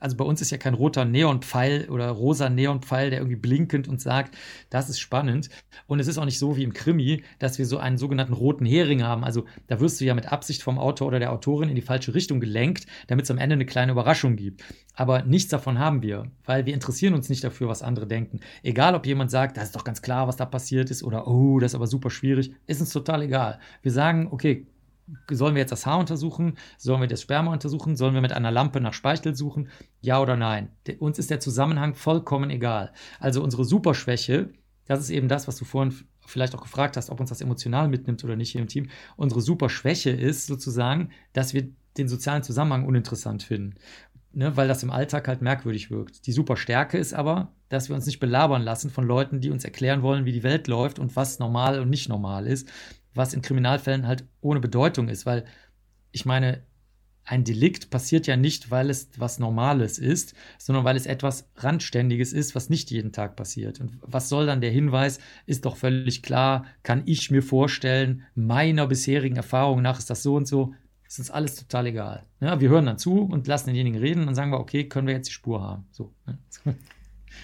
also 0.00 0.16
bei 0.16 0.24
uns 0.24 0.40
ist 0.40 0.50
ja 0.50 0.58
kein 0.58 0.74
roter 0.74 1.04
Neonpfeil 1.04 1.88
oder 1.90 2.10
rosa 2.10 2.48
Neonpfeil, 2.48 3.10
der 3.10 3.20
irgendwie 3.20 3.36
blinkend 3.36 3.88
und 3.88 4.00
sagt, 4.00 4.36
das 4.70 4.88
ist 4.88 4.98
spannend. 4.98 5.48
Und 5.86 6.00
es 6.00 6.06
ist 6.06 6.18
auch 6.18 6.24
nicht 6.24 6.38
so 6.38 6.56
wie 6.56 6.62
im 6.62 6.72
Krimi, 6.72 7.22
dass 7.38 7.58
wir 7.58 7.66
so 7.66 7.78
einen 7.78 7.98
sogenannten 7.98 8.32
roten 8.32 8.66
Hering 8.66 9.02
haben. 9.02 9.24
Also 9.24 9.44
da 9.66 9.80
wirst 9.80 10.00
du 10.00 10.04
ja 10.04 10.14
mit 10.14 10.32
Absicht 10.32 10.62
vom 10.62 10.78
Autor 10.78 11.08
oder 11.08 11.18
der 11.18 11.32
Autorin 11.32 11.68
in 11.68 11.74
die 11.74 11.82
falsche 11.82 12.14
Richtung 12.14 12.40
gelenkt, 12.40 12.86
damit 13.06 13.24
es 13.24 13.30
am 13.30 13.38
Ende 13.38 13.54
eine 13.54 13.66
kleine 13.66 13.92
Überraschung 13.92 14.36
gibt. 14.36 14.62
Aber 14.94 15.22
nichts 15.22 15.50
davon 15.50 15.78
haben 15.78 16.02
wir, 16.02 16.30
weil 16.44 16.66
wir 16.66 16.74
interessieren 16.74 17.14
uns 17.14 17.28
nicht 17.28 17.44
dafür, 17.44 17.68
was 17.68 17.82
andere 17.82 18.06
denken. 18.06 18.40
Egal, 18.62 18.94
ob 18.94 19.06
jemand 19.06 19.30
sagt, 19.30 19.56
das 19.56 19.64
ist 19.64 19.76
doch 19.76 19.84
ganz 19.84 20.00
klar, 20.02 20.26
was 20.26 20.36
da 20.36 20.46
passiert 20.46 20.90
ist, 20.90 21.02
oder 21.02 21.28
oh, 21.28 21.58
das 21.58 21.72
ist 21.72 21.74
aber 21.74 21.86
super 21.86 22.10
schwierig, 22.10 22.52
ist 22.66 22.80
uns 22.80 22.92
total 22.92 23.22
egal. 23.22 23.58
Wir 23.82 23.92
sagen, 23.92 24.28
okay, 24.30 24.66
sollen 25.30 25.54
wir 25.54 25.60
jetzt 25.60 25.72
das 25.72 25.86
Haar 25.86 25.98
untersuchen? 25.98 26.58
Sollen 26.78 27.00
wir 27.00 27.08
das 27.08 27.22
Sperma 27.22 27.52
untersuchen? 27.52 27.96
Sollen 27.96 28.14
wir 28.14 28.20
mit 28.20 28.32
einer 28.32 28.50
Lampe 28.50 28.80
nach 28.80 28.94
Speichel 28.94 29.34
suchen? 29.34 29.68
Ja 30.00 30.20
oder 30.20 30.36
nein? 30.36 30.70
Uns 30.98 31.18
ist 31.18 31.30
der 31.30 31.40
Zusammenhang 31.40 31.94
vollkommen 31.94 32.50
egal. 32.50 32.92
Also 33.20 33.42
unsere 33.42 33.64
Superschwäche, 33.64 34.50
das 34.86 35.00
ist 35.00 35.10
eben 35.10 35.28
das, 35.28 35.48
was 35.48 35.56
du 35.56 35.64
vorhin 35.64 35.94
vielleicht 36.26 36.54
auch 36.54 36.62
gefragt 36.62 36.96
hast, 36.96 37.10
ob 37.10 37.20
uns 37.20 37.28
das 37.30 37.40
emotional 37.40 37.88
mitnimmt 37.88 38.24
oder 38.24 38.36
nicht 38.36 38.50
hier 38.50 38.60
im 38.60 38.68
Team. 38.68 38.88
Unsere 39.16 39.40
Superschwäche 39.40 40.10
ist 40.10 40.46
sozusagen, 40.46 41.10
dass 41.32 41.54
wir 41.54 41.68
den 41.96 42.08
sozialen 42.08 42.42
Zusammenhang 42.42 42.84
uninteressant 42.84 43.42
finden. 43.42 43.74
Ne, 44.32 44.54
weil 44.54 44.68
das 44.68 44.82
im 44.82 44.90
Alltag 44.90 45.28
halt 45.28 45.40
merkwürdig 45.40 45.90
wirkt. 45.90 46.26
Die 46.26 46.32
Superstärke 46.32 46.98
ist 46.98 47.14
aber, 47.14 47.54
dass 47.70 47.88
wir 47.88 47.96
uns 47.96 48.04
nicht 48.04 48.20
belabern 48.20 48.60
lassen 48.60 48.90
von 48.90 49.06
Leuten, 49.06 49.40
die 49.40 49.50
uns 49.50 49.64
erklären 49.64 50.02
wollen, 50.02 50.26
wie 50.26 50.32
die 50.32 50.42
Welt 50.42 50.68
läuft 50.68 50.98
und 50.98 51.16
was 51.16 51.38
normal 51.38 51.80
und 51.80 51.88
nicht 51.88 52.10
normal 52.10 52.46
ist, 52.46 52.68
was 53.16 53.34
in 53.34 53.42
Kriminalfällen 53.42 54.06
halt 54.06 54.24
ohne 54.40 54.60
Bedeutung 54.60 55.08
ist, 55.08 55.26
weil 55.26 55.44
ich 56.12 56.24
meine, 56.24 56.62
ein 57.26 57.42
Delikt 57.42 57.90
passiert 57.90 58.26
ja 58.28 58.36
nicht, 58.36 58.70
weil 58.70 58.88
es 58.88 59.10
was 59.18 59.40
Normales 59.40 59.98
ist, 59.98 60.34
sondern 60.58 60.84
weil 60.84 60.96
es 60.96 61.06
etwas 61.06 61.50
Randständiges 61.56 62.32
ist, 62.32 62.54
was 62.54 62.70
nicht 62.70 62.90
jeden 62.92 63.12
Tag 63.12 63.34
passiert. 63.34 63.80
Und 63.80 63.98
was 64.00 64.28
soll 64.28 64.46
dann 64.46 64.60
der 64.60 64.70
Hinweis? 64.70 65.18
Ist 65.44 65.64
doch 65.64 65.76
völlig 65.76 66.22
klar, 66.22 66.66
kann 66.84 67.02
ich 67.06 67.30
mir 67.32 67.42
vorstellen, 67.42 68.22
meiner 68.36 68.86
bisherigen 68.86 69.36
Erfahrung 69.36 69.82
nach 69.82 69.98
ist 69.98 70.08
das 70.08 70.22
so 70.22 70.36
und 70.36 70.46
so. 70.46 70.74
ist 71.06 71.18
uns 71.18 71.30
alles 71.32 71.56
total 71.56 71.86
egal. 71.86 72.24
Ja, 72.40 72.60
wir 72.60 72.68
hören 72.68 72.86
dann 72.86 72.98
zu 72.98 73.22
und 73.22 73.48
lassen 73.48 73.66
denjenigen 73.66 74.00
reden 74.00 74.28
und 74.28 74.36
sagen 74.36 74.52
wir, 74.52 74.60
okay, 74.60 74.88
können 74.88 75.08
wir 75.08 75.14
jetzt 75.14 75.28
die 75.28 75.32
Spur 75.32 75.60
haben. 75.60 75.86
So. 75.90 76.14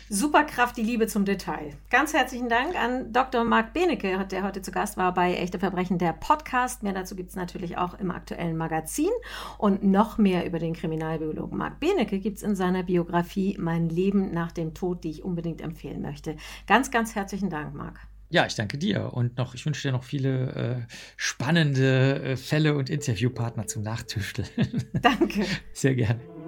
Superkraft, 0.09 0.77
die 0.77 0.83
Liebe 0.83 1.07
zum 1.07 1.25
Detail. 1.25 1.75
Ganz 1.91 2.13
herzlichen 2.13 2.49
Dank 2.49 2.75
an 2.75 3.13
Dr. 3.13 3.45
Marc 3.45 3.73
Benecke, 3.73 4.27
der 4.27 4.45
heute 4.45 4.63
zu 4.63 4.71
Gast 4.71 4.97
war 4.97 5.15
bei 5.15 5.35
Echte 5.35 5.59
Verbrechen, 5.59 5.99
der 5.99 6.13
Podcast. 6.13 6.83
Mehr 6.83 6.93
dazu 6.93 7.17
gibt 7.17 7.31
es 7.31 7.37
natürlich 7.37 7.79
auch 7.79 7.99
im 7.99 8.11
aktuellen 8.11 8.57
Magazin. 8.57 9.11
Und 9.59 9.85
noch 9.85 10.19
mehr 10.19 10.47
über 10.47 10.59
den 10.59 10.75
Kriminalbiologen 10.75 11.57
Marc 11.57 11.81
Benecke 11.81 12.19
gibt 12.19 12.39
es 12.39 12.43
in 12.43 12.57
seiner 12.57 12.83
Biografie 12.83 13.57
Mein 13.59 13.89
Leben 13.89 14.33
nach 14.33 14.53
dem 14.53 14.75
Tod, 14.75 15.05
die 15.05 15.11
ich 15.11 15.25
unbedingt 15.25 15.61
empfehlen 15.61 16.03
möchte. 16.03 16.37
Ganz, 16.67 16.91
ganz 16.91 17.15
herzlichen 17.15 17.51
Dank, 17.51 17.75
Marc. 17.75 18.01
Ja, 18.33 18.47
ich 18.47 18.55
danke 18.55 18.79
dir 18.79 19.13
und 19.13 19.37
noch, 19.37 19.55
ich 19.55 19.67
wünsche 19.67 19.83
dir 19.83 19.93
noch 19.93 20.05
viele 20.05 20.87
äh, 20.89 20.93
spannende 21.19 22.23
äh, 22.23 22.37
Fälle 22.39 22.75
und 22.75 22.89
Interviewpartner 22.89 23.67
zum 23.67 23.83
Nachtüfteln. 23.83 24.49
Danke. 24.95 25.45
Sehr 25.75 25.95
gerne. 25.95 26.42